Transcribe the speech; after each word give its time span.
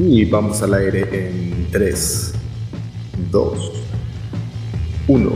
Y 0.00 0.24
vamos 0.26 0.62
al 0.62 0.74
aire 0.74 1.08
en 1.10 1.66
3, 1.72 2.32
2, 3.32 3.72
1. 5.08 5.30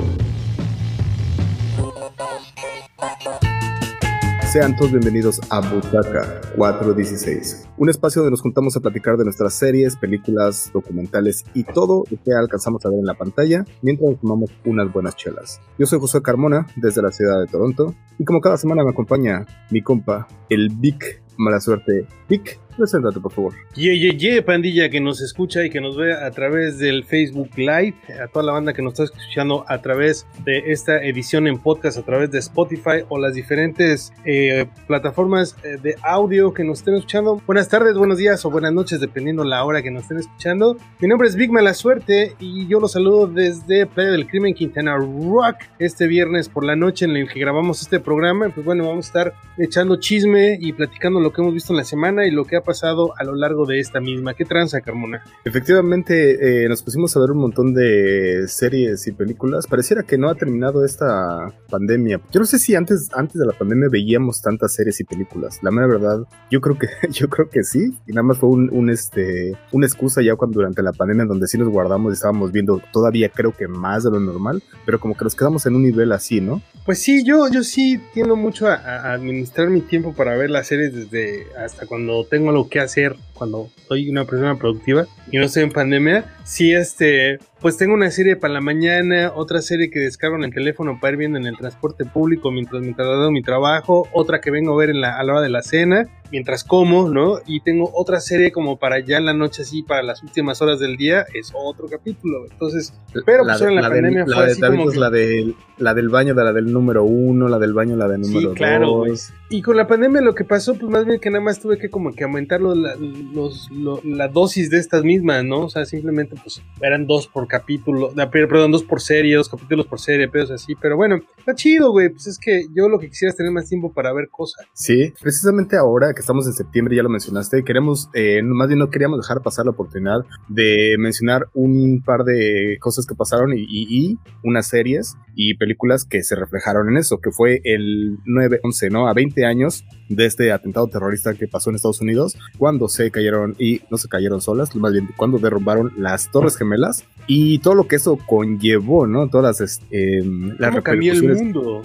Sean 4.52 4.77
todos 4.77 4.93
bienvenidos 4.93 5.41
a 5.51 5.59
Butaca 5.69 6.41
416, 6.55 7.70
un 7.77 7.91
espacio 7.91 8.23
donde 8.23 8.30
nos 8.30 8.41
juntamos 8.41 8.77
a 8.77 8.80
platicar 8.80 9.16
de 9.16 9.25
nuestras 9.25 9.52
series, 9.55 9.96
películas, 9.96 10.70
documentales 10.73 11.45
y 11.55 11.65
todo 11.65 12.05
lo 12.09 12.23
que 12.23 12.33
alcanzamos 12.33 12.87
a 12.87 12.91
ver 12.91 13.01
en 13.01 13.06
la 13.06 13.15
pantalla 13.15 13.65
mientras 13.80 14.20
tomamos 14.20 14.51
unas 14.65 14.92
buenas 14.92 15.16
chelas. 15.16 15.60
Yo 15.77 15.87
soy 15.87 15.98
José 15.98 16.23
Carmona, 16.23 16.69
desde 16.77 17.02
la 17.02 17.10
ciudad 17.10 17.41
de 17.41 17.48
Toronto, 17.48 17.97
y 18.16 18.24
como 18.24 18.41
cada 18.41 18.56
semana 18.56 18.84
me 18.84 18.91
acompaña 18.91 19.45
mi 19.70 19.83
compa, 19.83 20.29
el 20.48 20.69
Big 20.69 21.20
Mala 21.37 21.60
Suerte. 21.60 22.06
Vic, 22.29 22.60
Preséntate, 22.77 23.21
por 23.21 23.33
favor. 23.33 23.55
Ye, 23.75 23.99
ye, 23.99 24.17
ye, 24.17 24.43
pandilla 24.43 24.89
que 24.89 25.01
nos 25.01 25.21
escucha 25.21 25.65
y 25.65 25.71
que 25.71 25.81
nos 25.81 25.97
ve 25.97 26.12
a 26.15 26.31
través 26.31 26.79
del 26.79 27.05
Facebook 27.05 27.51
Live, 27.57 27.95
a 28.23 28.29
toda 28.29 28.45
la 28.45 28.53
banda 28.53 28.73
que 28.73 28.83
nos 28.83 28.93
está 28.93 29.05
escuchando 29.05 29.65
a 29.69 29.79
través 29.83 30.27
de 30.45 30.73
esta 30.73 31.03
edición 31.03 31.47
en 31.47 31.59
podcast, 31.59 31.98
a 31.98 32.03
través 32.03 32.31
de 32.31 32.39
Spotify 32.39 33.05
o 33.09 33.19
las 33.19 33.35
diferentes 33.35 34.12
eh, 34.25 34.67
plataformas 34.87 35.57
eh, 35.65 35.79
de 35.83 35.97
audio 36.03 36.53
que 36.55 36.65
nos 36.65 36.79
estén 36.79 36.95
escuchando. 36.95 37.41
Buenas 37.47 37.69
tardes, 37.69 37.97
buenos 37.97 38.19
días 38.19 38.45
o 38.45 38.51
buenas 38.51 38.73
noches, 38.73 39.01
dependiendo 39.01 39.45
la 39.45 39.65
hora 39.65 39.83
que 39.83 39.91
nos 39.91 40.03
estén 40.03 40.19
escuchando. 40.19 40.77
Mi 41.01 41.09
nombre 41.09 41.29
es 41.29 41.37
Big 41.37 41.51
Mala 41.51 41.75
Suerte 41.75 42.34
y 42.39 42.67
yo 42.67 42.81
los 42.81 42.93
saludo 42.93 43.27
desde 43.27 43.87
Playa 43.87 44.11
del 44.12 44.27
Crimen, 44.27 44.55
Quintana 44.55 44.97
Rock, 44.97 45.57
este 45.79 46.07
viernes 46.07 46.48
por 46.48 46.65
la 46.65 46.77
noche 46.77 47.05
en 47.05 47.17
el 47.17 47.29
que 47.29 47.41
grabamos 47.41 47.83
este 47.83 48.01
programa. 48.01 48.48
Pues 48.48 48.65
bueno, 48.65 48.87
vamos 48.89 49.07
a 49.07 49.09
estar 49.09 49.34
echando 49.59 49.97
chisme 49.97 50.57
y 50.61 50.73
platicando 50.73 51.20
lo 51.20 51.33
que 51.33 51.43
hemos 51.43 51.55
visto 51.55 51.73
en 51.73 51.77
la 51.79 51.84
semana 51.84 52.27
y 52.27 52.31
lo 52.31 52.45
que 52.45 52.57
ha 52.57 52.61
pasado 52.62 53.12
a 53.18 53.24
lo 53.24 53.34
largo 53.34 53.66
de 53.66 53.80
esta 53.80 54.00
misma. 54.00 54.34
¿Qué 54.34 54.44
tranza, 54.44 54.80
Carmona? 54.80 55.22
Efectivamente, 55.44 56.64
eh, 56.64 56.68
nos 56.68 56.82
pusimos 56.82 57.16
a 57.16 57.20
ver 57.20 57.30
un 57.30 57.38
montón 57.38 57.74
de 57.74 58.44
series 58.48 59.06
y 59.06 59.12
películas. 59.12 59.66
Pareciera 59.66 60.02
que 60.02 60.18
no 60.18 60.28
ha 60.28 60.34
terminado 60.34 60.84
esta 60.84 61.52
pandemia. 61.68 62.20
Yo 62.30 62.40
no 62.40 62.46
sé 62.46 62.58
si 62.58 62.74
antes, 62.74 63.10
antes 63.14 63.38
de 63.38 63.46
la 63.46 63.52
pandemia 63.52 63.88
veíamos 63.90 64.40
tantas 64.40 64.74
series 64.74 65.00
y 65.00 65.05
películas. 65.05 65.58
La 65.62 65.70
mera 65.70 65.86
verdad, 65.86 66.20
yo 66.50 66.60
creo 66.60 66.78
que, 66.78 66.88
yo 67.10 67.28
creo 67.28 67.48
que 67.48 67.64
sí. 67.64 67.94
Y 68.06 68.12
nada 68.12 68.22
más 68.22 68.38
fue 68.38 68.50
un, 68.50 68.90
este, 68.90 69.56
una 69.72 69.86
excusa 69.86 70.22
ya 70.22 70.36
cuando 70.36 70.60
durante 70.60 70.83
la 70.83 70.92
pandemia 70.92 71.24
donde 71.24 71.46
sí 71.46 71.58
nos 71.58 71.68
guardamos 71.68 72.12
y 72.12 72.14
estábamos 72.14 72.52
viendo 72.52 72.80
todavía 72.92 73.28
creo 73.28 73.52
que 73.52 73.68
más 73.68 74.05
de 74.05 74.10
lo 74.10 74.20
normal. 74.20 74.62
Pero 74.84 75.00
como 75.00 75.16
que 75.16 75.24
nos 75.24 75.34
quedamos 75.34 75.66
en 75.66 75.74
un 75.74 75.83
nivel 75.83 76.12
así, 76.12 76.40
¿no? 76.40 76.62
Pues 76.84 76.98
sí, 76.98 77.24
yo, 77.24 77.48
yo 77.48 77.62
sí 77.62 78.00
tiendo 78.12 78.36
mucho 78.36 78.66
a, 78.66 78.74
a 78.74 79.12
administrar 79.12 79.70
mi 79.70 79.80
tiempo 79.80 80.14
para 80.14 80.36
ver 80.36 80.50
las 80.50 80.66
series 80.66 80.94
desde 80.94 81.46
hasta 81.56 81.86
cuando 81.86 82.24
tengo 82.27 82.52
lo 82.53 82.69
que 82.69 82.81
hacer 82.81 83.17
cuando 83.34 83.70
soy 83.89 84.08
una 84.08 84.25
persona 84.25 84.56
productiva 84.56 85.06
y 85.31 85.39
no 85.39 85.45
estoy 85.45 85.64
en 85.64 85.72
pandemia, 85.72 86.25
si 86.45 86.72
este, 86.72 87.39
pues 87.62 87.77
tengo 87.77 87.94
una 87.94 88.10
serie 88.10 88.34
para 88.34 88.52
la 88.52 88.60
mañana, 88.60 89.32
otra 89.34 89.62
serie 89.62 89.88
que 89.88 90.00
descargo 90.00 90.36
en 90.36 90.42
el 90.42 90.52
teléfono 90.52 90.98
para 91.00 91.12
ir 91.12 91.18
viendo 91.18 91.38
en 91.38 91.46
el 91.46 91.56
transporte 91.56 92.05
público 92.05 92.50
mientras 92.50 92.82
me 92.82 92.92
traslado 92.92 93.30
mi 93.30 93.41
trabajo, 93.41 94.08
otra 94.12 94.41
que 94.41 94.50
vengo 94.50 94.74
a 94.74 94.77
ver 94.77 94.91
en 94.91 95.00
la, 95.00 95.16
a 95.16 95.22
la 95.22 95.34
hora 95.34 95.42
de 95.42 95.48
la 95.48 95.62
cena, 95.62 96.08
mientras 96.33 96.64
como, 96.64 97.08
¿no? 97.08 97.38
Y 97.46 97.60
tengo 97.60 97.90
otra 97.94 98.18
serie 98.18 98.50
como 98.50 98.78
para 98.78 98.98
ya 98.98 99.18
en 99.18 99.27
la 99.27 99.34
noche 99.34 99.62
así, 99.62 99.83
para 99.83 100.02
las 100.02 100.22
últimas 100.22 100.60
horas 100.62 100.80
del 100.80 100.96
día, 100.96 101.27
es 101.34 101.52
otro 101.55 101.86
capítulo. 101.88 102.46
Entonces, 102.50 102.94
pero 103.24 103.44
pues 103.44 103.60
en 103.60 103.77
la, 103.77 103.83
pandemia 103.83 104.24
fue 104.24 104.46
así 104.46 104.60
como 104.60 104.90
la, 104.90 105.10
del, 105.10 105.55
la 105.77 105.94
del 105.94 106.08
baño, 106.08 106.34
de 106.34 106.42
la 106.42 106.52
del 106.52 106.72
número 106.72 107.05
uno, 107.05 107.48
la 107.48 107.58
del 107.58 107.74
baño, 107.74 107.96
la 107.96 108.08
del 108.08 108.22
número 108.22 108.50
sí, 108.50 108.56
claro, 108.56 109.05
dos. 109.06 109.30
Y 109.50 109.60
con 109.60 109.77
la 109.77 109.86
pandemia 109.86 110.22
lo 110.22 110.34
que 110.34 110.44
pasó, 110.44 110.74
pues 110.74 110.90
más 110.90 111.05
bien 111.05 111.20
que 111.20 111.30
nada 111.30 111.44
más 111.44 111.60
tuve 111.60 111.78
que 111.78 111.90
como 111.90 112.12
que 112.14 112.24
aumentar 112.24 112.62
la, 112.62 112.96
los, 113.34 113.68
la 114.02 114.28
dosis 114.28 114.70
de 114.70 114.78
estas 114.78 115.05
mismas, 115.05 115.44
¿no? 115.44 115.66
O 115.66 115.68
sea, 115.68 115.84
simplemente 115.84 116.34
pues 116.42 116.62
eran 116.80 117.06
dos 117.06 117.28
por 117.28 117.46
capítulo, 117.52 118.14
perdón, 118.33 118.73
dos 118.73 118.83
por 118.83 119.02
serie, 119.02 119.36
dos 119.36 119.51
capítulos 119.51 119.86
por 119.86 120.01
serie, 120.01 120.27
pedos 120.27 120.51
así, 120.51 120.74
pero 120.74 120.96
bueno, 120.96 121.20
está 121.36 121.55
chido, 121.55 121.90
güey, 121.90 122.08
pues 122.08 122.27
es 122.27 122.39
que 122.39 122.64
yo 122.74 122.89
lo 122.89 122.98
que 122.98 123.11
quisiera 123.11 123.29
es 123.29 123.36
tener 123.36 123.52
más 123.52 123.68
tiempo 123.68 123.92
para 123.92 124.11
ver 124.14 124.30
cosas. 124.30 124.64
Sí, 124.73 125.13
precisamente 125.20 125.77
ahora 125.77 126.14
que 126.14 126.20
estamos 126.20 126.46
en 126.46 126.55
septiembre, 126.55 126.96
ya 126.96 127.02
lo 127.02 127.11
mencionaste, 127.11 127.63
queremos, 127.63 128.08
eh, 128.14 128.40
más 128.43 128.69
bien 128.69 128.79
no 128.79 128.88
queríamos 128.88 129.19
dejar 129.19 129.43
pasar 129.43 129.67
la 129.67 129.73
oportunidad 129.73 130.25
de 130.49 130.96
mencionar 130.99 131.49
un 131.52 132.02
par 132.02 132.25
de 132.25 132.79
cosas 132.81 133.05
que 133.05 133.14
pasaron 133.14 133.52
y, 133.52 133.67
y, 133.69 134.19
unas 134.43 134.69
series 134.69 135.19
y 135.34 135.55
películas 135.55 136.06
que 136.06 136.23
se 136.23 136.34
reflejaron 136.34 136.88
en 136.88 136.96
eso, 136.96 137.20
que 137.20 137.32
fue 137.32 137.61
el 137.64 138.17
9-11, 138.25 138.90
¿no? 138.90 139.08
A 139.08 139.12
20 139.12 139.44
años 139.44 139.84
de 140.08 140.25
este 140.25 140.52
atentado 140.52 140.87
terrorista 140.87 141.34
que 141.34 141.49
pasó 141.49 141.69
en 141.69 141.76
Estados 141.76 142.00
Unidos, 142.00 142.38
cuando 142.56 142.88
se 142.88 143.11
cayeron, 143.11 143.55
y 143.58 143.82
no 143.90 143.99
se 143.99 144.08
cayeron 144.08 144.40
solas, 144.40 144.75
más 144.75 144.93
bien 144.93 145.11
cuando 145.19 145.38
derrumbaron 145.38 145.93
las 145.99 146.31
Torres 146.31 146.56
Gemelas 146.56 147.05
y 147.26 147.42
todo 147.58 147.75
lo 147.75 147.88
que 147.88 147.97
eso 147.97 148.19
conllevó, 148.26 149.06
¿no? 149.06 149.29
Todas 149.29 149.61
las, 149.61 149.81
eh, 149.91 150.23
las 150.58 150.75
el 150.75 151.23
mundo. 151.35 151.82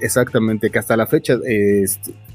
Exactamente, 0.00 0.70
que 0.70 0.78
hasta 0.78 0.96
la 0.96 1.06
fecha 1.06 1.38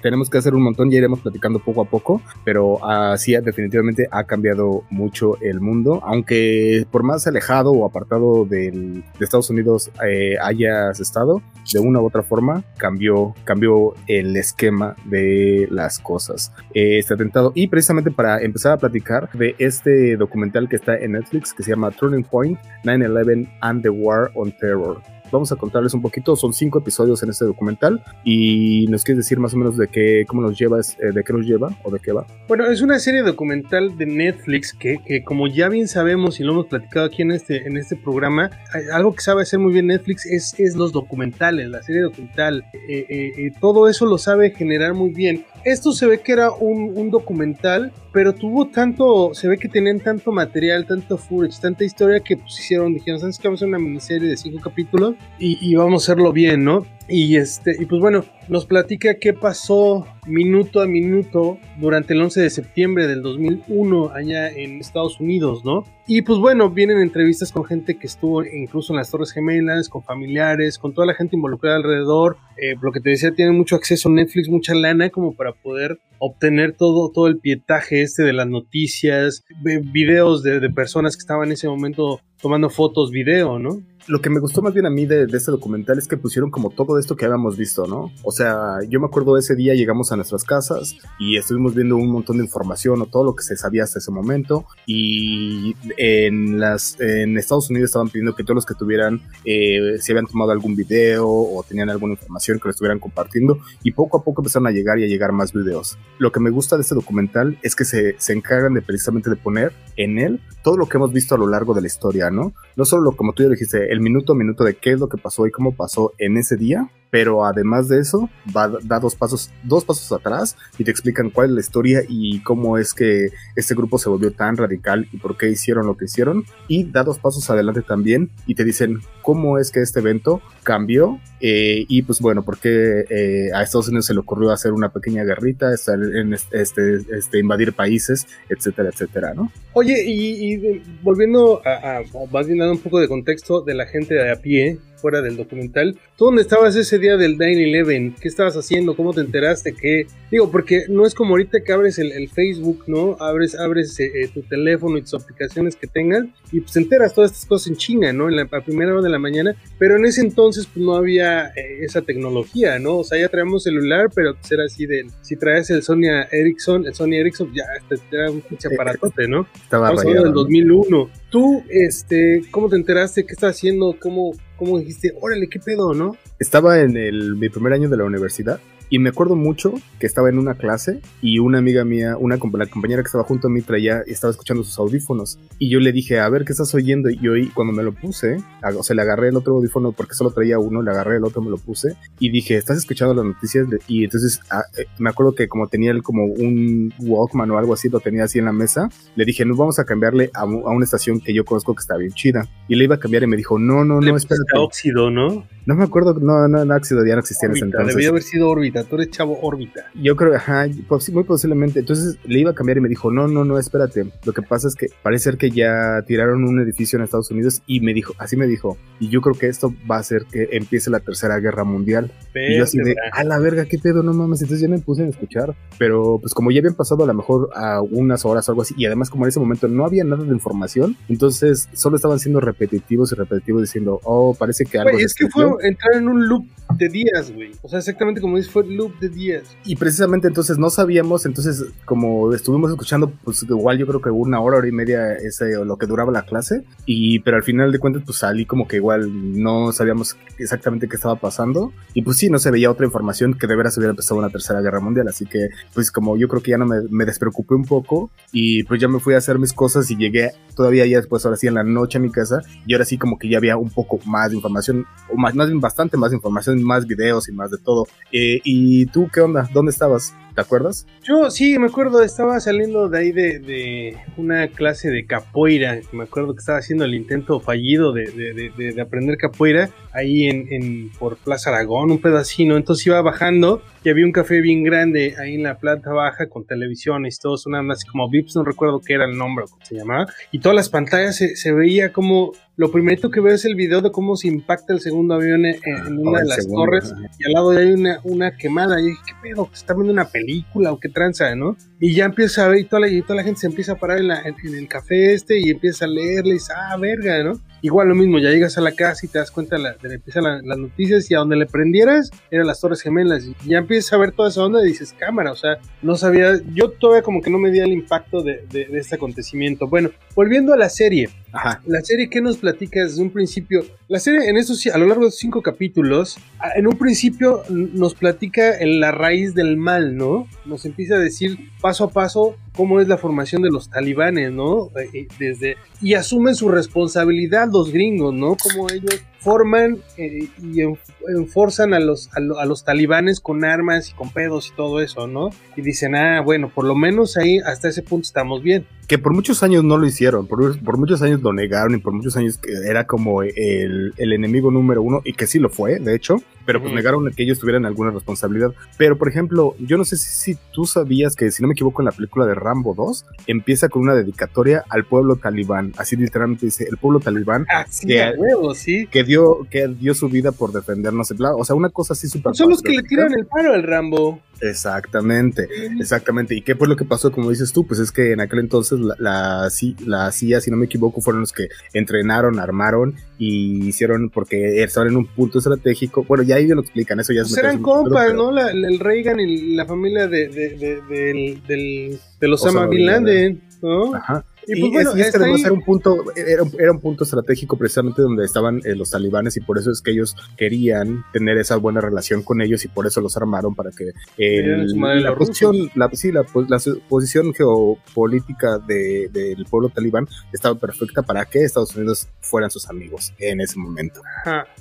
tenemos 0.02 0.30
que 0.30 0.38
hacer 0.38 0.54
un 0.54 0.64
montón, 0.64 0.90
ya 0.90 0.98
iremos 0.98 1.20
platicando 1.22 1.60
poco 1.60 1.82
a 1.82 1.86
poco, 1.86 2.22
pero 2.44 2.84
así 2.86 3.34
definitivamente 3.36 4.08
ha 4.12 4.26
cambiado 4.26 4.84
mucho 4.90 5.40
el 5.42 5.62
mundo, 5.62 6.02
aunque 6.04 6.86
por 6.92 7.04
más 7.04 7.28
alejado 7.28 7.72
o 7.72 7.86
apartado 7.86 8.46
del, 8.46 9.04
de 9.18 9.26
Estados 9.26 9.50
Unidos 9.50 9.92
eh, 10.06 10.36
hayas 10.42 11.00
estado, 11.00 11.42
de 11.72 11.80
una 11.80 12.02
u 12.02 12.08
otra 12.08 12.24
forma 12.24 12.64
cambió, 12.78 13.36
cambió 13.44 13.94
el 14.08 14.36
esquema 14.36 14.96
de 15.06 15.68
las 15.70 16.00
cosas. 16.00 16.52
Este 16.74 17.14
atentado, 17.14 17.52
y 17.56 17.68
precisamente 17.68 18.12
para 18.12 18.42
empezar 18.42 18.74
a 18.74 18.78
platicar 18.78 19.30
de 19.34 19.56
este 19.60 20.18
documental 20.18 20.68
que 20.68 20.76
está 20.76 20.98
en 20.98 21.14
Netflix 21.14 21.54
que 21.54 21.64
se 21.64 21.72
llama 21.72 21.92
Turning 21.92 22.24
Point 22.24 22.60
9-11 22.84 23.48
and 23.62 23.82
the 23.82 23.90
War 23.90 24.32
on 24.36 24.52
Terror 24.52 25.02
vamos 25.32 25.52
a 25.52 25.56
contarles 25.56 25.94
un 25.94 26.02
poquito. 26.02 26.36
Son 26.36 26.54
cinco 26.54 26.80
episodios 26.80 27.24
en 27.24 27.30
este 27.30 27.46
documental 27.46 28.04
y 28.24 28.86
nos 28.90 29.04
quieres 29.04 29.26
decir 29.26 29.40
más 29.40 29.54
o 29.54 29.58
menos 29.58 29.78
de 29.78 29.88
qué, 29.88 30.26
cómo 30.28 30.42
nos 30.42 30.58
lleva, 30.58 30.80
eh, 30.80 31.12
de 31.14 31.24
qué 31.24 31.34
nos 31.34 31.46
lleva 31.46 31.70
o 31.84 31.92
de 31.92 32.00
qué 32.00 32.12
va. 32.12 32.26
Bueno, 32.48 32.66
es 32.68 32.82
una 32.82 33.00
serie 33.00 33.24
documental 33.24 33.98
de 33.98 34.06
Netflix 34.06 34.74
que, 34.74 35.00
que, 35.04 35.24
como 35.24 35.48
ya 35.48 35.70
bien 35.70 35.88
sabemos 35.88 36.40
y 36.40 36.44
lo 36.44 36.52
hemos 36.52 36.68
platicado 36.68 37.06
aquí 37.06 37.22
en 37.22 37.32
este, 37.32 37.68
en 37.68 37.78
este 37.78 37.96
programa, 37.96 38.52
algo 38.94 39.14
que 39.14 39.22
sabe 39.22 39.44
hacer 39.44 39.60
muy 39.60 39.74
bien 39.74 39.88
Netflix 39.88 40.26
es, 40.26 40.54
es 40.60 40.76
los 40.76 40.92
documentales, 40.92 41.70
la 41.70 41.82
serie 41.82 42.02
documental. 42.02 42.66
Eh, 42.88 43.06
eh, 43.10 43.52
todo 43.60 43.88
eso 43.88 44.06
lo 44.06 44.18
sabe 44.18 44.52
generar 44.52 44.94
muy 44.94 45.12
bien. 45.12 45.46
Esto 45.64 45.92
se 45.92 46.06
ve 46.08 46.20
que 46.20 46.32
era 46.32 46.52
un, 46.52 46.94
un 46.96 47.10
documental 47.10 47.92
pero 48.12 48.34
tuvo 48.34 48.68
tanto, 48.68 49.34
se 49.34 49.48
ve 49.48 49.58
que 49.58 49.70
tenían 49.70 50.00
tanto 50.00 50.32
material, 50.32 50.86
tanto 50.86 51.18
footage, 51.18 51.62
tanta 51.62 51.84
historia 51.84 52.20
que 52.20 52.36
pues 52.38 52.60
hicieron, 52.60 52.94
dijeron, 52.94 53.20
¿sabes 53.20 53.38
que 53.38 53.48
Vamos 53.48 53.62
a 53.62 53.66
hacer 53.66 53.70
una 53.70 53.80
miniserie 53.80 54.30
de 54.30 54.38
cinco 54.38 54.60
capítulos 54.62 55.16
y, 55.40 55.58
y, 55.62 55.76
vamos 55.76 56.04
a 56.04 56.12
hacerlo 56.12 56.32
bien, 56.32 56.64
¿no? 56.64 56.86
Y 57.12 57.36
este, 57.36 57.76
y 57.78 57.86
pues 57.88 58.00
bueno, 58.00 58.24
nos 58.48 58.66
platica 58.66 59.16
qué 59.16 59.34
pasó 59.34 60.08
minuto 60.26 60.80
a 60.80 60.88
minuto 60.88 61.58
durante 61.78 62.14
el 62.14 62.22
11 62.22 62.40
de 62.40 62.50
septiembre 62.50 63.06
del 63.06 63.22
2001 63.22 64.12
allá 64.14 64.50
en 64.50 64.80
Estados 64.80 65.20
Unidos, 65.20 65.66
¿no? 65.66 65.84
Y 66.08 66.22
pues 66.22 66.40
bueno, 66.40 66.70
vienen 66.70 67.00
entrevistas 67.00 67.52
con 67.52 67.66
gente 67.66 67.98
que 67.98 68.08
estuvo 68.08 68.46
incluso 68.46 68.94
en 68.94 68.98
las 68.98 69.12
Torres 69.12 69.34
Gemelas, 69.34 69.90
con 69.90 70.04
familiares, 70.04 70.78
con 70.78 70.94
toda 70.94 71.06
la 71.06 71.14
gente 71.14 71.36
involucrada 71.36 71.76
alrededor. 71.76 72.38
Eh, 72.56 72.76
lo 72.82 72.94
que 72.94 73.02
te 73.02 73.10
decía, 73.10 73.34
tienen 73.34 73.58
mucho 73.58 73.76
acceso 73.76 74.08
a 74.08 74.14
Netflix, 74.14 74.48
mucha 74.48 74.74
lana 74.74 75.10
como 75.10 75.34
para 75.36 75.52
poder 75.52 76.00
obtener 76.20 76.74
todo, 76.78 77.12
todo 77.12 77.28
el 77.28 77.40
pietaje 77.40 78.04
este 78.04 78.24
de 78.24 78.32
las 78.32 78.48
noticias, 78.48 79.44
videos 79.92 80.44
de, 80.44 80.62
de 80.62 80.70
personas 80.70 81.18
que 81.18 81.22
estaban 81.22 81.48
en 81.48 81.54
ese 81.54 81.68
momento 81.68 82.22
tomando 82.42 82.70
fotos, 82.70 83.12
video, 83.12 83.60
¿no? 83.60 83.82
Lo 84.08 84.20
que 84.20 84.30
me 84.30 84.40
gustó 84.40 84.62
más 84.62 84.74
bien 84.74 84.86
a 84.86 84.90
mí 84.90 85.06
de, 85.06 85.24
este 85.24 85.52
documental 85.52 85.98
es 85.98 86.08
que 86.08 86.18
pusieron 86.18 86.50
como 86.50 86.70
todo 86.70 86.98
esto 86.98 87.16
que 87.16 87.26
habíamos 87.26 87.56
visto, 87.56 87.86
¿no? 87.86 88.12
O 88.24 88.32
sea, 88.32 88.80
yo 88.90 89.00
me 89.00 89.06
acuerdo 89.06 89.38
ese 89.38 89.56
día 89.56 89.74
llegamos 89.74 90.12
a 90.12 90.16
nuestras 90.16 90.44
casas 90.44 90.96
y 91.20 91.38
estuvimos 91.38 91.76
viendo 91.76 91.96
un 91.96 92.12
montón 92.12 92.38
de 92.38 92.44
información 92.44 93.02
o 93.02 93.06
todo 93.06 93.24
lo 93.24 93.36
que 93.36 93.44
se 93.44 93.56
sabía 93.56 93.84
hasta 93.84 94.00
ese 94.00 94.12
momento 94.12 94.66
y 94.86 95.76
en 95.98 96.60
las 96.60 97.00
en 97.00 97.38
Estados 97.38 97.70
Unidos 97.70 97.90
estaban 97.90 98.10
pidiendo 98.10 98.36
que 98.36 98.44
todos 98.44 98.56
los 98.56 98.66
que 98.66 98.74
tuvieran 98.74 99.22
eh, 99.46 99.98
si 100.00 100.12
habían 100.12 100.28
tomado 100.28 100.52
algún 100.52 100.76
video 100.76 101.28
o 101.28 101.64
tenían 101.68 101.90
alguna 101.90 102.14
información 102.14 102.60
que 102.60 102.66
lo 102.66 102.72
estuvieran 102.72 103.00
compartiendo 103.00 103.60
y 103.84 103.92
poco 103.92 104.18
a 104.18 104.24
poco 104.24 104.42
empezaron 104.42 104.68
a 104.68 104.72
llegar 104.72 105.00
y 105.00 105.04
a 105.04 105.08
llegar 105.08 105.32
más 105.32 105.54
videos. 105.54 105.98
Lo 106.18 106.32
que 106.32 106.40
me 106.40 106.50
gusta 106.50 106.76
de 106.76 106.82
este 106.82 106.96
documental 106.96 107.58
es 107.62 107.76
que 107.76 107.86
se, 107.86 108.16
se 108.18 108.34
encargan 108.34 108.74
de 108.74 108.82
precisamente 108.82 109.30
de 109.30 109.36
poner 109.36 109.74
en 109.96 110.18
él 110.18 110.42
todo 110.64 110.78
lo 110.78 110.88
que 110.88 110.98
hemos 110.98 111.12
visto 111.14 111.36
a 111.36 111.38
lo 111.38 111.48
largo 111.48 111.74
de 111.74 111.82
la 111.82 111.88
historia, 111.88 112.30
¿no? 112.30 112.54
No 112.76 112.86
solo 112.86 113.04
lo, 113.04 113.12
como 113.14 113.34
tú 113.34 113.44
ya 113.44 113.50
dijiste, 113.50 113.91
el 113.92 114.00
minuto 114.00 114.32
a 114.32 114.36
minuto 114.38 114.64
de 114.64 114.76
qué 114.76 114.94
es 114.94 115.00
lo 115.02 115.10
que 115.10 115.18
pasó 115.18 115.46
y 115.46 115.52
cómo 115.52 115.76
pasó 115.76 116.14
en 116.18 116.38
ese 116.38 116.56
día, 116.56 116.90
pero 117.12 117.46
además 117.46 117.90
de 117.90 118.00
eso, 118.00 118.30
va, 118.56 118.72
da 118.84 119.00
dos 119.00 119.16
pasos, 119.16 119.52
dos 119.64 119.86
pasos 119.86 120.12
atrás 120.12 120.56
y 120.80 120.86
te 120.86 120.92
explican 120.92 121.30
cuál 121.30 121.50
es 121.50 121.54
la 121.54 121.60
historia 121.60 122.04
y 122.08 122.42
cómo 122.42 122.78
es 122.78 122.94
que 122.94 123.28
este 123.56 123.76
grupo 123.76 124.00
se 124.00 124.10
volvió 124.10 124.32
tan 124.32 124.58
radical 124.58 125.08
y 125.12 125.18
por 125.18 125.38
qué 125.38 125.50
hicieron 125.50 125.86
lo 125.86 125.98
que 125.98 126.06
hicieron. 126.06 126.46
Y 126.70 126.86
da 126.86 127.04
dos 127.04 127.20
pasos 127.20 127.50
adelante 127.50 127.82
también 127.82 128.32
y 128.48 128.56
te 128.56 128.64
dicen 128.64 129.00
cómo 129.22 129.60
es 129.60 129.72
que 129.72 129.82
este 129.82 130.00
evento 130.00 130.42
cambió 130.64 131.20
eh, 131.42 131.86
y 131.88 132.04
pues 132.04 132.22
bueno, 132.22 132.44
porque 132.44 133.04
eh, 133.10 133.50
a 133.54 133.62
Estados 133.62 133.90
Unidos 133.90 134.06
se 134.06 134.14
le 134.14 134.22
ocurrió 134.22 134.52
hacer 134.52 134.72
una 134.72 134.90
pequeña 134.90 135.24
guerrita, 135.24 135.74
estar 135.74 136.00
en 136.02 136.34
este, 136.34 137.00
este, 137.12 137.40
invadir 137.40 137.74
países, 137.74 138.26
etcétera, 138.48 138.90
etcétera, 138.90 139.34
¿no? 139.34 139.52
Oye, 139.74 140.04
y, 140.06 140.82
volviendo 141.02 141.62
a, 141.66 141.98
a, 141.98 142.02
más 142.32 142.48
bien 142.48 142.60
dando 142.60 142.74
un 142.74 142.80
poco 142.80 143.00
de 143.00 143.08
contexto 143.08 143.62
de 143.62 143.74
la 143.74 143.86
gente 143.86 144.14
de 144.14 144.32
a 144.32 144.36
pie, 144.36 144.80
fuera 145.02 145.22
del 145.22 145.38
documental. 145.38 145.98
¿Tú 146.18 146.26
dónde 146.26 146.44
estabas 146.44 146.76
ese 146.76 147.00
día 147.00 147.18
del 147.18 147.38
9-11? 147.38 148.16
¿Qué 148.20 148.28
estabas 148.28 148.56
haciendo? 148.56 148.96
¿Cómo 148.96 149.14
te 149.14 149.22
enteraste? 149.22 149.74
¿Qué? 149.74 150.08
Digo, 150.30 150.52
porque 150.52 150.86
no 150.88 151.06
es 151.06 151.16
como 151.16 151.32
ahorita 151.32 151.62
que 151.62 151.74
abres 151.74 152.00
el, 152.00 152.30
Facebook, 152.30 152.84
¿no? 152.88 153.18
Abres, 153.20 153.56
abres 153.56 154.00
eh, 154.00 154.30
tu 154.34 154.44
teléfono 154.44 154.98
y 154.98 155.02
tus 155.02 155.16
aplicaciones 155.16 155.76
que 155.76 155.88
tengas 155.88 156.26
y 156.52 156.62
pues 156.62 156.76
enteras 156.78 157.14
todas 157.14 157.32
estas 157.32 157.46
cosas 157.46 157.68
en 157.68 157.76
China, 157.76 158.14
¿no? 158.14 158.30
En 158.30 158.36
la 158.36 158.46
primera 158.46 158.94
hora 158.94 159.02
de 159.02 159.10
la 159.10 159.20
mañana. 159.20 159.56
Pero 159.78 159.98
en 159.98 160.06
ese 160.06 160.22
entonces 160.22 160.68
pues 160.72 160.86
no 160.86 160.96
había 160.96 161.48
eh, 161.48 161.80
esa 161.82 162.02
tecnología, 162.02 162.80
¿no? 162.80 162.98
O 163.00 163.04
sea, 163.04 163.20
ya 163.20 163.28
traemos 163.28 163.64
celular, 163.64 164.10
pero 164.14 164.36
pues 164.36 164.52
era 164.52 164.66
así 164.66 164.86
de... 164.86 165.08
Si 165.22 165.36
traes 165.36 165.70
el 165.70 165.84
Sony 165.84 166.26
Ericsson, 166.32 166.86
el 166.86 166.94
Sony 166.94 167.16
Ericsson 167.16 167.52
ya 167.54 167.64
este, 167.80 168.16
era 168.16 168.30
un 168.30 168.42
pinche 168.42 168.68
aparatote, 168.74 169.28
¿no? 169.28 169.48
Estaba 169.64 169.88
Estamos 169.88 170.02
hablando 170.02 170.24
del 170.24 170.34
2001. 170.34 171.10
Tú, 171.30 171.64
este, 171.70 172.42
¿cómo 172.52 172.70
te 172.70 172.76
enteraste? 172.76 173.26
¿Qué 173.26 173.34
estás 173.34 173.56
haciendo? 173.56 173.96
¿Cómo, 174.00 174.34
cómo 174.62 174.78
dijiste? 174.78 175.16
Órale, 175.20 175.48
¿qué 175.50 175.60
pedo, 175.60 175.96
no? 175.96 176.16
Estaba 176.38 176.80
en 176.82 176.96
el, 176.96 177.36
mi 177.36 177.50
primer 177.50 177.74
año 177.74 177.90
de 177.90 177.98
la 177.98 178.04
universidad 178.04 178.60
y 178.92 179.00
me 179.00 179.10
acuerdo 179.10 179.38
mucho 179.38 179.74
que 180.00 180.06
estaba 180.06 180.30
en 180.30 180.38
una 180.38 180.56
clase 180.56 181.00
y 181.22 181.40
una 181.40 181.60
amiga 181.60 181.86
mía, 181.86 182.18
una 182.20 182.36
la 182.36 182.66
compañera 182.66 183.02
que 183.02 183.08
estaba 183.08 183.24
junto 183.24 183.48
a 183.48 183.50
mí 183.50 183.62
traía, 183.62 184.02
estaba 184.06 184.32
escuchando 184.32 184.66
sus 184.66 184.78
audífonos. 184.78 185.40
Y 185.58 185.70
yo 185.70 185.80
le 185.80 185.94
dije, 185.94 186.20
a 186.20 186.28
ver, 186.28 186.44
¿qué 186.44 186.52
estás 186.52 186.76
oyendo? 186.76 187.10
Y 187.10 187.18
yo 187.22 187.32
cuando 187.54 187.72
me 187.72 187.84
lo 187.84 187.94
puse, 187.94 188.36
o 188.78 188.84
sea, 188.84 188.94
le 188.94 189.02
agarré 189.02 189.30
el 189.30 189.38
otro 189.38 189.56
audífono 189.56 189.94
porque 189.94 190.14
solo 190.14 190.32
traía 190.32 190.60
uno, 190.60 190.82
le 190.82 190.92
agarré 190.92 191.16
el 191.16 191.24
otro, 191.24 191.42
me 191.42 191.50
lo 191.50 191.58
puse. 191.58 191.96
Y 192.20 192.32
dije, 192.32 192.58
¿estás 192.58 192.80
escuchando 192.80 193.14
las 193.14 193.24
noticias? 193.24 193.66
Y 193.88 194.04
entonces 194.04 194.42
ah, 194.52 194.64
eh, 194.78 194.88
me 195.00 195.10
acuerdo 195.10 195.36
que 195.36 195.48
como 195.48 195.68
tenía 195.68 195.92
él 195.92 196.04
como 196.04 196.26
un 196.26 196.94
Walkman 197.00 197.50
o 197.52 197.58
algo 197.58 197.74
así, 197.74 197.88
lo 197.88 198.02
tenía 198.02 198.26
así 198.26 198.40
en 198.40 198.46
la 198.46 198.52
mesa. 198.52 198.90
Le 199.16 199.24
dije, 199.24 199.46
no, 199.46 199.56
vamos 199.56 199.80
a 199.80 199.86
cambiarle 199.86 200.32
a, 200.34 200.44
una 200.44 200.84
estación 200.84 201.22
que 201.22 201.34
yo 201.34 201.46
conozco 201.46 201.74
que 201.76 201.80
está 201.80 201.96
bien 201.96 202.12
chida. 202.12 202.46
Y 202.68 202.76
le 202.76 202.84
iba 202.84 202.96
a 202.96 203.00
cambiar 203.00 203.24
y 203.24 203.28
me 203.28 203.38
dijo, 203.38 203.58
no, 203.58 203.86
no, 203.86 204.02
no, 204.02 204.18
espérate. 204.18 204.58
óxido, 204.58 205.10
¿no? 205.10 205.46
No 205.66 205.76
me 205.76 205.84
acuerdo, 205.84 206.14
no, 206.16 206.48
no, 206.48 206.66
no, 206.66 206.76
óxido 206.76 207.06
ya 207.06 207.14
no 207.14 207.20
existía 207.20 207.48
en 207.48 207.56
ese 207.56 207.66
entonces. 207.66 207.90
Debería 207.90 208.10
haber 208.10 208.24
sido 208.24 208.50
órbita, 208.50 208.84
tú 208.84 208.96
eres 208.96 209.12
chavo 209.12 209.40
órbita. 209.42 209.86
Yo 209.96 210.16
creo, 210.16 210.36
ajá, 210.36 210.68
pues, 210.88 211.12
muy 211.12 211.24
posiblemente. 211.24 211.80
Entonces 211.80 212.18
le 212.26 212.40
iba 212.40 212.52
a 212.52 212.56
cambiar 212.56 212.78
y 212.78 212.82
me 212.82 212.90
dijo, 212.90 213.12
no, 213.12 213.28
no, 213.28 213.46
no, 213.46 213.60
espérate. 213.60 214.08
Lo 214.26 214.34
que 214.34 214.42
pasa 214.42 214.68
es 214.68 214.76
que 214.76 214.88
parece 215.04 215.26
ser 215.26 215.38
que 215.38 215.52
ya 215.52 216.04
tiraron 216.08 216.44
un 216.44 216.60
edificio 216.60 216.98
en 216.98 217.04
Estados 217.04 217.30
Unidos 217.32 217.62
y 217.68 217.80
me 217.82 217.94
dijo, 217.94 218.14
así 218.18 218.36
me 218.38 218.48
dijo, 218.48 218.78
y 219.00 219.10
yo 219.10 219.22
creo 219.22 219.36
que 219.36 219.48
esto 219.48 219.74
va 219.90 219.98
a 219.98 220.00
hacer 220.00 220.26
que 220.32 220.50
empiece 220.52 220.90
la 220.90 221.00
tercera 221.00 221.40
guerra 221.40 221.64
mundial. 221.64 222.12
y 222.34 222.58
yo 222.58 222.64
así 222.64 222.80
de, 222.80 222.96
a 223.12 223.24
la 223.24 223.38
verga, 223.40 223.66
qué 223.66 223.78
pedo, 223.78 224.02
no 224.02 224.14
mames. 224.14 224.42
Entonces 224.42 224.62
ya 224.62 224.70
me 224.70 224.80
puse 224.80 225.04
a 225.04 225.08
escuchar. 225.08 225.56
Pero 225.78 226.18
pues 226.20 226.34
como 226.34 226.52
ya 226.52 226.60
habían 226.60 226.76
pasado 226.76 227.04
a 227.04 227.08
lo 227.08 227.14
mejor 227.14 227.50
a 227.56 227.82
unas 227.82 228.26
horas 228.26 228.48
o 228.50 228.52
algo 228.52 228.64
así, 228.64 228.74
y 228.78 228.86
además 228.86 229.10
como 229.10 229.26
en 229.26 229.30
ese 229.30 229.40
momento 229.40 229.68
no 229.68 229.86
había 229.86 230.04
nada 230.04 230.24
de 230.24 230.34
información, 230.34 230.96
entonces 231.08 231.70
solo 231.74 231.96
estaban 231.96 232.20
siendo 232.20 232.40
repetitivos 232.40 233.12
y 233.12 233.16
repetitivos 233.16 233.62
diciendo, 233.62 234.00
oh, 234.04 234.34
parece 234.34 234.66
que 234.66 234.80
algo... 234.80 234.98
es 234.98 235.14
que 235.14 235.30
fue 235.30 235.51
entrar 235.62 235.96
en 235.96 236.08
un 236.08 236.28
loop 236.28 236.46
de 236.78 236.90
días, 236.90 237.32
güey. 237.34 237.52
O 237.62 237.70
sea, 237.70 237.80
exactamente 237.80 238.22
como 238.22 238.38
dice, 238.38 238.50
fue 238.50 238.66
loop 238.66 238.98
de 239.00 239.10
días. 239.10 239.44
Y 239.66 239.76
precisamente 239.76 240.28
entonces 240.28 240.58
no 240.58 240.70
sabíamos, 240.70 241.26
entonces 241.26 241.66
como 241.86 242.34
estuvimos 242.34 242.72
escuchando, 242.72 243.12
pues 243.24 243.44
igual 243.44 243.78
yo 243.78 243.88
creo 243.88 244.02
que 244.02 244.10
una 244.10 244.40
hora, 244.40 244.58
hora 244.58 244.68
y 244.68 244.72
media 244.72 245.14
ese 245.14 245.64
lo 245.64 245.78
que 245.78 245.86
duraba 245.86 246.12
la 246.12 246.24
clase. 246.24 246.64
Y 246.86 247.20
pero 247.20 247.38
al 247.38 247.44
final 247.44 247.72
de 247.72 247.80
cuentas, 247.80 248.04
pues 248.06 248.18
salí 248.18 248.46
como 248.46 248.68
que 248.68 248.78
igual 248.78 249.42
no 249.42 249.72
sabíamos 249.72 250.18
exactamente 250.38 250.88
qué 250.88 250.96
estaba 250.96 251.16
pasando. 251.16 251.72
Y 251.94 252.02
pues 252.02 252.18
sí, 252.18 252.30
no 252.30 252.40
se 252.40 252.52
veía 252.52 252.72
otra 252.72 252.86
información 252.86 253.34
que 253.34 253.48
de 253.48 253.56
veras 253.56 253.78
hubiera 253.78 253.92
empezado 253.92 254.20
una 254.20 254.30
tercera 254.30 254.62
guerra 254.62 254.80
mundial. 254.80 255.08
Así 255.08 255.26
que, 255.26 255.50
pues 255.74 255.92
como 255.92 256.18
yo 256.18 256.28
creo 256.28 256.42
que 256.42 256.52
ya 256.52 256.58
no 256.58 256.66
me, 256.66 256.82
me 256.90 257.06
despreocupé 257.06 257.56
un 257.56 257.66
poco. 257.66 258.12
Y 258.32 258.64
pues 258.64 258.82
ya 258.82 258.88
me 258.88 259.00
fui 259.00 259.14
a 259.14 259.18
hacer 259.18 259.40
mis 259.40 259.54
cosas 259.54 259.90
y 259.92 259.98
llegué 259.98 260.32
todavía 260.56 260.86
ya 260.86 260.98
después, 260.98 261.26
ahora 261.26 261.38
sí, 261.38 261.48
en 261.48 261.56
la 261.56 261.64
noche 261.64 261.98
a 261.98 262.02
mi 262.02 262.12
casa. 262.12 262.42
Y 262.66 262.74
ahora 262.74 262.86
sí 262.86 262.98
como 262.98 263.18
que 263.18 263.30
ya 263.30 263.38
había 263.38 263.58
un 263.58 263.70
poco 263.70 264.00
más 264.06 264.30
de 264.30 264.36
información, 264.36 264.86
o 265.10 265.18
más, 265.18 265.36
más 265.50 265.62
bastante 265.62 265.98
más 265.98 266.14
información, 266.14 266.62
más 266.64 266.86
videos 266.86 267.30
y 267.30 267.32
más 267.32 267.52
de 267.52 267.58
todo. 267.58 267.88
Eh, 268.12 268.40
¿Y 268.44 268.86
tú 268.88 269.08
qué 269.14 269.22
onda? 269.22 269.50
¿Dónde 269.54 269.72
estabas? 269.72 270.14
¿Te 270.36 270.42
acuerdas? 270.42 270.88
Yo 271.04 271.30
sí, 271.30 271.60
me 271.60 271.68
acuerdo, 271.68 272.02
estaba 272.02 272.40
saliendo 272.40 272.88
de 272.88 273.00
ahí 273.00 273.12
de, 273.12 273.98
una 274.16 274.48
clase 274.48 274.90
de 274.90 275.06
capoeira. 275.06 275.80
Me 275.92 276.04
acuerdo 276.04 276.34
que 276.34 276.40
estaba 276.40 276.60
haciendo 276.60 276.86
el 276.86 276.94
intento 276.94 277.40
fallido 277.42 277.92
de, 277.92 278.80
aprender 278.82 279.18
capoeira 279.18 279.70
ahí 279.94 280.28
en, 280.28 280.90
por 280.98 281.18
Plaza 281.18 281.50
Aragón, 281.50 281.92
un 281.92 282.02
pedacino. 282.02 282.56
Entonces 282.56 282.88
iba 282.88 283.02
bajando 283.02 283.62
y 283.84 283.90
había 283.90 284.06
un 284.06 284.14
café 284.14 284.40
bien 284.40 284.64
grande 284.64 285.16
ahí 285.20 285.36
en 285.36 285.44
la 285.44 285.58
planta 285.58 285.92
baja 285.92 286.30
con 286.30 286.46
televisiones, 286.46 287.20
todo 287.20 287.38
sonando 287.38 287.74
así 287.74 287.86
como 287.88 288.10
Vips, 288.10 288.36
no 288.36 288.44
recuerdo 288.44 288.80
qué 288.80 288.94
era 288.94 289.06
el 289.06 289.18
nombre 289.18 289.46
o 289.46 289.48
cómo 289.48 289.66
se 289.66 289.76
llamaba. 289.76 290.06
Y 290.32 290.40
todas 290.40 290.56
las 290.56 290.70
pantallas 290.70 291.18
se, 291.18 291.36
se 291.36 291.52
veía 291.52 291.92
como 291.92 292.32
lo 292.62 292.72
primero 292.72 293.10
que 293.10 293.20
veo 293.20 293.34
es 293.34 293.44
el 293.46 293.56
video 293.56 293.82
de 293.82 293.92
cómo 293.92 294.16
se 294.16 294.28
impacta 294.28 294.72
el 294.72 294.82
segundo 294.82 295.16
avión 295.16 295.46
en, 295.46 295.58
una 295.98 296.20
de 296.20 296.28
las 296.28 296.48
torres 296.48 296.94
y 297.18 297.26
al 297.26 297.32
lado 297.32 297.50
hay 297.52 297.72
una, 297.72 298.00
una 298.04 298.38
quemada. 298.38 298.80
Y 298.80 298.90
dije, 298.90 299.00
¿qué 299.08 299.14
pedo? 299.22 299.50
¿Está 299.52 299.74
viendo 299.74 299.92
una 299.92 300.06
película 300.06 300.21
o 300.70 300.80
qué 300.80 300.90
tranza, 300.90 301.36
no? 301.36 301.58
Y 301.80 301.94
ya 301.94 302.06
empieza 302.06 302.46
a 302.46 302.50
ver 302.50 302.60
y 302.60 302.64
toda 302.66 302.82
la, 302.82 303.02
toda 303.04 303.16
la 303.16 303.24
gente 303.24 303.42
se 303.42 303.48
empieza 303.48 303.74
a 303.74 303.76
parar 303.76 304.00
en, 304.00 304.12
el 304.54 304.68
café 304.68 305.14
este 305.14 305.40
y 305.40 305.50
empieza 305.50 305.86
a 305.86 305.88
leerle 305.88 306.32
y 306.32 306.34
dice, 306.34 306.54
ah, 306.56 306.78
verga, 306.78 307.24
¿no? 307.24 307.40
Igual 307.62 307.90
lo 307.90 307.96
mismo, 307.96 308.20
ya 308.20 308.30
llegas 308.30 308.58
a 308.58 308.62
la 308.62 308.72
casa 308.72 309.06
y 309.06 309.10
te 309.10 309.20
das 309.20 309.32
cuenta 309.32 309.58
de, 309.58 309.88
de 309.88 309.96
empiezan 309.96 310.24
las 310.24 310.58
noticias 310.58 311.10
y 311.10 311.16
a 311.16 311.20
donde 311.20 311.36
le 311.36 311.46
prendieras 311.46 312.12
eran 312.30 312.48
las 312.48 312.60
Torres 312.60 312.82
Gemelas. 312.82 313.26
Y 313.26 313.36
ya 313.50 313.60
empiezas 313.60 313.94
a 313.94 313.98
ver 313.98 314.12
toda 314.12 314.30
esa 314.30 314.44
onda 314.44 314.64
y 314.64 314.68
dices, 314.68 314.94
cámara, 314.98 315.32
o 315.32 315.36
sea, 315.36 315.58
no 315.82 315.96
sabía, 315.96 316.40
yo 316.54 316.72
todavía 316.72 317.04
como 317.04 317.22
que 317.22 317.30
no 317.30 317.38
me 317.38 317.52
di 317.52 317.60
el 317.60 317.72
impacto 317.72 318.22
de, 318.22 318.46
de 318.50 318.68
este 318.74 318.96
acontecimiento. 318.96 319.68
Bueno, 319.68 319.92
volviendo 320.16 320.54
a 320.54 320.58
la 320.58 320.70
serie, 320.70 321.10
Ajá. 321.34 321.62
La 321.66 321.82
serie 321.82 322.10
que 322.10 322.22
nos 322.22 322.38
platica 322.38 322.84
desde 322.84 323.02
un 323.02 323.10
principio, 323.10 323.64
la 323.88 324.00
serie 324.00 324.30
en 324.30 324.38
eso 324.38 324.54
a 324.74 324.78
lo 324.78 324.86
largo 324.86 325.06
de 325.06 325.12
cinco 325.12 325.42
capítulos, 325.42 326.18
en 326.56 326.68
un 326.68 326.78
principio 326.78 327.44
nos 327.50 327.96
platica 327.96 328.60
en 328.60 328.80
la 328.80 328.92
raíz 328.92 329.34
del 329.34 329.56
mal, 329.56 329.96
¿no? 329.96 330.28
Nos 330.46 330.66
empieza 330.66 330.96
a 330.96 331.00
decir 331.00 331.38
paso 331.62 331.86
a 331.86 331.90
paso 331.90 332.36
cómo 332.56 332.80
es 332.80 332.88
la 332.88 332.98
formación 332.98 333.42
de 333.42 333.50
los 333.50 333.70
talibanes, 333.70 334.32
¿no? 334.32 334.68
Eh, 334.78 334.90
eh, 334.94 335.08
desde 335.18 335.58
y 335.82 335.94
asumen 335.94 336.36
su 336.36 336.50
responsabilidad 336.50 337.50
los 337.52 337.72
gringos, 337.72 338.14
¿no? 338.14 338.36
Como 338.36 338.70
ellos 338.70 339.02
forman 339.20 339.78
eh, 339.98 340.28
y 340.42 340.62
enforzan 341.08 341.74
a 341.74 341.80
los, 341.80 342.10
a, 342.14 342.46
los 342.46 342.64
talibanes 342.64 343.20
con 343.20 343.44
armas 343.44 343.90
y 343.90 343.94
con 343.94 344.10
pedos 344.10 344.52
y 344.52 344.56
todo 344.56 344.82
eso, 344.82 345.08
¿no? 345.08 345.30
Y 345.56 345.62
dicen, 345.62 345.96
ah, 345.96 346.22
bueno, 346.22 346.52
por 346.54 346.66
lo 346.66 346.76
menos 346.76 347.18
ahí 347.18 347.40
hasta 347.40 347.70
ese 347.70 347.82
punto 347.82 348.06
estamos 348.06 348.42
bien. 348.44 348.66
Que 348.88 348.98
por 348.98 349.14
muchos 349.14 349.42
años 349.42 349.64
no 349.64 349.78
lo 349.78 349.86
hicieron, 349.86 350.28
por, 350.28 350.60
por 350.64 350.78
muchos 350.78 351.02
años 351.02 351.22
lo 351.22 351.32
negaron 351.32 351.76
y 351.76 351.78
por 351.78 351.94
muchos 351.94 352.18
años 352.18 352.40
era 352.68 352.86
como 352.86 353.24
el, 353.24 353.94
el, 353.96 354.14
enemigo 354.14 354.52
número 354.52 354.82
uno 354.82 355.02
y 355.06 355.14
que 355.14 355.28
sí 355.28 355.40
lo 355.40 355.50
fue, 355.50 355.80
de 355.80 355.96
hecho, 355.96 356.18
pero 356.46 356.62
pues 356.62 356.74
negaron 356.74 357.10
que 357.16 357.24
ellos 357.24 357.40
tuvieran 357.40 357.66
alguna 357.66 357.92
responsabilidad. 357.92 358.54
Pero 358.78 358.98
por 358.98 359.08
ejemplo, 359.08 359.56
yo 359.60 359.78
no 359.78 359.86
sé 359.86 359.96
si, 359.96 360.34
si, 360.34 360.40
tú 360.52 360.66
sabías 360.66 361.16
que, 361.16 361.32
si 361.32 361.42
no 361.42 361.48
me 361.48 361.54
equivoco, 361.54 361.82
en 361.82 361.86
la 361.86 361.92
película 361.92 362.26
de 362.26 362.36
Rambo 362.36 362.74
2 362.74 363.06
empieza 363.28 363.70
con 363.70 363.84
una 363.84 363.96
dedicatoria 363.96 364.66
al 364.70 364.84
pueblo 364.84 365.16
talibán, 365.16 365.72
así 365.78 365.96
literalmente 365.96 366.48
dice, 366.48 366.68
el 366.70 366.78
pueblo 366.78 367.00
talibán 367.00 367.46
ah, 367.50 367.66
que, 367.88 368.14
huevo, 368.18 368.54
sí. 368.54 368.88
que 368.88 369.06
dio 369.06 369.48
que 369.50 369.68
dio 369.68 369.94
su 369.94 370.10
vida 370.10 370.32
por 370.32 370.52
defendernos, 370.92 371.40
o 371.40 371.46
sea, 371.46 371.56
una 371.56 371.70
cosa 371.70 371.94
así 371.94 372.08
súper. 372.08 372.36
Son 372.36 372.50
los 372.50 372.62
que 372.62 372.74
le 372.74 372.84
tiran 372.84 373.14
el 373.14 373.26
paro 373.26 373.54
al 373.54 373.64
Rambo. 373.64 374.22
Exactamente, 374.42 375.48
exactamente. 375.80 376.36
¿Y 376.36 376.42
qué 376.42 376.56
fue 376.56 376.68
lo 376.68 376.76
que 376.76 376.84
pasó? 376.84 377.12
Como 377.12 377.30
dices 377.30 377.54
tú, 377.54 377.66
pues 377.66 377.80
es 377.80 377.92
que 377.92 378.12
en 378.12 378.22
aquel 378.22 378.40
entonces 378.40 378.80
la, 378.80 378.96
la, 378.98 379.50
la, 379.86 380.12
CIA, 380.12 380.42
si 380.42 380.50
no 380.50 380.58
me 380.58 380.66
equivoco, 380.66 381.00
fueron 381.00 381.22
los 381.22 381.32
que 381.32 381.48
entrenaron, 381.74 382.40
armaron 382.40 382.96
y 383.20 383.68
hicieron, 383.68 384.10
porque 384.10 384.64
estaban 384.64 384.90
en 384.90 384.98
un 384.98 385.06
punto 385.06 385.38
estratégico. 385.38 386.04
Bueno, 386.06 386.24
ya 386.24 386.38
ellos 386.38 386.56
lo 386.56 386.62
explican, 386.62 387.00
eso 387.00 387.14
ya 387.14 387.22
es... 387.22 387.30
Pues 387.30 387.38
eran 387.38 387.62
compas, 387.62 388.14
¿no? 388.16 388.32
el 388.38 388.80
Reagan 388.80 389.20
y 389.20 389.56
la 389.56 389.66
familia 389.66 390.08
de, 390.08 390.28
de, 390.30 390.50
de, 390.56 391.42
de, 391.48 392.00
de 392.20 392.28
los 392.28 392.44
Osama 392.44 392.66
Bin 392.66 392.86
Laden. 392.88 393.44
¿no? 393.62 393.96
Ajá. 393.96 394.26
Y, 394.48 394.60
pues 394.60 394.72
bueno, 394.72 394.92
este 394.96 395.18
además 395.18 395.42
era 395.44 395.54
un 395.54 395.62
punto, 395.62 396.04
era, 396.16 396.72
un 396.72 396.80
punto 396.80 397.04
estratégico 397.04 397.58
precisamente 397.58 398.02
donde 398.02 398.26
estaban 398.26 398.60
eh, 398.66 398.76
los 398.76 398.92
talibanes 398.92 399.38
y 399.38 399.42
por 399.42 399.58
eso 399.58 399.72
es 399.72 399.82
que 399.82 399.92
ellos 399.92 400.16
querían 400.38 401.04
tener 401.14 401.38
esa 401.38 401.58
buena 401.58 401.82
relación 401.82 402.24
con 402.24 402.42
ellos 402.42 402.66
y 402.66 402.68
por 402.68 402.88
eso 402.88 403.02
los 403.02 403.16
armaron 403.18 403.56
para 403.56 403.72
que 403.72 403.92
la 404.18 405.16
posición, 405.16 405.70
la, 405.76 405.90
sí, 405.94 406.12
la, 406.12 406.26
la, 406.48 406.60
posición 406.90 407.34
geopolítica 407.34 408.58
del 408.60 409.12
de, 409.12 409.46
pueblo 409.50 409.70
talibán 409.70 410.08
estaba 410.34 410.56
perfecta 410.56 411.02
para 411.02 411.26
que 411.26 411.44
Estados 411.44 411.76
Unidos 411.76 412.08
fueran 412.22 412.50
sus 412.50 412.70
amigos 412.70 413.14
en 413.20 413.42
ese 413.42 413.60
momento. 413.60 414.02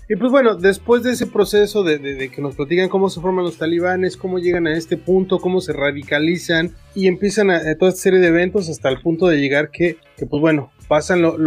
Y 0.09 0.17
pues 0.17 0.31
bueno, 0.31 0.57
después 0.57 1.03
de 1.03 1.13
ese 1.13 1.27
proceso 1.27 1.83
de, 1.83 1.99
de 1.99 2.31
que 2.31 2.43
nos 2.43 2.57
platican 2.57 2.89
cómo 2.89 3.09
se 3.09 3.21
forman 3.21 3.45
los 3.45 3.57
talibanes, 3.57 4.17
cómo 4.17 4.39
llegan 4.39 4.67
a 4.67 4.77
este 4.77 4.97
punto, 4.97 5.39
cómo 5.39 5.61
se 5.61 5.73
radicalizan 5.73 6.75
y 6.95 7.07
empiezan 7.07 7.51
a, 7.51 7.61
toda 7.77 7.91
esta 7.91 8.03
serie 8.03 8.21
de 8.21 8.29
eventos 8.29 8.69
hasta 8.69 8.89
el 8.89 9.01
punto 9.01 9.29
de 9.29 9.39
llegar 9.39 9.70
que, 9.71 9.99
pues 10.19 10.41
bueno, 10.41 10.71
pasan 10.89 11.23
los, 11.23 11.39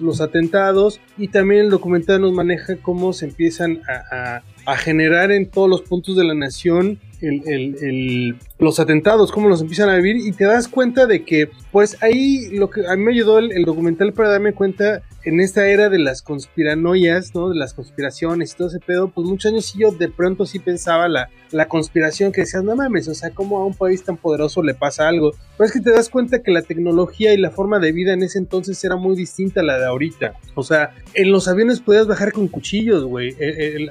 los, 0.00 0.20
atentados 0.20 1.00
y 1.16 1.28
también 1.28 1.62
el 1.62 1.70
documental 1.70 2.20
nos 2.20 2.32
maneja 2.32 2.76
cómo 2.76 3.12
se 3.12 3.26
empiezan 3.26 3.80
a, 3.88 4.42
a, 4.66 4.76
generar 4.76 5.32
en 5.32 5.48
todos 5.48 5.68
los 5.68 5.82
puntos 5.82 6.16
de 6.16 6.24
la 6.24 6.34
nación 6.34 7.00
el, 7.22 7.42
el, 7.82 8.36
los 8.58 8.80
atentados, 8.80 9.32
cómo 9.32 9.48
los 9.48 9.60
empiezan 9.60 9.88
a 9.88 9.96
vivir 9.96 10.16
y 10.16 10.32
te 10.32 10.44
das 10.44 10.68
cuenta 10.68 11.06
de 11.06 11.24
que 11.24 11.48
pues 11.70 12.02
ahí 12.02 12.48
lo 12.50 12.68
que 12.68 12.86
a 12.86 12.96
mí 12.96 13.02
me 13.02 13.12
ayudó 13.12 13.38
el, 13.38 13.64
documental 13.64 14.12
para 14.12 14.30
darme 14.30 14.52
cuenta 14.52 15.02
en 15.24 15.40
esta 15.40 15.66
era 15.68 15.88
de 15.88 15.98
las 15.98 16.22
conspiranoias, 16.22 17.34
¿no? 17.34 17.50
De 17.50 17.56
las 17.56 17.74
conspiraciones 17.74 18.52
y 18.52 18.56
todo 18.56 18.68
ese 18.68 18.80
pedo, 18.80 19.08
pues 19.08 19.26
muchos 19.26 19.52
años 19.52 19.66
sí 19.66 19.78
yo 19.80 19.92
de 19.92 20.08
pronto 20.08 20.46
sí 20.46 20.58
pensaba 20.58 21.08
la, 21.08 21.30
la 21.50 21.68
conspiración 21.68 22.32
que 22.32 22.42
decías, 22.42 22.64
no 22.64 22.74
mames, 22.74 23.08
o 23.08 23.14
sea, 23.14 23.30
¿cómo 23.30 23.58
a 23.58 23.66
un 23.66 23.74
país 23.74 24.02
tan 24.02 24.16
poderoso 24.16 24.62
le 24.62 24.74
pasa 24.74 25.08
algo? 25.08 25.32
Pero 25.56 25.66
es 25.66 25.72
que 25.72 25.80
te 25.80 25.92
das 25.92 26.08
cuenta 26.08 26.42
que 26.42 26.50
la 26.50 26.62
tecnología 26.62 27.32
y 27.32 27.36
la 27.36 27.50
forma 27.50 27.78
de 27.78 27.92
vida 27.92 28.12
en 28.12 28.22
ese 28.22 28.38
entonces 28.38 28.82
era 28.84 28.96
muy 28.96 29.16
distinta 29.16 29.60
a 29.60 29.64
la 29.64 29.78
de 29.78 29.86
ahorita. 29.86 30.34
O 30.54 30.62
sea, 30.62 30.94
en 31.14 31.30
los 31.30 31.48
aviones 31.48 31.80
podías 31.80 32.06
bajar 32.06 32.32
con 32.32 32.48
cuchillos, 32.48 33.04
güey. 33.04 33.34
El, 33.38 33.90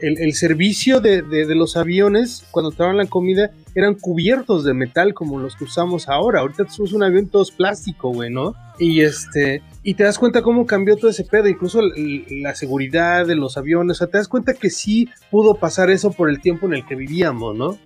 el, 0.00 0.34
servicio 0.34 1.00
de, 1.00 1.22
de, 1.22 1.46
de, 1.46 1.54
los 1.54 1.76
aviones, 1.76 2.44
cuando 2.50 2.70
te 2.70 2.78
daban 2.78 2.96
la 2.96 3.06
comida, 3.06 3.50
eran 3.74 3.94
cubiertos 3.94 4.64
de 4.64 4.74
metal 4.74 5.14
como 5.14 5.38
los 5.38 5.56
que 5.56 5.64
usamos 5.64 6.08
ahora. 6.08 6.40
Ahorita 6.40 6.64
te 6.64 6.82
un 6.82 7.02
avión 7.02 7.28
todo 7.28 7.44
plástico, 7.56 8.12
güey, 8.12 8.30
¿no? 8.30 8.54
Y 8.78 9.00
este, 9.02 9.62
y 9.82 9.94
te 9.94 10.04
das 10.04 10.18
cuenta 10.18 10.42
cómo 10.42 10.66
cambió 10.66 10.96
todo 10.96 11.10
ese 11.10 11.24
pedo, 11.24 11.48
incluso 11.48 11.80
la 11.82 12.54
seguridad 12.54 13.26
de 13.26 13.36
los 13.36 13.56
aviones, 13.56 13.96
o 13.96 13.98
sea, 13.98 14.06
te 14.06 14.18
das 14.18 14.28
cuenta 14.28 14.54
que 14.54 14.70
sí 14.70 15.08
pudo 15.30 15.54
pasar 15.54 15.90
eso 15.90 16.12
por 16.12 16.30
el 16.30 16.40
tiempo 16.40 16.66
en 16.66 16.74
el 16.74 16.86
que 16.86 16.94
vivíamos, 16.94 17.56
¿no? 17.56 17.78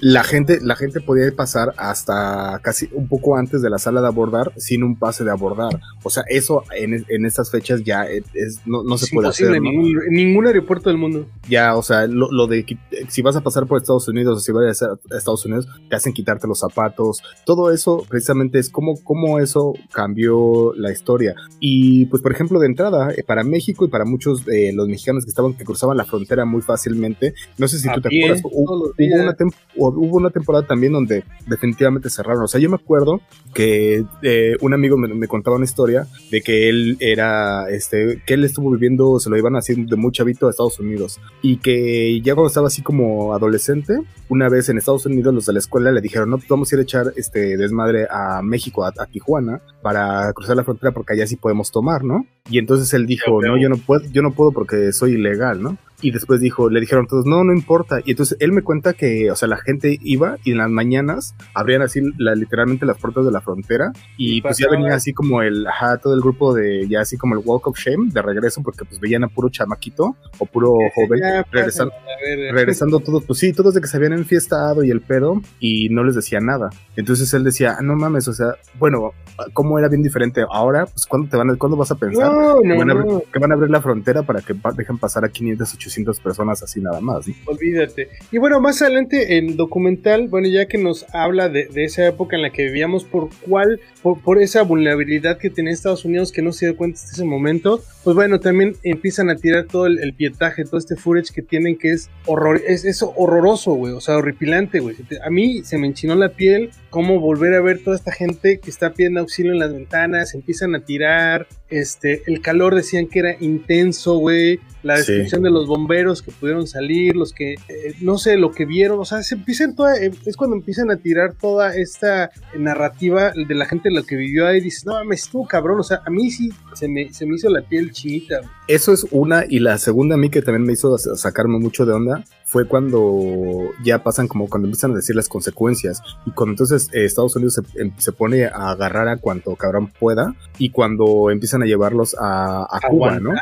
La 0.00 0.24
gente, 0.24 0.60
la 0.62 0.76
gente 0.76 1.00
podía 1.00 1.30
pasar 1.34 1.74
hasta 1.76 2.58
casi 2.62 2.88
un 2.92 3.08
poco 3.08 3.36
antes 3.36 3.62
de 3.62 3.70
la 3.70 3.78
sala 3.78 4.00
de 4.00 4.06
abordar 4.06 4.52
sin 4.56 4.82
un 4.82 4.96
pase 4.96 5.24
de 5.24 5.30
abordar. 5.30 5.80
O 6.02 6.10
sea, 6.10 6.24
eso 6.28 6.64
en, 6.74 7.04
en 7.08 7.26
estas 7.26 7.50
fechas 7.50 7.82
ya 7.84 8.04
es, 8.04 8.60
no, 8.66 8.82
no 8.82 8.96
se 8.96 9.12
puede 9.12 9.28
hacer. 9.28 9.54
En, 9.54 9.62
ningún, 9.62 10.46
aeropuerto 10.46 10.88
del 10.88 10.98
mundo. 10.98 11.26
Ya, 11.48 11.76
o 11.76 11.82
sea, 11.82 12.06
lo, 12.06 12.30
lo, 12.30 12.46
de 12.46 12.64
si 13.08 13.22
vas 13.22 13.36
a 13.36 13.42
pasar 13.42 13.66
por 13.66 13.78
Estados 13.78 14.08
Unidos 14.08 14.38
o 14.38 14.40
si 14.40 14.52
vas 14.52 14.82
a, 14.82 14.98
Estados 15.16 15.44
Unidos, 15.44 15.68
te 15.88 15.96
hacen 15.96 16.12
quitarte 16.12 16.46
los 16.46 16.60
zapatos. 16.60 17.22
Todo 17.44 17.70
eso 17.70 18.04
precisamente 18.08 18.58
es 18.58 18.70
como, 18.70 19.02
cómo 19.04 19.38
eso 19.38 19.74
cambió 19.92 20.72
la 20.76 20.90
historia. 20.90 21.34
Y 21.58 22.06
pues, 22.06 22.22
por 22.22 22.32
ejemplo, 22.32 22.58
de 22.58 22.66
entrada, 22.66 23.12
eh, 23.16 23.22
para 23.22 23.44
México 23.44 23.84
y 23.84 23.88
para 23.88 24.04
muchos 24.04 24.44
de 24.44 24.72
los 24.72 24.88
mexicanos 24.88 25.24
que 25.24 25.30
estaban, 25.30 25.54
que 25.54 25.64
cruzaban 25.64 25.96
la 25.96 26.04
frontera 26.04 26.44
muy 26.44 26.62
fácilmente, 26.62 27.34
no 27.58 27.68
sé 27.68 27.78
si 27.78 27.88
tú 27.92 28.00
te 28.00 28.08
acuerdas, 28.08 28.42
hubo, 28.44 28.94
una 28.96 29.34
temporada 29.34 29.70
hubo 29.90 30.16
una 30.16 30.30
temporada 30.30 30.66
también 30.66 30.92
donde 30.92 31.24
definitivamente 31.46 32.10
cerraron. 32.10 32.44
O 32.44 32.48
sea, 32.48 32.60
yo 32.60 32.68
me 32.68 32.76
acuerdo 32.76 33.20
que 33.54 34.04
eh, 34.22 34.56
un 34.60 34.74
amigo 34.74 34.96
me, 34.96 35.28
contaba 35.28 35.56
una 35.56 35.64
historia 35.64 36.06
de 36.30 36.40
que 36.42 36.68
él 36.68 36.96
era, 37.00 37.68
este, 37.70 38.22
que 38.26 38.34
él 38.34 38.44
estuvo 38.44 38.70
viviendo, 38.70 39.18
se 39.18 39.30
lo 39.30 39.36
iban 39.36 39.56
haciendo 39.56 39.88
de 39.94 40.00
muy 40.00 40.12
chavito 40.12 40.46
a 40.46 40.50
Estados 40.50 40.78
Unidos 40.80 41.20
y 41.42 41.58
que 41.58 42.20
ya 42.22 42.34
cuando 42.34 42.48
estaba 42.48 42.68
así 42.68 42.82
como 42.82 43.34
adolescente, 43.34 43.98
una 44.28 44.48
vez 44.48 44.68
en 44.68 44.78
Estados 44.78 45.06
Unidos 45.06 45.34
los 45.34 45.46
de 45.46 45.52
la 45.52 45.58
escuela 45.58 45.92
le 45.92 46.00
dijeron, 46.00 46.30
no, 46.30 46.38
pues 46.38 46.48
vamos 46.48 46.72
a 46.72 46.76
ir 46.76 46.80
a 46.80 46.82
echar 46.82 47.12
este 47.16 47.56
desmadre 47.56 48.06
a 48.10 48.42
México, 48.42 48.84
a, 48.84 48.92
Tijuana, 49.06 49.60
para 49.82 50.32
cruzar 50.32 50.56
la 50.56 50.64
frontera 50.64 50.92
porque 50.92 51.14
allá 51.14 51.26
sí 51.26 51.36
podemos 51.36 51.70
tomar, 51.70 52.04
¿no? 52.04 52.26
Y 52.48 52.58
entonces 52.58 52.92
él 52.94 53.06
dijo, 53.06 53.40
no, 53.42 53.60
yo 53.60 53.68
no 53.68 53.76
puedo, 53.76 54.04
yo 54.12 54.22
no 54.22 54.32
puedo 54.32 54.52
porque 54.52 54.92
soy 54.92 55.12
ilegal, 55.12 55.62
¿no? 55.62 55.76
Y 56.02 56.10
después 56.10 56.40
dijo, 56.40 56.70
le 56.70 56.80
dijeron 56.80 57.06
todos, 57.06 57.26
no, 57.26 57.44
no 57.44 57.52
importa. 57.52 58.00
Y 58.04 58.12
entonces 58.12 58.36
él 58.40 58.52
me 58.52 58.62
cuenta 58.62 58.94
que, 58.94 59.30
o 59.30 59.36
sea, 59.36 59.48
la 59.48 59.58
gente 59.58 59.98
iba 60.02 60.36
y 60.44 60.52
en 60.52 60.58
las 60.58 60.70
mañanas 60.70 61.34
abrían 61.54 61.82
así 61.82 62.00
la, 62.18 62.34
literalmente 62.34 62.86
las 62.86 62.98
puertas 62.98 63.24
de 63.24 63.32
la 63.32 63.40
frontera 63.40 63.92
y, 64.16 64.40
pues 64.40 64.58
ya 64.58 64.68
venía 64.70 64.94
así 64.94 65.12
como 65.12 65.42
el, 65.42 65.66
ajá, 65.66 65.98
todo 65.98 66.14
el 66.14 66.20
grupo 66.20 66.54
de, 66.54 66.88
ya 66.88 67.00
así 67.00 67.16
como 67.16 67.34
el 67.34 67.42
Walk 67.44 67.66
of 67.66 67.78
Shame 67.78 68.10
de 68.12 68.22
regreso 68.22 68.62
porque 68.62 68.84
pues 68.84 68.98
veían 69.00 69.24
a 69.24 69.28
puro 69.28 69.50
chamaquito 69.50 70.16
o 70.38 70.46
puro 70.46 70.74
joven 70.94 71.20
regresando, 71.50 71.92
regresando 72.52 73.00
todos, 73.00 73.24
pues 73.24 73.38
sí, 73.38 73.52
todos 73.52 73.74
de 73.74 73.80
que 73.80 73.86
se 73.86 73.96
habían 73.96 74.14
enfiestado 74.14 74.82
y 74.82 74.90
el 74.90 75.00
pedo 75.00 75.42
y 75.58 75.88
no 75.90 76.04
les 76.04 76.14
decía 76.14 76.40
nada. 76.40 76.70
Entonces 76.96 77.32
él 77.34 77.44
decía, 77.44 77.76
ah, 77.78 77.82
no 77.82 77.94
mames, 77.94 78.26
o 78.28 78.32
sea, 78.32 78.54
bueno, 78.78 79.12
¿cómo 79.52 79.78
era 79.78 79.88
bien 79.88 80.02
diferente? 80.02 80.44
Ahora, 80.50 80.86
pues 80.86 81.06
¿cuándo, 81.06 81.28
te 81.28 81.36
van 81.36 81.50
a, 81.50 81.56
¿cuándo 81.56 81.76
vas 81.76 81.90
a 81.90 81.96
pensar 81.96 82.32
que, 82.62 82.76
van 82.76 82.90
a 82.90 82.92
abrir, 82.92 83.22
que, 83.32 83.38
van 83.38 83.52
a 83.52 83.54
abrir, 83.54 83.70
la 83.70 83.80
frontera 83.80 84.22
para 84.22 84.40
que 84.40 84.54
dejen 84.76 84.98
pasar 84.98 85.24
a 85.24 85.28
500, 85.28 85.74
800 85.74 85.89
personas 86.20 86.62
así 86.62 86.80
nada 86.80 87.00
más. 87.00 87.26
Olvídate. 87.46 88.08
Y 88.30 88.38
bueno, 88.38 88.60
más 88.60 88.80
adelante 88.82 89.38
en 89.38 89.56
documental, 89.56 90.28
bueno, 90.28 90.48
ya 90.48 90.66
que 90.66 90.78
nos 90.78 91.06
habla 91.14 91.48
de, 91.48 91.68
esa 91.74 92.06
época 92.06 92.36
en 92.36 92.42
la 92.42 92.50
que 92.50 92.64
vivíamos, 92.64 93.04
por 93.04 93.30
cuál, 93.46 93.80
por, 94.02 94.40
esa 94.40 94.62
vulnerabilidad 94.62 95.38
que 95.38 95.50
tenía 95.50 95.72
Estados 95.72 96.04
Unidos 96.04 96.32
que 96.32 96.42
no 96.42 96.52
se 96.52 96.66
dio 96.66 96.76
cuenta 96.76 96.98
hasta 96.98 97.12
ese 97.12 97.24
momento, 97.24 97.82
pues 98.04 98.16
bueno, 98.16 98.40
también 98.40 98.76
empiezan 98.82 99.30
a 99.30 99.36
tirar 99.36 99.66
todo 99.66 99.86
el, 99.86 100.14
pietaje, 100.14 100.64
todo 100.64 100.78
este 100.78 100.96
footage 100.96 101.32
que 101.34 101.42
tienen 101.42 101.76
que 101.76 101.92
es 101.92 102.10
horror, 102.26 102.60
es, 102.66 102.84
es 102.84 103.02
horroroso, 103.02 103.72
güey, 103.74 103.92
o 103.92 104.00
sea, 104.00 104.16
horripilante, 104.16 104.80
güey. 104.80 104.96
A 105.24 105.30
mí 105.30 105.62
se 105.64 105.78
me 105.78 105.86
enchinó 105.86 106.14
la 106.14 106.30
piel 106.30 106.70
cómo 106.90 107.20
volver 107.20 107.54
a 107.54 107.60
ver 107.60 107.82
toda 107.82 107.96
esta 107.96 108.12
gente 108.12 108.58
que 108.58 108.68
está 108.68 108.92
pidiendo 108.92 109.20
auxilio 109.20 109.52
en 109.52 109.60
las 109.60 109.72
ventanas, 109.72 110.34
empiezan 110.34 110.74
a 110.74 110.80
tirar, 110.80 111.46
este, 111.68 112.22
el 112.26 112.40
calor 112.40 112.74
decían 112.74 113.06
que 113.06 113.20
era 113.20 113.36
intenso, 113.40 114.18
güey, 114.18 114.60
la 114.82 114.96
descripción 114.96 115.42
de 115.42 115.50
los 115.50 115.66
bomberos 115.66 116.22
que 116.22 116.32
pudieron 116.32 116.66
salir, 116.66 117.14
los 117.14 117.32
que, 117.32 117.54
eh, 117.54 117.94
no 118.00 118.18
sé, 118.18 118.36
lo 118.36 118.50
que 118.50 118.64
vieron, 118.64 118.98
o 118.98 119.04
sea, 119.04 119.22
se 119.22 119.36
empiezan 119.36 119.76
toda, 119.76 119.96
eh, 119.96 120.10
es 120.26 120.36
cuando 120.36 120.56
empiezan 120.56 120.90
a 120.90 120.96
tirar 120.96 121.34
toda 121.34 121.76
esta 121.76 122.30
narrativa 122.58 123.32
de 123.32 123.54
la 123.54 123.66
gente 123.66 123.90
lo 123.90 124.04
que 124.04 124.16
vivió 124.16 124.46
ahí, 124.46 124.60
dices, 124.60 124.84
no 124.84 125.02
me 125.04 125.14
estuvo 125.14 125.46
cabrón, 125.46 125.80
o 125.80 125.84
sea, 125.84 126.02
a 126.04 126.10
mí 126.10 126.30
sí 126.30 126.50
se 126.80 126.88
me, 126.88 127.12
se 127.12 127.26
me 127.26 127.36
hizo 127.36 127.50
la 127.50 127.60
piel 127.60 127.92
chinita. 127.92 128.40
Eso 128.66 128.92
es 128.92 129.06
una, 129.10 129.44
y 129.48 129.58
la 129.58 129.76
segunda 129.78 130.14
a 130.14 130.18
mí 130.18 130.30
que 130.30 130.40
también 130.42 130.64
me 130.64 130.72
hizo 130.72 130.96
sacarme 130.98 131.58
mucho 131.58 131.84
de 131.84 131.92
onda, 131.92 132.24
fue 132.44 132.66
cuando 132.66 133.70
ya 133.84 134.02
pasan 134.02 134.26
como 134.26 134.48
cuando 134.48 134.66
empiezan 134.66 134.90
a 134.90 134.96
decir 134.96 135.14
las 135.14 135.28
consecuencias, 135.28 136.02
y 136.26 136.32
cuando 136.32 136.54
entonces 136.54 136.88
eh, 136.92 137.04
Estados 137.04 137.36
Unidos 137.36 137.54
se, 137.54 137.80
em, 137.80 137.92
se, 137.98 138.10
pone 138.10 138.46
a 138.46 138.70
agarrar 138.70 139.06
a 139.06 139.18
cuanto 139.18 139.54
cabrón 139.54 139.92
pueda, 140.00 140.34
y 140.58 140.70
cuando 140.70 141.30
empiezan 141.30 141.62
a 141.62 141.66
llevarlos 141.66 142.16
a, 142.18 142.62
a 142.62 142.80
Cuba, 142.88 143.20
¿no? 143.20 143.34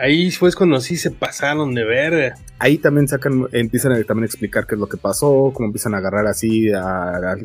Ahí 0.00 0.30
fue 0.30 0.52
cuando 0.54 0.80
sí 0.80 0.96
se 0.96 1.10
pasaron 1.10 1.74
de 1.74 1.84
verga. 1.84 2.34
Ahí 2.58 2.78
también 2.78 3.08
sacan, 3.08 3.46
empiezan 3.52 3.92
a 3.92 4.02
también 4.04 4.24
explicar 4.24 4.66
qué 4.66 4.74
es 4.74 4.80
lo 4.80 4.88
que 4.88 4.96
pasó, 4.96 5.50
cómo 5.52 5.66
empiezan 5.66 5.94
a 5.94 5.98
agarrar 5.98 6.26
así 6.26 6.72
a, 6.72 7.36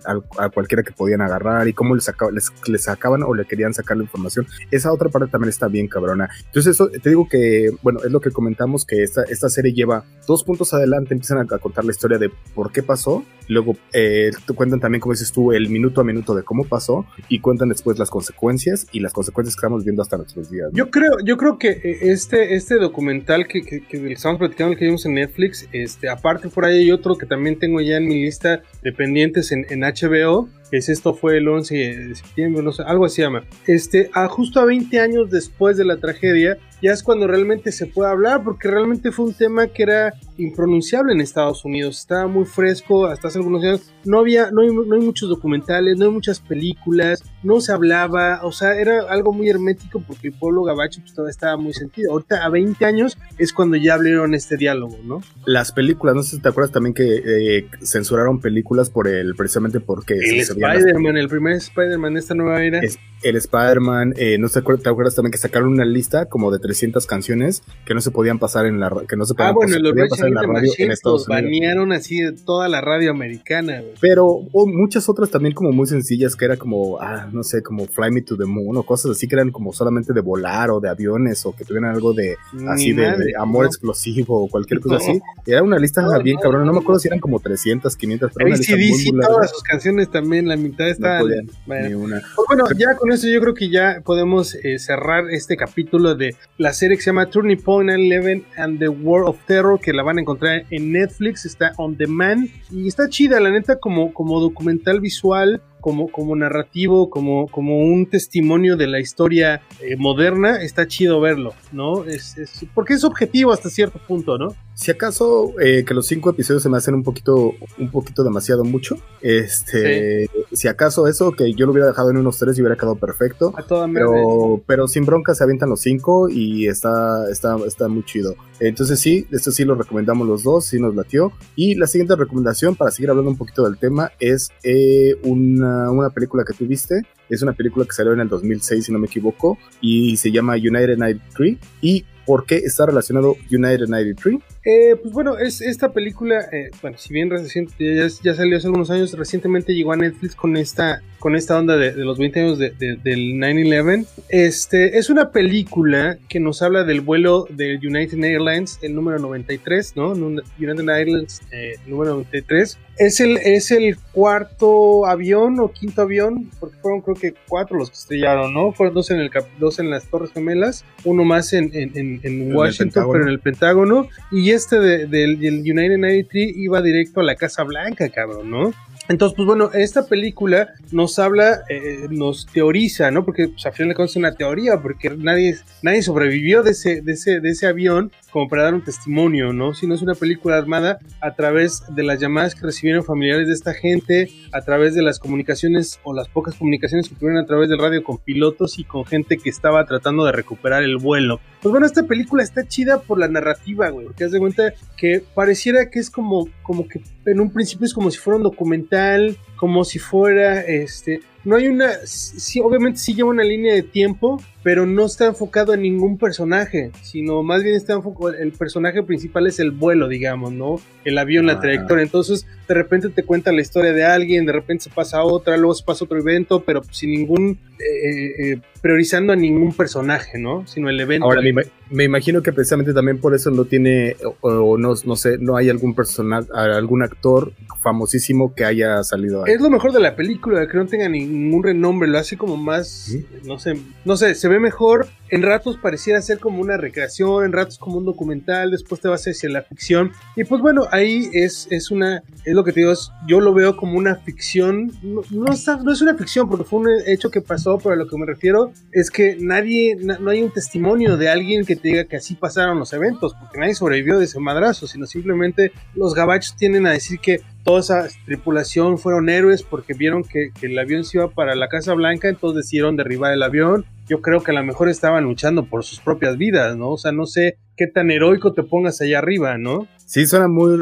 cualquiera 0.53 0.83
que 0.83 0.91
podían 0.91 1.21
agarrar 1.21 1.67
y 1.67 1.73
cómo 1.73 1.95
les, 1.95 2.05
sacaban, 2.05 2.35
les, 2.35 2.83
sacaban 2.83 3.23
o 3.23 3.33
le 3.33 3.45
querían 3.45 3.73
sacar 3.73 3.97
la 3.97 4.03
información. 4.03 4.47
Esa 4.71 4.93
otra 4.99 5.09
parte 5.09 5.31
también 5.31 5.49
está 5.49 5.67
bien 5.67 5.87
cabrona. 5.87 6.29
Entonces 6.45 6.75
eso, 6.75 6.89
te 6.89 7.09
digo 7.09 7.27
que, 7.27 7.71
bueno, 7.81 7.99
es 8.03 8.11
lo 8.11 8.19
que 8.19 8.31
comentamos, 8.31 8.85
que 8.85 9.03
esta, 9.03 9.23
esta 9.23 9.49
serie 9.49 9.73
lleva 9.73 10.03
dos 10.27 10.43
puntos 10.43 10.73
adelante, 10.73 11.13
empiezan 11.13 11.39
a, 11.39 11.45
contar 11.59 11.85
la 11.85 11.91
historia 11.91 12.17
de 12.17 12.29
por 12.53 12.71
qué 12.71 12.83
pasó, 12.83 13.23
luego 13.49 13.75
eh, 13.93 14.31
cuentan 14.55 14.79
también, 14.79 15.01
como 15.01 15.13
dices 15.13 15.31
tú, 15.31 15.51
el 15.51 15.69
minuto 15.69 16.01
a 16.01 16.03
minuto 16.03 16.35
de 16.35 16.43
cómo 16.43 16.63
pasó 16.63 17.05
y 17.27 17.39
cuentan 17.39 17.69
después 17.69 17.99
las 17.99 18.09
consecuencias 18.09 18.87
y 18.91 18.99
las 18.99 19.11
consecuencias 19.11 19.55
que 19.55 19.59
estamos 19.59 19.83
viendo 19.83 20.01
hasta 20.01 20.17
nuestros 20.17 20.49
días. 20.49 20.69
Yo 20.73 20.89
creo, 20.89 21.13
yo 21.25 21.35
creo 21.35 21.57
que 21.57 21.69
eh, 21.69 21.97
este, 22.01 22.55
este 22.55 22.75
documental 22.75 23.47
que, 23.47 23.61
que, 23.61 24.11
estamos 24.11 24.37
platicando, 24.37 24.73
el 24.73 24.79
que 24.79 24.85
vimos 24.85 25.05
en 25.05 25.15
Netflix, 25.15 25.67
este, 25.71 26.09
aparte 26.09 26.47
por 26.49 26.65
ahí 26.65 26.79
hay 26.79 26.91
otro 26.91 27.17
que 27.17 27.25
también 27.25 27.57
tengo 27.57 27.81
ya 27.81 27.97
en 27.97 28.07
mi 28.07 28.21
lista 28.21 28.61
de 28.83 28.91
pendientes 28.93 29.51
en, 29.51 29.65
en 29.69 29.81
HBO, 29.81 30.47
es 30.71 30.89
esto 30.89 31.13
fue 31.13 31.37
el 31.37 31.47
11 31.47 31.75
de 31.75 32.15
septiembre, 32.15 32.61
no 32.61 32.71
sé, 32.71 32.83
algo 32.83 33.05
así 33.05 33.21
llama. 33.21 33.43
Este, 33.65 34.09
a 34.13 34.27
justo 34.27 34.59
a 34.59 34.65
20 34.65 34.99
años 34.99 35.29
después 35.31 35.77
de 35.77 35.85
la 35.85 35.97
tragedia, 35.97 36.57
ya 36.81 36.91
es 36.91 37.03
cuando 37.03 37.27
realmente 37.27 37.71
se 37.71 37.87
puede 37.87 38.11
hablar, 38.11 38.43
porque 38.43 38.69
realmente 38.69 39.11
fue 39.11 39.25
un 39.25 39.33
tema 39.33 39.67
que 39.67 39.83
era 39.83 40.13
impronunciable 40.39 41.13
en 41.13 41.22
Estados 41.22 41.65
Unidos, 41.65 42.00
estaba 42.00 42.27
muy 42.27 42.46
fresco, 42.46 43.05
hasta 43.05 43.27
hace 43.27 43.39
algunos 43.39 43.63
años, 43.63 43.81
no 44.05 44.19
había, 44.19 44.51
no 44.51 44.62
hay, 44.62 44.69
no 44.69 44.96
hay 44.96 45.01
muchos 45.01 45.29
documentales, 45.29 45.98
no 45.98 46.05
hay 46.05 46.12
muchas 46.12 46.39
películas, 46.39 47.24
no 47.43 47.62
se 47.62 47.72
hablaba, 47.72 48.41
o 48.43 48.51
sea, 48.51 48.75
era 48.75 49.03
algo 49.10 49.34
muy 49.34 49.50
hermético 49.50 50.01
porque 50.05 50.29
el 50.29 50.34
pueblo 50.34 50.63
gabacho 50.63 51.01
pues, 51.01 51.13
todavía 51.13 51.31
estaba 51.31 51.58
muy 51.58 51.74
sentido. 51.74 52.12
Ahorita 52.12 52.43
a 52.43 52.50
20 52.50 52.84
años 52.86 53.17
es 53.38 53.53
cuando 53.53 53.77
ya 53.77 53.96
abrieron 53.96 54.34
este 54.34 54.58
diálogo, 54.58 54.98
¿no? 55.03 55.22
Las 55.46 55.72
películas, 55.72 56.15
no 56.15 56.24
sé 56.24 56.38
si 56.38 56.41
te 56.41 56.50
acuerdas 56.50 56.72
también 56.72 56.93
que 56.93 57.22
eh, 57.25 57.67
censuraron 57.81 58.39
películas 58.39 58.89
por 58.89 59.08
el, 59.08 59.36
precisamente 59.36 59.79
porque... 59.79 60.15
El 60.15 60.39
Spider-Man, 60.39 61.17
el 61.17 61.27
primer 61.27 61.53
Spider-Man 61.53 62.13
de 62.13 62.19
esta 62.19 62.36
nueva 62.36 62.63
era. 62.63 62.79
Es, 62.79 62.98
el 63.22 63.36
Spider-Man, 63.36 64.13
eh, 64.17 64.38
no 64.38 64.48
sé, 64.48 64.62
te 64.62 64.89
acuerdas 64.89 65.15
también 65.15 65.31
que 65.31 65.38
sacaron 65.38 65.69
una 65.69 65.86
lista 65.86 66.27
como 66.27 66.51
de 66.51 66.60
300 66.60 67.05
canciones 67.05 67.63
que 67.86 67.93
no 67.93 68.01
se 68.01 68.12
podían 68.12 68.39
pasar 68.39 68.65
en 68.65 68.79
la 68.79 68.89
que 69.08 69.15
no 69.15 69.25
se 69.25 69.34
podían, 69.34 69.51
ah, 69.51 69.53
bueno, 69.53 70.08
pasar, 70.10 70.28
en 70.29 70.36
la 70.36 70.43
radio 70.43 70.71
en 70.77 70.91
Estados 70.91 71.27
Unidos. 71.27 71.43
banearon 71.43 71.91
así 71.91 72.21
de 72.21 72.31
toda 72.33 72.67
la 72.67 72.81
radio 72.81 73.12
americana. 73.12 73.81
Pero 74.00 74.41
muchas 74.53 75.09
otras 75.09 75.29
también 75.29 75.53
como 75.53 75.71
muy 75.71 75.88
sencillas 75.88 76.36
que 76.36 76.45
era 76.45 76.57
como, 76.57 77.00
ah, 77.00 77.29
no 77.31 77.43
sé, 77.43 77.62
como 77.62 77.86
Fly 77.86 78.12
Me 78.12 78.21
to 78.21 78.38
the 78.38 78.45
Moon 78.45 78.77
o 78.77 78.83
cosas 78.83 79.12
así 79.12 79.27
que 79.27 79.36
eran 79.36 79.51
como 79.51 79.74
solamente 79.74 80.13
de 80.13 80.21
volar 80.21 80.71
o 80.71 80.79
de 80.79 80.89
aviones 80.89 81.45
o 81.45 81.55
que 81.55 81.65
tuvieran 81.65 81.91
algo 81.91 82.13
de 82.13 82.36
así 82.67 82.93
de, 82.93 83.33
amor 83.38 83.65
explosivo 83.65 84.43
o 84.43 84.50
cualquier 84.50 84.79
cosa 84.79 84.98
así. 84.98 85.19
Era 85.45 85.63
una 85.63 85.77
lista 85.77 86.05
bien 86.24 86.38
cabrón, 86.38 86.65
no 86.65 86.74
me 86.74 86.79
acuerdo 86.79 87.00
si 87.00 87.07
eran 87.07 87.19
como 87.19 87.39
300, 87.39 87.95
500, 87.95 88.31
pero 88.33 88.48
una 88.48 88.57
lista 88.57 88.75
muy, 88.75 89.25
todas 89.25 89.51
sus 89.51 89.63
canciones 89.63 90.09
también, 90.09 90.48
la 90.48 90.57
mitad 90.57 90.88
está 90.88 91.21
bueno, 91.65 92.21
bueno, 92.48 92.65
ya 92.77 92.95
con 92.95 93.12
eso 93.12 93.27
yo 93.27 93.39
creo 93.41 93.53
que 93.53 93.69
ya 93.69 94.01
podemos 94.03 94.55
eh, 94.55 94.79
cerrar 94.79 95.29
este 95.29 95.57
capítulo 95.57 96.15
de 96.15 96.36
la 96.57 96.74
serie 96.74 96.98
que 96.98 97.03
se 97.03 97.09
llama 97.09 97.29
Turning 97.29 97.62
Point 97.62 97.89
11 97.89 98.45
and 98.57 98.79
the 98.79 98.89
World 98.89 99.29
of 99.29 99.38
Terror, 99.45 99.79
que 99.79 99.93
la 99.93 100.03
van 100.03 100.17
a 100.17 100.18
encontrar 100.19 100.65
en 100.69 100.91
Netflix, 100.91 101.45
está 101.45 101.73
on 101.77 101.97
demand 101.97 102.49
y 102.71 102.88
está 102.88 103.09
chida, 103.09 103.39
la 103.39 103.51
neta, 103.51 103.79
como, 103.79 104.13
como 104.13 104.39
documental 104.39 104.99
visual 104.99 105.61
como, 105.79 106.09
como 106.09 106.36
narrativo, 106.36 107.09
como, 107.09 107.48
como 107.48 107.79
un 107.79 108.05
testimonio 108.07 108.77
de 108.77 108.88
la 108.88 109.00
historia 109.00 109.62
eh, 109.81 109.95
moderna, 109.98 110.62
está 110.62 110.88
chido 110.88 111.19
verlo, 111.21 111.53
¿no? 111.71 112.05
Es, 112.05 112.36
porque 112.74 112.93
es 112.93 113.03
objetivo 113.03 113.51
hasta 113.51 113.69
cierto 113.69 114.00
punto, 114.07 114.38
¿no? 114.38 114.55
Si 114.74 114.91
acaso 114.91 115.53
eh, 115.59 115.83
que 115.86 115.93
los 115.93 116.07
cinco 116.07 116.29
episodios 116.29 116.63
se 116.63 116.69
me 116.69 116.77
hacen 116.77 116.95
un 116.95 117.03
poquito, 117.03 117.53
un 117.77 117.91
poquito 117.91 118.24
demasiado 118.24 118.63
mucho, 118.63 118.95
este, 119.21 120.29
si 120.53 120.67
acaso 120.69 121.07
eso, 121.07 121.33
que 121.33 121.53
yo 121.53 121.65
lo 121.65 121.74
hubiera 121.74 121.88
dejado 121.88 122.12
en 122.12 122.17
unos 122.17 122.38
tres 122.38 122.57
y 122.57 122.62
hubiera 122.62 122.77
quedado 122.77 122.95
perfecto, 122.95 123.53
A 123.57 123.63
toda 123.63 123.89
pero, 123.93 124.62
pero 124.65 124.88
sin 124.88 125.05
bronca 125.05 125.36
se 125.36 125.43
avientan 125.43 125.69
los 125.69 125.81
cinco 125.81 126.29
y 126.29 126.67
está, 126.67 127.29
está, 127.29 127.57
está 127.67 127.88
muy 127.89 128.03
chido. 128.05 128.36
Entonces 128.59 129.00
sí, 129.00 129.25
esto 129.31 129.51
sí 129.51 129.63
lo 129.63 129.75
recomendamos 129.75 130.27
los 130.27 130.43
dos, 130.43 130.65
sí 130.65 130.79
nos 130.79 130.95
latió. 130.95 131.31
Y 131.55 131.75
la 131.75 131.88
siguiente 131.88 132.15
recomendación, 132.15 132.75
para 132.75 132.91
seguir 132.91 133.09
hablando 133.09 133.31
un 133.31 133.38
poquito 133.38 133.63
del 133.63 133.77
tema, 133.77 134.12
es 134.19 134.50
eh, 134.63 135.15
una, 135.24 135.68
una 135.91 136.09
película 136.09 136.43
que 136.45 136.53
tuviste. 136.53 137.01
Es 137.29 137.41
una 137.41 137.53
película 137.53 137.85
que 137.85 137.93
salió 137.93 138.13
en 138.13 138.21
el 138.21 138.29
2006, 138.29 138.85
si 138.85 138.91
no 138.91 138.99
me 138.99 139.07
equivoco, 139.07 139.57
y 139.81 140.17
se 140.17 140.31
llama 140.31 140.53
United 140.53 140.97
93. 140.97 141.57
¿Y 141.81 142.05
por 142.25 142.45
qué 142.45 142.57
está 142.57 142.85
relacionado 142.85 143.35
United 143.51 143.88
93? 143.88 144.38
Eh, 144.69 144.95
pues 145.01 145.13
bueno, 145.13 145.38
es 145.39 145.61
esta 145.61 145.91
película, 145.91 146.47
eh, 146.51 146.69
bueno, 146.81 146.97
si 146.97 147.13
bien 147.13 147.29
reciente, 147.29 148.07
ya, 148.21 148.35
salió 148.35 148.57
hace 148.57 148.67
algunos 148.67 148.91
años, 148.91 149.13
recientemente 149.13 149.73
llegó 149.73 149.93
a 149.93 149.95
Netflix 149.95 150.35
con 150.35 150.57
esta, 150.57 151.01
con 151.17 151.35
esta 151.35 151.57
onda 151.57 151.75
de, 151.75 151.93
los 151.93 152.17
20 152.17 152.39
años 152.39 152.59
del 152.59 152.73
9-11. 152.75 154.05
Este, 154.29 154.97
es 154.97 155.09
una 155.09 155.31
película 155.31 156.17
que 156.27 156.39
nos 156.39 156.61
habla 156.61 156.83
del 156.83 157.01
vuelo 157.01 157.47
del 157.49 157.77
United 157.77 158.23
Airlines, 158.23 158.79
el 158.81 158.93
número 158.93 159.17
93, 159.19 159.93
¿no? 159.95 160.11
United 160.11 160.89
Airlines, 160.89 161.41
eh, 161.51 161.75
número 161.88 162.11
93. 162.11 162.77
Es 162.97 163.21
el, 163.21 163.38
es 163.38 163.71
el 163.71 163.97
cuarto 164.11 165.05
avión 165.05 165.59
o 165.61 165.71
quinto 165.71 166.01
avión, 166.01 166.51
porque 166.59 166.75
fueron 166.81 166.99
creo 166.99 167.15
que 167.15 167.33
cuatro 167.47 167.77
los 167.77 167.89
que 167.89 167.95
estrellaron, 167.95 168.53
¿no? 168.53 168.73
Fueron 168.73 168.93
dos 168.93 169.09
en, 169.09 169.19
el, 169.19 169.31
dos 169.57 169.79
en 169.79 169.89
las 169.89 170.03
Torres 170.09 170.31
Gemelas, 170.33 170.83
uno 171.05 171.23
más 171.23 171.53
en, 171.53 171.71
en, 171.73 172.19
en 172.21 172.53
Washington, 172.53 173.07
pero 173.09 173.23
en 173.23 173.29
el 173.29 173.39
Pentágono, 173.39 174.09
y 174.31 174.49
y 174.49 174.53
este 174.59 175.07
del 175.07 175.37
United 175.39 175.97
93 175.97 176.57
iba 176.57 176.81
directo 176.81 177.21
a 177.21 177.23
la 177.23 177.35
Casa 177.35 177.63
Blanca, 177.63 178.09
cabrón, 178.09 178.51
¿no? 178.51 178.73
Entonces, 179.09 179.35
pues 179.35 179.47
bueno, 179.47 179.71
esta 179.73 180.05
película 180.05 180.75
nos 180.91 181.17
habla, 181.17 181.63
eh, 181.67 182.05
nos 182.11 182.45
teoriza, 182.45 183.09
¿no? 183.09 183.25
Porque 183.25 183.47
pues, 183.47 183.65
al 183.65 183.73
final 183.73 183.89
de 183.89 183.95
cuentas 183.95 184.11
es 184.11 184.17
una 184.17 184.35
teoría, 184.35 184.79
porque 184.83 185.09
nadie, 185.09 185.57
nadie 185.81 186.03
sobrevivió 186.03 186.61
de 186.61 186.71
ese, 186.71 187.01
de, 187.01 187.13
ese, 187.13 187.39
de 187.39 187.49
ese 187.49 187.65
avión 187.65 188.11
como 188.31 188.47
para 188.47 188.63
dar 188.65 188.75
un 188.75 188.83
testimonio, 188.83 189.51
¿no? 189.51 189.73
Sino 189.73 189.95
es 189.95 190.03
una 190.03 190.13
película 190.13 190.57
armada 190.57 190.99
a 191.21 191.33
través 191.33 191.81
de 191.89 192.03
las 192.03 192.19
llamadas 192.19 192.53
que 192.53 192.67
recibieron 192.67 193.03
familiares 193.03 193.47
de 193.47 193.53
esta 193.53 193.73
gente, 193.73 194.29
a 194.51 194.61
través 194.61 194.93
de 194.93 195.01
las 195.01 195.17
comunicaciones 195.17 195.99
o 196.03 196.13
las 196.13 196.27
pocas 196.27 196.53
comunicaciones 196.53 197.09
que 197.09 197.15
tuvieron 197.15 197.41
a 197.41 197.47
través 197.47 197.67
del 197.69 197.79
radio 197.79 198.03
con 198.03 198.19
pilotos 198.19 198.77
y 198.77 198.83
con 198.83 199.05
gente 199.05 199.37
que 199.37 199.49
estaba 199.49 199.85
tratando 199.85 200.23
de 200.25 200.33
recuperar 200.33 200.83
el 200.83 200.97
vuelo. 200.97 201.39
Pues 201.61 201.71
bueno, 201.71 201.87
esta 201.87 202.03
película 202.03 202.43
está 202.43 202.67
chida 202.67 203.01
por 203.01 203.19
la 203.19 203.27
narrativa, 203.27 203.89
güey, 203.89 204.05
porque 204.05 204.23
haz 204.23 204.31
de 204.31 204.39
cuenta 204.39 204.73
que 204.95 205.23
pareciera 205.33 205.89
que 205.89 205.99
es 205.99 206.09
como, 206.09 206.47
como 206.61 206.87
que 206.87 207.01
en 207.25 207.39
un 207.39 207.51
principio 207.51 207.85
es 207.85 207.93
como 207.93 208.11
si 208.11 208.17
fuera 208.17 208.38
un 208.38 208.43
documental, 208.43 209.38
como 209.55 209.83
si 209.83 209.99
fuera, 209.99 210.61
este, 210.61 211.21
no 211.43 211.55
hay 211.55 211.67
una, 211.67 211.91
sí, 212.05 212.59
obviamente 212.59 212.99
sí 212.99 213.13
lleva 213.13 213.29
una 213.29 213.43
línea 213.43 213.73
de 213.73 213.83
tiempo, 213.83 214.41
pero 214.61 214.85
no 214.85 215.05
está 215.05 215.25
enfocado 215.25 215.73
en 215.73 215.81
ningún 215.81 216.17
personaje, 216.17 216.91
sino 217.01 217.43
más 217.43 217.63
bien 217.63 217.75
está 217.75 217.93
enfocado, 217.93 218.33
el 218.33 218.51
personaje 218.51 219.03
principal 219.03 219.47
es 219.47 219.59
el 219.59 219.71
vuelo, 219.71 220.07
digamos, 220.07 220.51
¿no? 220.51 220.81
El 221.05 221.17
avión, 221.17 221.45
la 221.45 221.59
trayectoria. 221.59 222.03
Entonces, 222.03 222.45
de 222.67 222.73
repente 222.73 223.09
te 223.09 223.23
cuenta 223.23 223.51
la 223.51 223.61
historia 223.61 223.93
de 223.93 224.03
alguien, 224.03 224.45
de 224.45 224.51
repente 224.51 224.85
se 224.85 224.89
pasa 224.89 225.19
a 225.19 225.23
otra, 225.23 225.55
luego 225.55 225.73
se 225.73 225.83
pasa 225.83 226.03
a 226.03 226.05
otro 226.05 226.19
evento, 226.19 226.61
pero 226.65 226.81
sin 226.91 227.12
ningún, 227.12 227.57
eh, 227.79 228.51
eh, 228.51 228.62
priorizando 228.81 229.31
a 229.31 229.36
ningún 229.36 229.73
personaje, 229.73 230.38
¿no? 230.38 230.67
Sino 230.67 230.89
el 230.89 230.99
evento. 230.99 231.25
Ahora, 231.25 231.41
me, 231.89 232.03
imagino 232.03 232.43
que 232.43 232.51
precisamente 232.51 232.93
también 232.93 233.19
por 233.19 233.34
eso 233.34 233.49
no 233.51 233.63
tiene, 233.65 234.17
o, 234.41 234.77
no, 234.77 234.93
no 235.05 235.15
sé, 235.15 235.38
no 235.39 235.55
hay 235.55 235.69
algún 235.69 235.95
personaje, 235.95 236.47
algún 236.53 237.01
actor 237.01 237.53
famosísimo 237.81 238.53
que 238.53 238.65
haya 238.65 239.01
salido 239.03 239.45
ahí. 239.45 239.53
Es 239.53 239.62
lo 239.62 239.69
mejor 239.69 239.93
de 239.93 240.01
la 240.01 240.15
película, 240.15 240.67
que 240.67 240.77
no 240.77 240.86
tenga 240.86 241.07
ningún 241.07 241.63
renombre, 241.63 242.10
lo 242.10 242.19
hace 242.19 242.38
como 242.38 242.57
más, 242.57 243.15
no 243.45 243.57
sé, 243.57 243.79
no 244.03 244.17
sé, 244.17 244.36
se 244.36 244.48
ve 244.49 244.59
mejor. 244.59 245.07
En 245.31 245.43
ratos 245.43 245.77
pareciera 245.77 246.21
ser 246.21 246.39
como 246.39 246.59
una 246.59 246.75
recreación, 246.75 247.45
en 247.45 247.53
ratos 247.53 247.77
como 247.77 247.97
un 247.97 248.05
documental, 248.05 248.71
después 248.71 248.99
te 248.99 249.07
vas 249.07 249.23
hacia 249.25 249.49
la 249.49 249.62
ficción. 249.62 250.12
Y 250.35 250.43
pues 250.43 250.59
bueno, 250.59 250.88
ahí 250.91 251.29
es, 251.33 251.67
es 251.69 251.91
una, 251.91 252.23
es 252.43 252.53
lo 252.55 252.63
que 252.63 252.73
te 252.73 252.79
digo, 252.79 252.93
yo 253.27 253.39
lo 253.39 253.53
veo 253.53 253.77
como 253.77 253.97
una 253.97 254.15
ficción. 254.15 254.91
No, 255.03 255.21
no, 255.29 255.51
es 255.51 256.01
una 256.01 256.15
ficción 256.15 256.49
porque 256.49 256.65
fue 256.65 256.79
un 256.79 256.89
hecho 257.05 257.29
que 257.29 257.41
pasó, 257.41 257.77
pero 257.77 257.93
a 257.93 257.95
lo 257.95 258.07
que 258.07 258.17
me 258.17 258.25
refiero 258.25 258.73
es 258.91 259.12
que 259.12 259.38
nadie, 259.39 259.95
no 259.95 260.31
hay 260.31 260.41
un 260.41 260.51
testimonio 260.51 261.15
de 261.15 261.29
alguien 261.29 261.63
que 261.63 261.75
te 261.75 261.89
diga 261.89 262.05
que 262.05 262.17
así 262.17 262.33
pasaron 262.35 262.79
los 262.79 262.91
eventos, 262.93 263.35
porque 263.39 263.59
nadie 263.59 263.75
sobrevivió 263.75 264.17
de 264.17 264.25
ese 264.25 264.39
madrazo, 264.39 264.88
sino 264.88 265.05
simplemente 265.05 265.71
los 265.93 266.15
gabachos 266.15 266.55
tienden 266.55 266.88
a 266.88 266.91
decir 266.91 267.19
que 267.19 267.41
toda 267.69 267.82
esa 267.82 268.08
tripulación 268.25 268.97
fueron 268.97 269.29
héroes 269.29 269.62
porque 269.62 269.93
vieron 269.93 270.23
que, 270.23 270.49
el 270.63 270.79
avión 270.79 271.03
se 271.03 271.19
iba 271.19 271.29
para 271.29 271.53
la 271.53 271.67
Casa 271.67 271.93
Blanca, 271.93 272.27
entonces 272.27 272.63
decidieron 272.63 272.95
derribar 272.95 273.32
el 273.32 273.43
avión. 273.43 273.86
Yo 274.08 274.23
creo 274.23 274.41
que 274.41 274.49
a 274.49 274.55
lo 274.55 274.63
mejor 274.63 274.89
estaban 274.89 275.25
luchando 275.25 275.65
por 275.65 275.84
sus 275.84 275.99
propias 275.99 276.36
vidas, 276.36 276.75
¿no? 276.75 276.89
O 276.89 276.97
sea, 276.97 277.12
no 277.12 277.27
sé 277.27 277.60
qué 277.79 277.87
tan 277.87 278.11
heroico 278.11 278.51
te 278.51 278.61
pongas 278.63 278.99
allá 278.99 279.19
arriba, 279.19 279.57
¿no? 279.57 279.87
Sí, 280.05 280.25
suena 280.25 280.47
muy, 280.47 280.75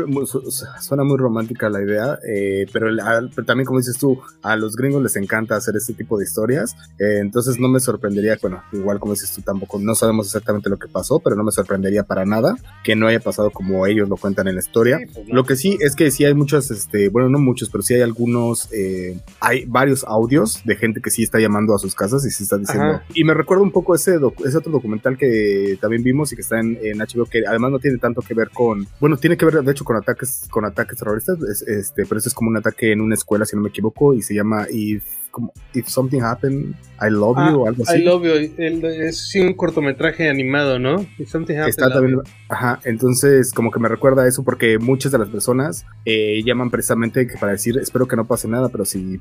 suena 0.79 1.03
muy 1.03 1.17
romántica 1.17 1.69
la 1.69 1.83
idea, 1.83 2.17
eh, 2.27 2.65
pero, 2.73 2.87
también 3.45 3.65
como 3.65 3.77
dices 3.77 3.97
tú, 3.97 4.19
a 4.41 4.55
los 4.55 4.75
gringos 4.75 5.03
les 5.03 5.15
encanta 5.17 5.55
hacer 5.55 5.75
este 5.75 5.93
tipo 5.93 6.17
de 6.17 6.23
historias, 6.23 6.75
eh, 6.97 7.19
entonces 7.19 7.59
no 7.59 7.67
me 7.67 7.79
sorprendería, 7.81 8.37
bueno, 8.41 8.63
igual 8.71 8.99
como 8.99 9.13
dices 9.13 9.33
tú 9.35 9.41
tampoco, 9.41 9.79
no 9.79 9.93
sabemos 9.93 10.27
exactamente 10.27 10.69
lo 10.69 10.79
que 10.79 10.87
pasó, 10.87 11.19
pero 11.19 11.35
no 11.35 11.43
me 11.43 11.51
sorprendería 11.51 12.03
para 12.03 12.25
nada 12.25 12.55
que 12.83 12.95
no 12.95 13.05
haya 13.05 13.19
pasado 13.19 13.51
como 13.51 13.85
ellos 13.85 14.09
lo 14.09 14.15
cuentan 14.15 14.47
en 14.47 14.55
la 14.55 14.61
historia. 14.61 14.97
Pues 15.13 15.27
lo 15.27 15.43
que 15.43 15.57
sí 15.57 15.77
es 15.81 15.95
que 15.95 16.09
sí 16.09 16.23
hay 16.25 16.33
muchos, 16.33 16.71
este, 16.71 17.09
bueno, 17.09 17.29
no 17.29 17.37
muchos, 17.37 17.69
pero 17.69 17.81
sí 17.83 17.93
hay 17.93 18.01
algunos, 18.01 18.71
eh, 18.71 19.19
hay 19.41 19.65
varios 19.65 20.05
audios 20.05 20.61
de 20.63 20.77
gente 20.77 21.01
que 21.01 21.11
sí 21.11 21.21
está 21.21 21.37
llamando 21.37 21.75
a 21.75 21.79
sus 21.79 21.93
casas 21.93 22.25
y 22.25 22.31
sí 22.31 22.43
está 22.43 22.57
diciendo, 22.57 23.01
y 23.13 23.23
me 23.23 23.33
recuerda 23.33 23.61
un 23.61 23.71
poco 23.71 23.93
ese, 23.93 24.17
ese 24.45 24.57
otro 24.57 24.71
documental 24.71 25.17
que 25.17 25.77
también 25.81 26.01
vimos 26.01 26.31
y 26.31 26.35
que 26.35 26.41
está 26.41 26.61
en, 26.61 26.79
en 26.91 26.99
HBO, 26.99 27.25
que 27.25 27.43
además 27.47 27.71
no 27.71 27.79
tiene 27.79 27.97
tanto 27.97 28.21
que 28.21 28.33
ver 28.33 28.49
con, 28.49 28.87
bueno, 28.99 29.17
tiene 29.17 29.37
que 29.37 29.45
ver 29.45 29.63
de 29.63 29.71
hecho 29.71 29.85
con 29.85 29.95
ataques, 29.95 30.47
con 30.49 30.65
ataques 30.65 30.97
terroristas, 30.97 31.37
este, 31.67 32.05
pero 32.05 32.17
eso 32.19 32.29
es 32.29 32.35
como 32.35 32.49
un 32.49 32.57
ataque 32.57 32.91
en 32.91 33.01
una 33.01 33.15
escuela, 33.15 33.45
si 33.45 33.55
no 33.55 33.61
me 33.61 33.69
equivoco, 33.69 34.13
y 34.13 34.21
se 34.21 34.33
llama 34.33 34.67
If, 34.69 35.03
como, 35.31 35.53
If 35.73 35.87
Something 35.87 36.21
Happened, 36.21 36.75
I 37.01 37.09
Love 37.09 37.37
You 37.37 37.61
o 37.61 37.67
algo 37.67 37.83
así. 37.83 37.99
I 37.99 38.03
Love 38.03 38.23
You, 38.23 38.53
es 38.57 39.29
sí, 39.29 39.39
un 39.39 39.53
cortometraje 39.53 40.29
animado, 40.29 40.79
¿no? 40.79 41.05
If 41.17 41.29
Something 41.29 41.55
Happened. 41.55 41.69
Está 41.69 41.89
también, 41.89 42.19
ajá, 42.49 42.79
entonces 42.83 43.51
como 43.53 43.71
que 43.71 43.79
me 43.79 43.89
recuerda 43.89 44.23
a 44.23 44.27
eso 44.27 44.43
porque 44.43 44.77
muchas 44.79 45.11
de 45.11 45.19
las 45.19 45.29
personas 45.29 45.85
eh, 46.05 46.41
llaman 46.43 46.69
precisamente 46.69 47.27
para 47.39 47.53
decir, 47.53 47.77
espero 47.77 48.07
que 48.07 48.15
no 48.15 48.25
pase 48.25 48.47
nada, 48.47 48.69
pero 48.69 48.85
si 48.85 49.19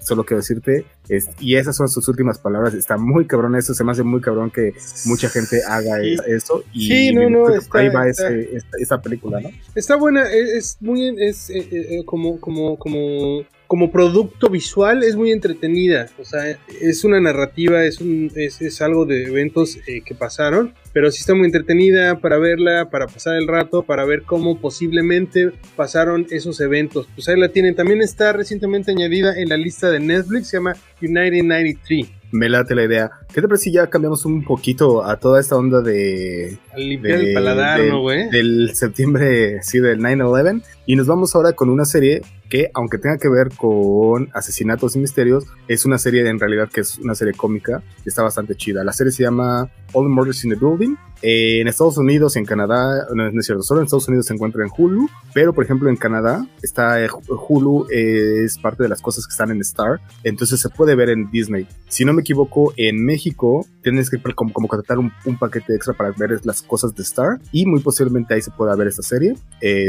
solo 0.00 0.24
quiero 0.24 0.40
decirte, 0.40 0.86
es, 1.08 1.28
y 1.40 1.56
esas 1.56 1.76
son 1.76 1.88
sus 1.88 2.08
últimas 2.08 2.38
palabras, 2.38 2.74
está 2.74 2.96
muy 2.96 3.26
cabrón 3.26 3.56
eso, 3.56 3.74
se 3.74 3.84
me 3.84 3.92
hace 3.92 4.02
muy 4.02 4.20
cabrón 4.20 4.50
que 4.50 4.74
mucha 5.06 5.28
gente 5.28 5.60
haga 5.66 6.00
eso. 6.02 6.64
Y 6.72 6.88
sí, 6.88 7.14
no, 7.14 7.30
no, 7.30 7.46
ahí 7.72 7.88
va 7.88 8.06
esa 8.08 9.00
película, 9.00 9.40
¿no? 9.40 9.50
Está 9.74 9.96
buena, 9.96 10.24
es, 10.30 10.76
muy, 10.80 11.14
es 11.18 11.50
eh, 11.50 11.68
eh, 11.70 12.04
como, 12.04 12.40
como, 12.40 12.78
como 12.78 13.44
como 13.66 13.90
producto 13.90 14.48
visual 14.48 15.02
es 15.02 15.16
muy 15.16 15.32
entretenida. 15.32 16.08
O 16.20 16.24
sea, 16.24 16.58
es 16.80 17.04
una 17.04 17.20
narrativa, 17.20 17.84
es, 17.84 18.00
un, 18.00 18.30
es, 18.34 18.60
es 18.60 18.80
algo 18.82 19.06
de 19.06 19.24
eventos 19.24 19.78
eh, 19.86 20.02
que 20.04 20.14
pasaron, 20.14 20.74
pero 20.92 21.10
sí 21.10 21.20
está 21.20 21.34
muy 21.34 21.46
entretenida 21.46 22.18
para 22.18 22.38
verla, 22.38 22.90
para 22.90 23.06
pasar 23.06 23.36
el 23.36 23.48
rato, 23.48 23.82
para 23.82 24.04
ver 24.04 24.22
cómo 24.22 24.60
posiblemente 24.60 25.52
pasaron 25.74 26.26
esos 26.30 26.60
eventos. 26.60 27.08
Pues 27.14 27.28
ahí 27.28 27.38
la 27.38 27.48
tienen. 27.48 27.74
También 27.74 28.02
está 28.02 28.32
recientemente 28.32 28.92
añadida 28.92 29.38
en 29.38 29.48
la 29.48 29.56
lista 29.56 29.90
de 29.90 30.00
Netflix, 30.00 30.48
se 30.48 30.56
llama 30.58 30.76
United 31.00 31.42
93 31.42 32.06
me 32.36 32.48
late 32.48 32.74
la 32.74 32.84
idea. 32.84 33.10
¿Qué 33.32 33.40
te 33.40 33.48
parece 33.48 33.64
si 33.64 33.72
ya 33.72 33.88
cambiamos 33.88 34.24
un 34.24 34.44
poquito 34.44 35.04
a 35.04 35.16
toda 35.16 35.40
esta 35.40 35.56
onda 35.56 35.80
de. 35.80 36.58
Al 36.72 37.32
paladar, 37.34 37.80
¿no, 37.84 38.00
güey? 38.00 38.28
Del 38.30 38.74
septiembre, 38.74 39.62
sí, 39.62 39.80
del 39.80 40.00
9-11. 40.00 40.62
Y 40.86 40.96
nos 40.96 41.06
vamos 41.06 41.34
ahora 41.34 41.52
con 41.52 41.70
una 41.70 41.84
serie 41.84 42.22
que, 42.48 42.70
aunque 42.74 42.98
tenga 42.98 43.18
que 43.18 43.28
ver 43.28 43.48
con 43.56 44.28
asesinatos 44.32 44.94
y 44.96 45.00
misterios, 45.00 45.44
es 45.68 45.84
una 45.84 45.98
serie 45.98 46.28
en 46.28 46.38
realidad 46.38 46.68
que 46.72 46.82
es 46.82 46.98
una 46.98 47.14
serie 47.14 47.34
cómica 47.34 47.82
y 48.04 48.08
está 48.08 48.22
bastante 48.22 48.54
chida. 48.54 48.84
La 48.84 48.92
serie 48.92 49.12
se 49.12 49.24
llama 49.24 49.68
All 49.96 50.04
the 50.04 50.10
Murders 50.10 50.44
in 50.44 50.50
the 50.50 50.56
Building. 50.56 50.96
Eh, 51.22 51.60
en 51.60 51.68
Estados 51.68 51.96
Unidos 51.96 52.36
y 52.36 52.40
en 52.40 52.44
Canadá, 52.44 53.06
no, 53.14 53.26
es 53.26 53.46
cierto, 53.46 53.62
solo 53.62 53.80
en 53.80 53.86
Estados 53.86 54.06
Unidos 54.08 54.26
se 54.26 54.34
encuentra 54.34 54.62
en 54.62 54.70
Hulu, 54.76 55.08
pero 55.32 55.54
por 55.54 55.64
ejemplo 55.64 55.88
en 55.88 55.96
Canadá 55.96 56.46
está 56.62 57.02
eh, 57.02 57.08
Hulu 57.08 57.86
eh, 57.90 58.44
es 58.44 58.58
parte 58.58 58.82
de 58.82 58.88
las 58.90 59.00
cosas 59.00 59.26
que 59.26 59.30
están 59.30 59.50
en 59.50 59.60
Star, 59.62 59.98
entonces 60.24 60.60
se 60.60 60.68
puede 60.68 60.94
ver 60.94 61.08
en 61.08 61.30
Disney. 61.30 61.66
Si 61.88 62.04
no 62.04 62.12
me 62.12 62.20
equivoco, 62.20 62.74
en 62.76 63.02
México 63.02 63.66
tienes 63.82 64.10
que 64.10 64.18
como, 64.34 64.52
como 64.52 64.68
contratar 64.68 64.98
un, 64.98 65.10
paquete 65.38 65.74
extra 65.74 65.94
para 65.94 66.10
ver 66.10 66.40
las 66.44 66.60
cosas 66.62 66.94
de 66.94 67.02
Star 67.02 67.38
y 67.50 67.64
muy 67.64 67.80
posiblemente 67.80 68.34
ahí 68.34 68.42
se 68.42 68.50
pueda 68.50 68.74
ver 68.76 68.88
esta 68.88 69.02
serie. 69.02 69.34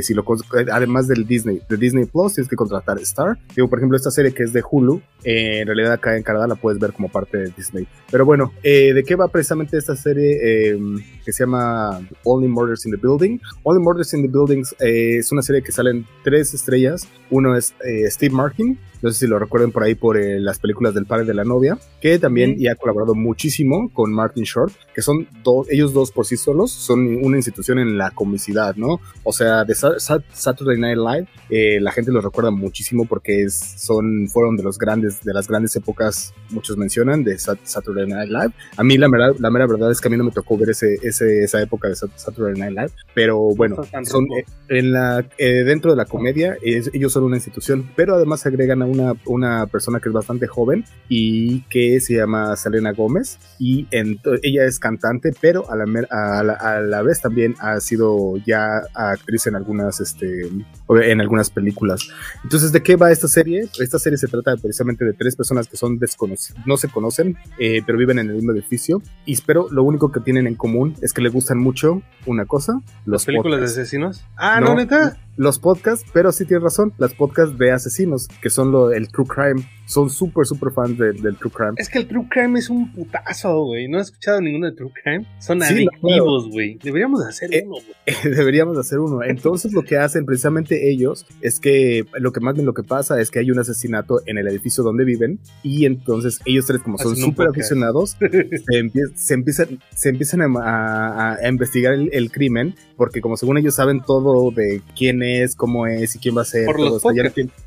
si 0.02 0.14
lo 0.14 0.24
además 0.72 1.08
del 1.08 1.28
Disney, 1.28 1.62
de 1.68 1.78
Disney 1.78 2.06
Plus 2.06 2.36
tienes 2.36 2.50
que 2.50 2.56
contratar 2.56 3.00
Star. 3.00 3.38
Digo, 3.56 3.68
por 3.68 3.80
ejemplo, 3.80 3.98
esta 3.98 4.12
serie 4.12 4.34
que 4.34 4.44
es 4.44 4.54
de 4.54 4.64
Hulu, 4.70 5.02
en 5.24 5.68
realidad 5.68 5.92
acá 5.92 6.16
en 6.16 6.24
Canadá 6.24 6.48
la 6.48 6.56
puedes 6.56 6.80
ver 6.80 6.94
como 6.94 7.10
parte 7.10 7.38
de 7.38 7.54
Disney. 7.56 7.88
Pero 8.10 8.26
bueno, 8.26 8.54
¿de 8.64 9.04
qué 9.06 9.16
va 9.16 9.28
precisamente 9.28 9.78
esta 9.78 9.97
serie? 9.98 10.70
Em, 10.72 11.04
que 11.28 11.34
se 11.34 11.44
llama 11.44 12.08
Only 12.24 12.48
Murders 12.48 12.86
in 12.86 12.92
the 12.92 12.98
Building. 12.98 13.38
Only 13.64 13.84
Murders 13.84 14.14
in 14.14 14.22
the 14.22 14.30
Buildings 14.30 14.74
eh, 14.80 15.18
es 15.18 15.30
una 15.34 15.42
serie 15.42 15.62
que 15.62 15.74
salen 15.74 16.06
tres 16.24 16.54
estrellas. 16.54 17.06
Uno 17.30 17.58
es 17.58 17.76
eh, 17.84 18.10
Steve 18.10 18.34
Martin, 18.34 18.80
no 19.02 19.12
sé 19.12 19.20
si 19.20 19.28
lo 19.28 19.40
recuerden 19.40 19.72
por 19.72 19.84
ahí 19.84 19.96
por 19.96 20.18
eh, 20.18 20.40
las 20.40 20.60
películas 20.60 20.94
del 20.94 21.06
padre 21.06 21.26
de 21.26 21.34
la 21.34 21.44
novia, 21.44 21.78
que 22.02 22.20
también 22.20 22.58
ya 22.58 22.74
ha 22.74 22.76
colaborado 22.76 23.16
muchísimo 23.16 23.90
con 23.94 24.12
Martin 24.12 24.44
Short, 24.44 24.74
que 24.94 25.02
son 25.02 25.28
dos, 25.44 25.68
ellos 25.70 25.94
dos 25.94 26.12
por 26.12 26.26
sí 26.26 26.38
solos, 26.38 26.72
son 26.72 27.24
una 27.24 27.38
institución 27.38 27.80
en 27.80 27.98
la 27.98 28.12
comicidad, 28.12 28.76
¿no? 28.76 29.00
O 29.24 29.34
sea, 29.34 29.64
de 29.64 29.76
Saturday 29.76 30.80
Night 30.80 30.98
Live, 30.98 31.28
eh, 31.50 31.80
la 31.80 31.92
gente 31.92 32.12
los 32.12 32.24
recuerda 32.24 32.52
muchísimo 32.52 33.06
porque 33.06 33.44
es, 33.44 33.54
son, 33.54 34.28
fueron 34.28 34.56
de 34.56 34.64
los 34.64 34.78
grandes, 34.78 35.24
de 35.24 35.34
las 35.34 35.48
grandes 35.48 35.76
épocas, 35.76 36.34
muchos 36.50 36.78
mencionan, 36.78 37.24
de 37.24 37.38
Saturday 37.38 38.08
Night 38.08 38.30
Live. 38.30 38.52
A 38.76 38.84
mí 38.84 38.98
la, 38.98 39.08
verdad, 39.10 39.36
la 39.40 39.52
mera 39.52 39.68
verdad 39.68 39.92
es 39.92 40.02
que 40.02 40.08
a 40.08 40.12
mí 40.12 40.18
no 40.18 40.24
me 40.24 40.32
tocó 40.32 40.58
ver 40.58 40.72
ese, 40.72 40.98
ese 41.04 41.44
esa 41.44 41.62
época 41.62 41.88
de 41.88 41.96
Saturday 41.96 42.60
Night 42.60 42.76
Live, 42.76 42.92
pero 43.14 43.38
bueno, 43.56 43.78
son, 44.04 44.26
eh, 44.26 44.46
en 44.70 44.92
la, 44.92 45.24
dentro 45.38 45.92
de 45.92 45.98
la 45.98 46.06
comedia, 46.06 46.58
ellos 46.62 47.14
son 47.14 47.24
una 47.24 47.36
institución, 47.36 47.90
pero 47.96 48.16
además 48.16 48.46
agregan 48.46 48.82
a 48.82 48.87
una, 48.88 49.14
una 49.26 49.68
persona 49.68 50.00
que 50.00 50.10
es 50.10 50.14
bastante 50.14 50.48
joven 50.48 50.86
y 51.10 51.62
que 51.70 52.00
se 52.00 52.16
llama 52.16 52.56
Selena 52.56 52.92
Gómez 52.92 53.40
y 53.60 53.88
ella 53.92 54.66
es 54.66 54.80
cantante, 54.80 55.32
pero 55.40 55.70
a 55.70 55.76
la, 55.76 55.86
a, 56.10 56.82
la, 56.82 57.02
vez 57.02 57.22
también 57.22 57.56
ha 57.60 57.80
sido 57.80 58.38
ya 58.46 58.82
actriz 58.94 59.48
en 59.48 59.56
algunas, 59.56 60.00
este, 60.00 60.50
en 60.90 61.22
algunas 61.22 61.50
películas. 61.50 62.10
Entonces, 62.44 62.72
¿de 62.72 62.82
qué 62.82 62.96
va 62.96 63.12
esta 63.12 63.28
serie? 63.28 63.68
Esta 63.80 64.00
serie 64.00 64.18
se 64.18 64.28
trata 64.28 64.56
precisamente 64.58 65.06
de 65.06 65.14
tres 65.14 65.36
personas 65.36 65.68
que 65.68 65.78
son 65.78 66.00
desconocidas, 66.00 66.66
no 66.66 66.78
se 66.78 66.90
conocen, 66.90 67.38
eh, 67.60 67.82
pero 67.86 67.98
viven 67.98 68.20
en 68.20 68.30
el 68.30 68.36
mismo 68.36 68.52
edificio 68.52 69.02
y 69.26 69.34
espero 69.34 69.68
lo 69.72 69.84
único 69.84 70.12
que 70.12 70.20
tienen 70.20 70.48
en 70.48 70.56
común 70.56 70.96
es 71.02 71.14
que 71.14 71.22
les 71.22 71.34
gustan 71.34 71.58
mucho 71.58 72.02
una 72.26 72.46
cosa, 72.46 72.82
los 73.06 73.26
películas 73.26 73.60
de 73.60 73.66
asesinos. 73.66 74.26
Ah, 74.36 74.60
no, 74.60 74.76
neta 74.76 75.18
los 75.38 75.60
podcasts, 75.60 76.10
pero 76.12 76.32
sí 76.32 76.46
tienes 76.46 76.64
razón, 76.64 76.94
las 76.98 77.14
podcasts 77.14 77.58
de 77.58 77.72
asesinos, 77.72 78.28
que 78.42 78.50
son 78.50 78.72
el 78.86 79.10
true 79.10 79.26
crime 79.26 79.64
son 79.88 80.10
súper, 80.10 80.46
súper 80.46 80.72
fans 80.74 80.98
del 80.98 81.38
True 81.38 81.52
Crime. 81.52 81.74
Es 81.78 81.90
que 81.90 82.00
el 82.00 82.08
True 82.08 82.28
Crime 82.30 82.60
es 82.60 82.70
un 82.70 82.92
putazo, 82.92 83.64
güey. 83.64 83.88
No 83.88 84.00
he 84.00 84.02
escuchado 84.02 84.42
ninguno 84.42 84.70
de 84.70 84.76
True 84.76 84.92
Crime. 85.02 85.26
Son 85.40 85.64
adictivos, 85.64 86.50
güey. 86.50 86.78
Deberíamos 86.84 87.24
hacer 87.26 87.54
eh, 87.54 87.64
uno, 87.66 87.78
güey. 87.78 88.36
deberíamos 88.36 88.78
hacer 88.78 89.00
uno. 89.00 89.24
Entonces 89.24 89.74
lo 89.74 89.84
que 89.84 89.98
hacen 89.98 90.26
precisamente 90.26 90.90
ellos 90.90 91.26
es 91.42 91.60
que 91.60 92.06
lo 92.20 92.32
que 92.32 92.40
más 92.42 92.54
bien 92.54 92.66
lo 92.66 92.74
que 92.74 92.84
pasa 92.84 93.20
es 93.22 93.32
que 93.32 93.40
hay 93.40 93.50
un 93.50 93.60
asesinato 93.60 94.22
en 94.26 94.38
el 94.38 94.48
edificio 94.48 94.84
donde 94.84 95.06
viven 95.06 95.40
y 95.64 95.86
entonces 95.86 96.40
ellos 96.46 96.66
tres 96.66 96.82
como 96.82 96.98
son 96.98 97.16
súper 97.16 97.48
aficionados 97.48 98.18
se, 99.16 99.34
empiezan, 99.34 99.80
se 99.96 100.10
empiezan 100.10 100.42
a, 100.42 101.38
investigar 101.48 101.94
el, 101.94 102.32
crimen 102.32 102.76
porque 102.98 103.22
como 103.22 103.38
según 103.38 103.58
ellos 103.58 103.76
saben 103.76 104.02
todo 104.02 104.52
de 104.52 104.82
quién 104.98 105.24
es, 105.24 105.56
cómo 105.56 105.88
es 105.88 106.16
y 106.16 106.20
quién 106.20 106.36
va 106.36 106.42
a 106.42 106.46
ser. 106.46 106.66
Por 106.66 106.80
los 106.80 107.04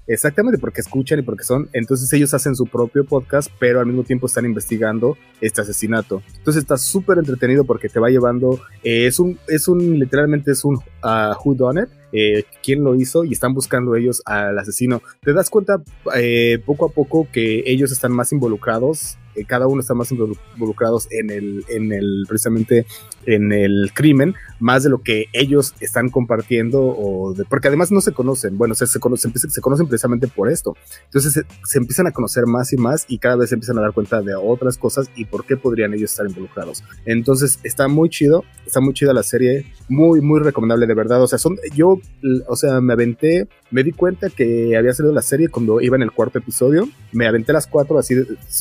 Exactamente, 0.06 0.59
porque 0.59 0.80
escuchan 0.80 1.20
y 1.20 1.22
porque 1.22 1.44
son. 1.44 1.68
Entonces 1.72 2.09
ellos 2.12 2.34
hacen 2.34 2.54
su 2.54 2.66
propio 2.66 3.04
podcast, 3.04 3.50
pero 3.58 3.80
al 3.80 3.86
mismo 3.86 4.04
tiempo 4.04 4.26
están 4.26 4.44
investigando 4.44 5.16
este 5.40 5.60
asesinato. 5.60 6.22
Entonces 6.36 6.62
está 6.62 6.76
súper 6.76 7.18
entretenido 7.18 7.64
porque 7.64 7.88
te 7.88 8.00
va 8.00 8.08
llevando. 8.08 8.60
Eh, 8.82 9.06
es 9.06 9.18
un, 9.18 9.38
es 9.48 9.68
un, 9.68 9.98
literalmente 9.98 10.52
es 10.52 10.64
un 10.64 10.76
uh, 10.76 11.34
Who 11.44 11.54
Done 11.54 11.82
It. 11.82 11.88
Eh, 12.12 12.44
quién 12.60 12.82
lo 12.82 12.96
hizo 12.96 13.24
y 13.24 13.32
están 13.32 13.54
buscando 13.54 13.94
ellos 13.94 14.20
al 14.24 14.58
asesino. 14.58 15.00
Te 15.22 15.32
das 15.32 15.48
cuenta 15.48 15.80
eh, 16.16 16.60
poco 16.66 16.86
a 16.86 16.88
poco 16.88 17.28
que 17.32 17.62
ellos 17.66 17.92
están 17.92 18.10
más 18.10 18.32
involucrados 18.32 19.16
cada 19.46 19.66
uno 19.66 19.80
está 19.80 19.94
más 19.94 20.12
involucrados 20.12 21.08
en 21.10 21.30
el, 21.30 21.64
en 21.68 21.92
el, 21.92 22.24
precisamente 22.28 22.86
en 23.26 23.52
el 23.52 23.90
crimen, 23.94 24.35
más 24.59 24.83
de 24.83 24.90
lo 24.90 25.02
que 25.02 25.26
ellos 25.33 25.74
están 25.80 26.11
compartiendo, 26.11 26.83
o 26.83 27.35
de, 27.35 27.44
porque 27.44 27.68
además 27.68 27.90
no 27.90 28.00
se 28.00 28.12
conocen, 28.12 28.59
bueno, 28.59 28.74
se, 28.74 28.87
se, 28.87 29.00
conocen, 29.00 29.33
se 29.37 29.61
conocen 29.61 29.87
precisamente 29.87 30.28
por 30.28 30.50
esto. 30.50 30.76
Entonces 31.06 31.44
se, 31.64 31.78
empiezan 31.78 32.06
a 32.06 32.12
conocer 32.12 32.46
más 32.46 32.72
y 32.72 32.76
más 32.76 33.06
y 33.09 33.18
cada 33.18 33.37
vez 33.37 33.50
se 33.50 33.54
empiezan 33.54 33.78
a 33.78 33.83
dar 33.83 33.92
cuenta 33.92 34.22
de 34.22 34.35
otras 34.35 34.76
cosas 34.76 35.11
y 35.16 35.24
por 35.24 35.44
qué 35.44 35.56
podrían 35.56 35.94
ellos 35.94 36.11
estar 36.11 36.26
involucrados. 36.26 36.85
Entonces 37.06 37.59
está 37.62 37.88
muy 37.88 38.11
chido, 38.11 38.44
está 38.66 38.80
muy 38.80 38.94
chida 38.94 39.12
la 39.12 39.22
serie, 39.22 39.66
muy, 39.88 40.20
muy 40.20 40.40
recomendable 40.40 40.87
de 40.87 40.94
verdad. 40.94 41.22
O 41.22 41.26
sea, 41.26 41.38
son, 41.38 41.59
yo, 41.74 42.00
o 42.46 42.56
sea, 42.56 42.80
me 42.80 42.92
aventé, 42.92 43.48
me 43.70 43.83
di 43.83 43.92
cuenta 43.92 44.30
que 44.30 44.76
había 44.76 44.92
salido 44.92 45.14
la 45.14 45.22
serie 45.22 45.48
cuando 45.48 45.80
iba 45.80 45.96
en 45.96 46.02
el 46.02 46.12
cuarto 46.12 46.38
episodio, 46.38 46.88
me 47.12 47.26
aventé 47.26 47.52
las 47.52 47.66
cuatro, 47.66 47.98
así, 47.98 48.14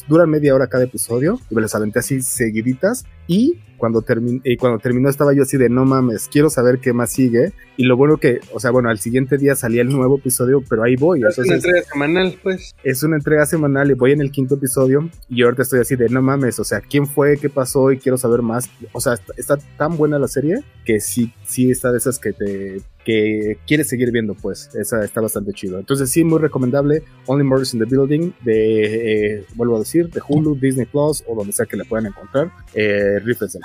duran 0.08 0.30
media 0.30 0.56
hora 0.56 0.68
cada 0.68 0.86
episodio 0.86 1.40
y 1.50 1.56
me 1.56 1.62
las 1.62 1.76
aventé 1.76 2.00
así 2.00 2.22
seguiditas 2.22 3.06
y 3.30 3.60
cuando, 3.78 4.02
terminó 4.02 5.08
estaba 5.08 5.34
yo 5.34 5.44
así 5.44 5.56
de 5.56 5.70
no 5.70 5.86
mames, 5.86 6.28
quiero 6.32 6.50
saber 6.50 6.80
qué 6.80 6.94
más 6.94 7.14
sigue. 7.14 7.54
Y 7.78 7.86
lo 7.86 7.96
bueno 7.96 8.18
que, 8.18 8.40
o 8.52 8.60
sea, 8.60 8.72
bueno, 8.72 8.90
al 8.90 9.00
siguiente 9.00 9.38
día 9.38 9.56
salía 9.56 9.84
el 9.84 9.90
nuevo 9.90 10.18
episodio, 10.18 10.64
pero 10.68 10.84
ahí 10.84 10.96
voy. 10.96 11.22
Es 11.24 11.38
una 11.38 11.56
entrega 11.56 11.84
semanal, 11.84 12.40
pues. 12.42 12.76
Es 12.84 13.04
una 13.04 13.18
entrega 13.18 13.46
semanal 13.46 13.92
y 13.92 13.94
voy 13.94 14.14
en 14.14 14.22
el 14.22 14.32
quinto 14.32 14.56
episodio 14.56 15.08
y 15.30 15.44
ahorita 15.44 15.62
estoy 15.62 15.80
así 15.80 15.96
de 15.96 16.10
no 16.10 16.24
mames, 16.24 16.60
o 16.60 16.64
sea, 16.64 16.82
quién 16.82 17.06
fue, 17.06 17.38
qué 17.38 17.50
pasó 17.50 17.92
y 17.92 18.00
quiero 18.00 18.18
saber 18.18 18.42
más. 18.42 18.68
O 18.94 19.00
sea, 19.00 19.14
está, 19.38 19.58
tan 19.78 19.96
buena 19.96 20.18
la 20.18 20.28
serie 20.28 20.64
que 20.86 21.00
sí, 21.00 21.32
sí 21.46 21.70
está 21.70 21.92
de 21.92 22.00
esas 22.00 22.18
que 22.18 22.34
te 22.34 22.82
que 23.10 23.58
quieres 23.66 23.88
seguir 23.88 24.12
viendo, 24.12 24.36
pues. 24.36 24.70
Esa 24.76 25.04
está 25.04 25.20
bastante 25.20 25.52
chido. 25.52 25.80
Entonces, 25.80 26.12
sí, 26.12 26.24
muy 26.24 26.38
recomendable. 26.38 27.02
Only 27.26 27.44
Murders 27.44 27.74
in 27.74 27.80
the 27.80 27.86
Building, 27.86 28.34
de, 28.44 29.38
eh, 29.38 29.46
vuelvo 29.56 29.78
a 29.78 29.80
decir, 29.80 30.12
de 30.12 30.22
Hulu, 30.28 30.56
Disney 30.56 30.86
Plus 30.86 31.24
o 31.28 31.36
donde 31.36 31.52
sea 31.52 31.66
que 31.66 31.76
la 31.76 31.86
puedan 31.86 32.06
encontrar. 32.06 32.52
Eh, 32.76 33.20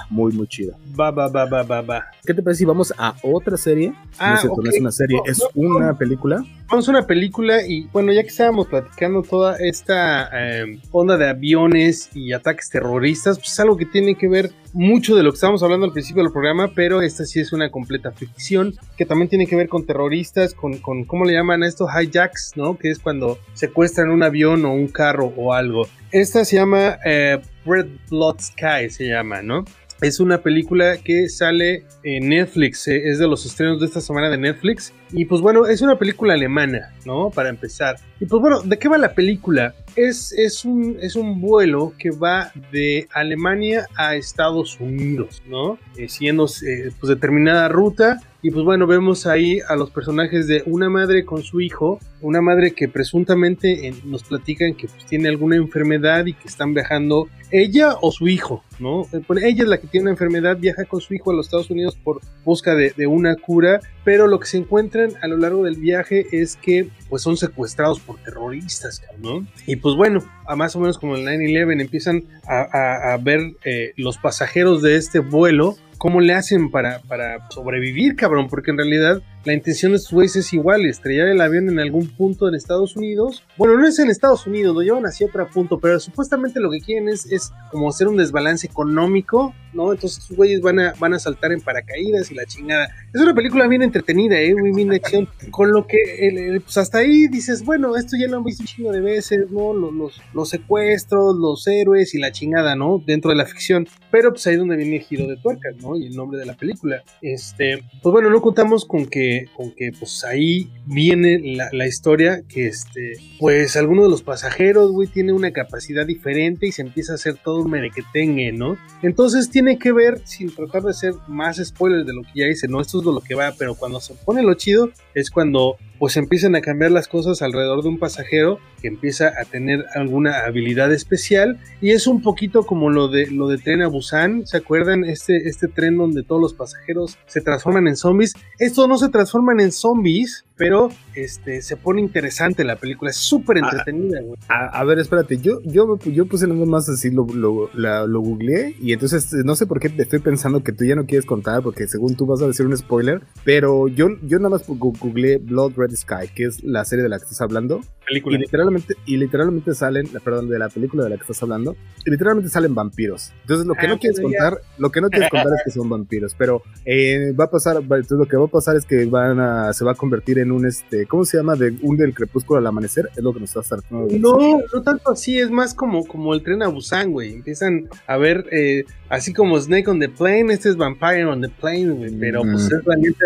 muy, 0.09 0.33
muy 0.33 0.46
chida. 0.46 0.74
Va, 0.98 1.11
va, 1.11 1.28
va, 1.28 1.44
va, 1.44 1.62
va, 1.62 1.83
va. 1.83 2.07
¿Qué 2.24 2.33
te 2.33 2.42
parece 2.42 2.61
si 2.61 2.64
vamos 2.64 2.94
a 2.96 3.14
otra 3.22 3.59
serie? 3.59 3.92
Ah, 4.18 4.40
no, 4.42 4.70
es 4.70 4.80
una 4.80 4.92
serie, 4.92 5.20
es 5.26 5.42
una 5.54 5.96
película. 5.98 6.42
Vamos 6.70 6.88
a 6.88 6.92
una 6.92 7.07
película 7.07 7.66
y 7.66 7.87
bueno, 7.92 8.12
ya 8.12 8.22
que 8.22 8.28
estábamos 8.28 8.68
platicando 8.68 9.22
toda 9.22 9.59
esta 9.59 10.30
em, 10.33 10.80
onda 10.90 11.18
de 11.18 11.28
aviones 11.28 12.09
y 12.14 12.33
ataques 12.33 12.70
terroristas, 12.70 13.37
pues 13.38 13.52
es 13.52 13.61
algo 13.61 13.76
que 13.76 13.85
tiene 13.85 14.14
que 14.14 14.28
ver 14.28 14.50
mucho 14.72 15.14
de 15.14 15.22
lo 15.22 15.30
que 15.30 15.37
estábamos 15.37 15.62
hablando 15.62 15.87
al 15.87 15.92
principio 15.92 16.22
del 16.22 16.33
programa, 16.33 16.72
pero 16.74 17.02
esta 17.02 17.24
sí 17.24 17.40
es 17.40 17.52
una 17.52 17.70
completa 17.70 18.11
ficción 18.11 18.74
que 18.96 19.07
también 19.07 19.28
tiene 19.28 19.33
que 19.46 19.56
ver 19.56 19.68
con 19.68 19.84
terroristas, 19.84 20.54
con, 20.54 20.78
con 20.78 21.04
¿cómo 21.04 21.24
le 21.24 21.32
llaman 21.32 21.62
a 21.62 21.66
esto? 21.66 21.86
Hijacks, 21.88 22.52
¿no? 22.56 22.78
Que 22.78 22.90
es 22.90 22.98
cuando 22.98 23.38
secuestran 23.54 24.10
un 24.10 24.22
avión 24.22 24.64
o 24.64 24.72
un 24.72 24.88
carro 24.88 25.32
o 25.36 25.52
algo. 25.52 25.86
Esta 26.12 26.44
se 26.44 26.56
llama 26.56 26.98
eh, 27.04 27.40
Red 27.66 27.88
Blood 28.08 28.40
Sky, 28.40 28.88
se 28.88 29.08
llama, 29.08 29.42
¿no? 29.42 29.64
Es 30.00 30.20
una 30.20 30.42
película 30.42 30.96
que 30.98 31.28
sale 31.28 31.84
en 32.02 32.28
Netflix, 32.28 32.86
eh, 32.88 33.08
es 33.08 33.18
de 33.18 33.26
los 33.26 33.44
estrenos 33.46 33.80
de 33.80 33.86
esta 33.86 34.00
semana 34.00 34.30
de 34.30 34.38
Netflix 34.38 34.92
Y 35.12 35.26
pues 35.26 35.40
bueno, 35.40 35.66
es 35.66 35.82
una 35.82 35.98
película 35.98 36.34
alemana, 36.34 36.92
¿no? 37.04 37.30
Para 37.30 37.48
empezar. 37.48 37.96
Y 38.20 38.26
pues 38.26 38.40
bueno, 38.40 38.62
¿de 38.62 38.78
qué 38.78 38.88
va 38.88 38.98
la 38.98 39.14
película? 39.14 39.74
Es, 39.96 40.32
es, 40.32 40.64
un, 40.64 40.96
es 41.00 41.14
un 41.14 41.40
vuelo 41.40 41.92
que 41.98 42.10
va 42.10 42.52
de 42.72 43.06
Alemania 43.12 43.86
a 43.96 44.16
Estados 44.16 44.80
Unidos, 44.80 45.42
¿no? 45.46 45.78
Eh, 45.96 46.08
siendo 46.08 46.46
eh, 46.46 46.90
pues 46.98 47.08
determinada 47.08 47.68
ruta 47.68 48.20
y 48.44 48.50
pues 48.50 48.62
bueno, 48.62 48.86
vemos 48.86 49.26
ahí 49.26 49.60
a 49.66 49.74
los 49.74 49.90
personajes 49.90 50.46
de 50.46 50.62
una 50.66 50.90
madre 50.90 51.24
con 51.24 51.42
su 51.42 51.62
hijo, 51.62 51.98
una 52.20 52.42
madre 52.42 52.72
que 52.72 52.88
presuntamente 52.88 53.94
nos 54.04 54.22
platican 54.22 54.74
que 54.74 54.86
pues, 54.86 55.06
tiene 55.06 55.30
alguna 55.30 55.56
enfermedad 55.56 56.26
y 56.26 56.34
que 56.34 56.48
están 56.48 56.74
viajando 56.74 57.28
ella 57.50 57.94
o 58.02 58.12
su 58.12 58.28
hijo, 58.28 58.62
¿no? 58.78 59.06
Eh, 59.14 59.22
ella 59.44 59.62
es 59.62 59.68
la 59.68 59.78
que 59.78 59.86
tiene 59.86 60.02
una 60.02 60.10
enfermedad, 60.10 60.58
viaja 60.58 60.84
con 60.84 61.00
su 61.00 61.14
hijo 61.14 61.30
a 61.30 61.34
los 61.34 61.46
Estados 61.46 61.70
Unidos 61.70 61.96
por 61.96 62.20
busca 62.44 62.74
de 62.74 63.06
una 63.06 63.34
cura, 63.36 63.80
pero 64.04 64.26
lo 64.26 64.38
que 64.38 64.46
se 64.46 64.58
encuentran 64.58 65.12
a 65.22 65.26
lo 65.26 65.38
largo 65.38 65.64
del 65.64 65.76
viaje 65.76 66.26
es 66.32 66.56
que 66.56 66.88
pues 67.08 67.22
son 67.22 67.36
secuestrados 67.36 68.00
por 68.00 68.18
terroristas, 68.18 69.02
¿no? 69.18 69.46
Y 69.66 69.76
pues 69.76 69.96
bueno, 69.96 70.20
a 70.46 70.56
más 70.56 70.76
o 70.76 70.80
menos 70.80 70.98
como 70.98 71.16
el 71.16 71.26
9-11 71.26 71.80
empiezan 71.80 72.24
a, 72.46 73.14
a, 73.14 73.16
ver 73.16 73.40
eh, 73.64 73.92
los 73.96 74.18
pasajeros 74.18 74.82
de 74.82 74.96
este 74.96 75.20
vuelo 75.20 75.76
cómo 75.98 76.20
le 76.20 76.34
hacen 76.34 76.70
para, 76.70 77.00
para 77.00 77.48
sobrevivir, 77.50 78.14
cabrón, 78.16 78.48
porque 78.48 78.70
en 78.70 78.76
realidad 78.76 79.22
la 79.44 79.52
intención 79.52 79.92
de 79.92 79.98
estos 79.98 80.37
es 80.37 80.52
igual, 80.52 80.87
estrellar 80.87 81.28
el 81.28 81.40
avión 81.40 81.68
en 81.68 81.78
algún 81.78 82.09
punto 82.09 82.48
en 82.48 82.54
Estados 82.54 82.96
Unidos. 82.96 83.42
Bueno, 83.59 83.76
no 83.76 83.87
es 83.87 83.98
en 83.98 84.09
Estados 84.09 84.46
Unidos, 84.46 84.74
lo 84.74 84.80
llevan 84.80 85.04
hacia 85.04 85.26
otro 85.26 85.46
punto, 85.48 85.78
pero 85.78 86.00
supuestamente 86.00 86.61
lo 86.61 86.70
que 86.70 86.80
quieren 86.80 87.09
es, 87.09 87.52
como 87.70 87.90
hacer 87.90 88.09
un 88.09 88.16
desbalance 88.16 88.66
económico, 88.66 89.54
¿no? 89.74 89.92
Entonces 89.92 90.20
estos 90.20 90.37
güeyes 90.37 90.62
van 90.62 90.78
a, 90.78 90.94
van 90.98 91.14
a 91.14 91.18
saltar 91.18 91.52
en 91.52 91.61
paracaídas 91.61 92.30
y 92.30 92.35
la 92.35 92.46
chingada. 92.46 92.88
Es 93.12 93.20
una 93.20 93.35
película 93.35 93.68
bien 93.68 93.83
entretenida, 93.83 94.40
¿eh? 94.40 94.54
Muy 94.54 94.72
bien 94.72 94.88
de 94.88 94.96
acción, 94.96 95.28
con 95.50 95.72
lo 95.72 95.87
que, 95.87 96.61
pues 96.62 96.78
hasta 96.78 96.98
ahí 96.98 97.28
dices, 97.28 97.64
bueno, 97.64 97.96
esto 97.96 98.16
ya 98.18 98.28
lo 98.28 98.38
han 98.38 98.44
visto 98.44 98.62
un 98.62 98.66
chingo 98.66 98.92
de 98.92 99.00
veces, 99.00 99.50
¿no? 99.50 99.74
Los, 99.74 99.92
los, 99.92 100.22
los 100.33 100.48
secuestros, 100.48 101.37
los 101.37 101.66
héroes 101.66 102.14
y 102.14 102.18
la 102.18 102.33
chingada, 102.33 102.76
¿no? 102.76 103.02
Dentro 103.04 103.30
de 103.30 103.37
la 103.37 103.44
ficción. 103.44 103.87
Pero 104.11 104.30
pues 104.30 104.46
ahí 104.46 104.54
es 104.54 104.61
donde 104.61 104.76
viene 104.76 104.96
el 104.96 105.02
giro 105.02 105.26
de 105.26 105.37
tuerca, 105.37 105.68
¿no? 105.83 105.96
Y 105.96 106.07
el 106.07 106.16
nombre 106.16 106.38
de 106.38 106.46
la 106.46 106.54
película. 106.54 107.02
Este, 107.20 107.83
pues 108.02 108.12
bueno, 108.12 108.30
no 108.30 108.40
contamos 108.40 108.85
con 108.85 109.07
que 109.07 109.33
con 109.56 109.70
que 109.72 109.92
pues 109.98 110.24
ahí 110.24 110.70
viene 110.86 111.56
la, 111.72 111.86
historia 111.86 112.42
que 112.48 112.66
este, 112.66 113.14
pues 113.38 113.76
alguno 113.76 114.04
de 114.04 114.08
los 114.08 114.22
pasajeros, 114.22 114.90
güey, 114.90 115.08
tiene 115.08 115.32
una 115.32 115.52
capacidad 115.52 116.06
diferente 116.06 116.66
y 116.66 116.72
se 116.72 116.82
empieza 116.82 117.12
a 117.12 117.16
hacer 117.16 117.36
todo 117.36 117.60
un 117.60 117.70
merequetengue, 117.70 118.52
¿no? 118.52 118.76
Entonces 119.02 119.50
tiene 119.50 119.78
que 119.78 119.92
ver, 119.92 120.20
sin 120.24 120.54
tratar 120.54 120.82
de 120.82 120.94
ser 120.94 121.14
más 121.28 121.56
spoilers 121.62 122.06
de 122.06 122.14
lo 122.14 122.22
que 122.22 122.40
ya 122.40 122.46
hice, 122.46 122.68
no, 122.68 122.80
esto 122.80 122.98
es 122.98 123.04
lo 123.04 123.20
que 123.20 123.34
va, 123.34 123.52
pero 123.58 123.74
cuando 123.74 124.00
se 124.00 124.14
pone 124.14 124.42
lo 124.42 124.54
chido 124.54 124.90
es 125.14 125.30
cuando 125.30 125.76
pues 125.98 126.16
empiezan 126.16 126.54
a 126.54 126.60
cambiar 126.60 126.90
las 126.90 127.08
cosas 127.08 127.40
alrededor 127.40 127.82
de 127.82 127.88
un 127.88 127.98
pasajero 127.98 128.58
que 128.82 128.88
empieza 128.88 129.32
a 129.40 129.44
tener 129.44 129.86
alguna 129.94 130.44
habilidad 130.44 130.92
especial 130.92 131.58
y 131.80 131.90
es 131.90 132.06
un 132.06 132.20
poquito 132.20 132.64
como 132.64 132.90
lo 132.90 133.08
de 133.08 133.30
lo 133.30 133.48
de 133.48 133.58
tren 133.58 133.80
a 133.80 133.88
Busan, 133.88 134.46
¿se 134.46 134.56
acuerdan? 134.56 135.04
Este, 135.04 135.48
este 135.48 135.68
tren 135.68 135.96
donde 135.96 136.22
todos 136.22 136.40
los 136.40 136.52
pasajeros 136.52 137.16
se 137.26 137.40
transforman 137.40 137.88
en 137.88 137.96
zombies. 137.96 138.34
Esto 138.58 138.88
no 138.88 138.98
se 138.98 139.08
transforman 139.24 139.60
en 139.60 139.72
zombies, 139.72 140.44
pero 140.56 140.90
este 141.14 141.62
se 141.62 141.76
pone 141.76 142.00
interesante 142.00 142.64
la 142.64 142.76
película, 142.76 143.10
es 143.10 143.16
súper 143.16 143.58
ah, 143.58 143.60
entretenida, 143.64 144.20
güey. 144.20 144.38
A, 144.48 144.84
ver, 144.84 144.98
espérate, 144.98 145.38
yo, 145.38 145.60
yo, 145.64 145.98
yo 145.98 146.26
puse 146.26 146.46
nada 146.46 146.64
más 146.64 146.88
así, 146.88 147.10
lo, 147.10 147.26
lo, 147.26 147.70
lo 147.74 148.20
googleé 148.20 148.76
y 148.80 148.92
entonces 148.92 149.32
no 149.44 149.56
sé 149.56 149.66
por 149.66 149.80
qué 149.80 149.88
te 149.88 150.02
estoy 150.02 150.20
pensando 150.20 150.62
que 150.62 150.72
tú 150.72 150.84
ya 150.84 150.94
no 150.94 151.06
quieres 151.06 151.26
contar 151.26 151.62
porque 151.62 151.86
según 151.88 152.14
tú 152.14 152.26
vas 152.26 152.42
a 152.42 152.46
decir 152.46 152.66
un 152.66 152.76
spoiler, 152.76 153.22
pero 153.44 153.88
yo, 153.88 154.08
yo 154.22 154.38
nada 154.38 154.50
más 154.50 154.64
googleé 154.66 155.38
Blood 155.38 155.72
Red 155.76 155.94
Sky, 155.94 156.28
que 156.34 156.44
es 156.44 156.62
la 156.62 156.84
serie 156.84 157.02
de 157.02 157.08
la 157.08 157.18
que 157.18 157.24
estás 157.24 157.40
hablando. 157.40 157.80
Película. 158.06 158.36
Y 158.36 158.40
literalmente, 158.40 158.94
y 159.06 159.16
literalmente 159.16 159.74
salen, 159.74 160.06
perdón, 160.22 160.48
de 160.48 160.58
la 160.58 160.68
película 160.68 161.04
de 161.04 161.10
la 161.10 161.16
que 161.16 161.22
estás 161.22 161.42
hablando, 161.42 161.74
y 162.04 162.10
literalmente 162.10 162.50
salen 162.50 162.74
vampiros. 162.74 163.32
Entonces 163.42 163.66
lo 163.66 163.74
que 163.74 163.86
ah, 163.86 163.88
no 163.88 163.98
quieres 163.98 164.20
contar, 164.20 164.58
lo 164.78 164.90
que 164.90 165.00
no 165.00 165.08
quieres 165.08 165.30
contar 165.30 165.52
es 165.54 165.62
que 165.64 165.70
son 165.70 165.88
vampiros, 165.88 166.34
pero 166.36 166.62
eh, 166.84 167.32
va 167.38 167.44
a 167.44 167.50
pasar, 167.50 167.78
entonces 167.78 168.18
lo 168.18 168.26
que 168.26 168.36
va 168.36 168.44
a 168.44 168.48
pasar 168.48 168.76
es 168.76 168.84
que 168.84 169.04
van 169.06 169.40
a, 169.40 169.72
se 169.72 169.84
va 169.84 169.92
a 169.92 169.94
convertir 169.94 170.38
en 170.38 170.43
un, 170.52 170.66
este, 170.66 171.07
¿cómo 171.07 171.24
se 171.24 171.37
llama? 171.37 171.54
De 171.54 171.74
un 171.83 171.96
del 171.96 172.14
crepúsculo 172.14 172.59
al 172.59 172.66
amanecer, 172.66 173.09
es 173.16 173.22
lo 173.22 173.33
que 173.33 173.40
nos 173.40 173.57
está 173.57 173.62
tratando 173.62 174.09
No, 174.18 174.62
no 174.72 174.83
tanto 174.83 175.11
así, 175.11 175.38
es 175.38 175.50
más 175.50 175.74
como, 175.74 176.04
como 176.07 176.35
el 176.35 176.42
tren 176.42 176.62
a 176.62 176.68
Busan, 176.68 177.12
güey. 177.12 177.33
Empiezan 177.33 177.88
a 178.07 178.16
ver, 178.16 178.46
eh, 178.50 178.85
así 179.09 179.33
como 179.33 179.59
Snake 179.59 179.88
on 179.88 180.00
the 180.00 180.09
Plane, 180.09 180.52
este 180.52 180.70
es 180.70 180.76
Vampire 180.76 181.24
on 181.26 181.40
the 181.40 181.48
Plane, 181.48 181.90
güey, 181.90 182.11
pero 182.18 182.42
pues 182.42 182.64
es 182.64 182.85
realmente 182.85 183.24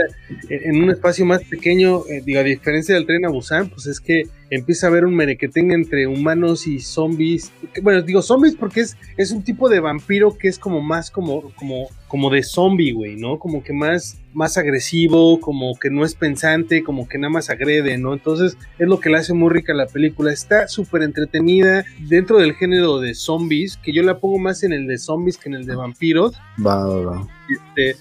en 0.49 0.83
un 0.83 0.91
espacio 0.91 1.25
más 1.25 1.43
pequeño, 1.45 2.03
eh, 2.09 2.23
digo, 2.25 2.41
a 2.41 2.45
diferencia 2.45 2.95
del 2.95 3.07
tren 3.07 3.25
a 3.27 3.31
Busan, 3.31 3.69
pues 3.69 3.87
es 3.87 4.01
que 4.01 4.25
empieza 4.51 4.87
a 4.87 4.91
haber 4.91 5.05
un 5.05 5.15
merequetengue 5.15 5.75
entre 5.75 6.07
humanos 6.07 6.67
y 6.67 6.81
zombies. 6.81 7.53
Bueno, 7.83 8.03
digo 8.03 8.23
zombies 8.23 8.55
porque 8.55 8.81
es, 8.81 8.97
es 9.17 9.31
un 9.31 9.43
tipo 9.43 9.69
de 9.69 9.81
vampiro 9.81 10.37
que 10.37 10.49
es 10.49 10.59
como 10.59 10.81
más 10.81 11.11
como, 11.11 11.51
como, 11.55 11.89
como 12.07 12.31
de 12.31 12.43
zombie, 12.43 12.93
güey, 12.93 13.17
¿no? 13.17 13.39
Como 13.39 13.63
que 13.63 13.73
más, 13.73 14.21
más 14.33 14.57
agresivo, 14.57 15.41
como 15.41 15.79
que 15.79 15.91
no 15.91 16.05
es 16.05 16.15
pensante, 16.15 16.83
como 16.83 17.09
que 17.09 17.19
nada 17.19 17.33
más 17.33 17.51
agrede, 17.51 17.99
¿no? 17.99 18.15
Entonces 18.15 18.57
es 18.79 18.89
lo 18.89 19.01
que 19.01 19.11
le 19.11 19.19
hace 19.19 19.35
muy 19.35 19.51
rica 19.51 19.75
la 19.75 19.87
película. 19.87 20.33
Está 20.33 20.69
súper 20.69 21.03
entretenida 21.03 21.85
dentro 22.09 22.39
del 22.39 22.55
género 22.55 23.01
de 23.01 23.15
zombies, 23.15 23.77
que 23.77 23.93
yo 23.93 24.03
la 24.03 24.19
pongo 24.19 24.39
más 24.39 24.63
en 24.63 24.73
el 24.73 24.87
de 24.87 24.99
zombies 24.99 25.37
que 25.37 25.49
en 25.49 25.55
el 25.57 25.67
de 25.67 25.77
vampiros. 25.77 26.35
Va, 26.65 26.85
va, 26.85 27.01
va. 27.01 27.38
Este, 27.49 27.97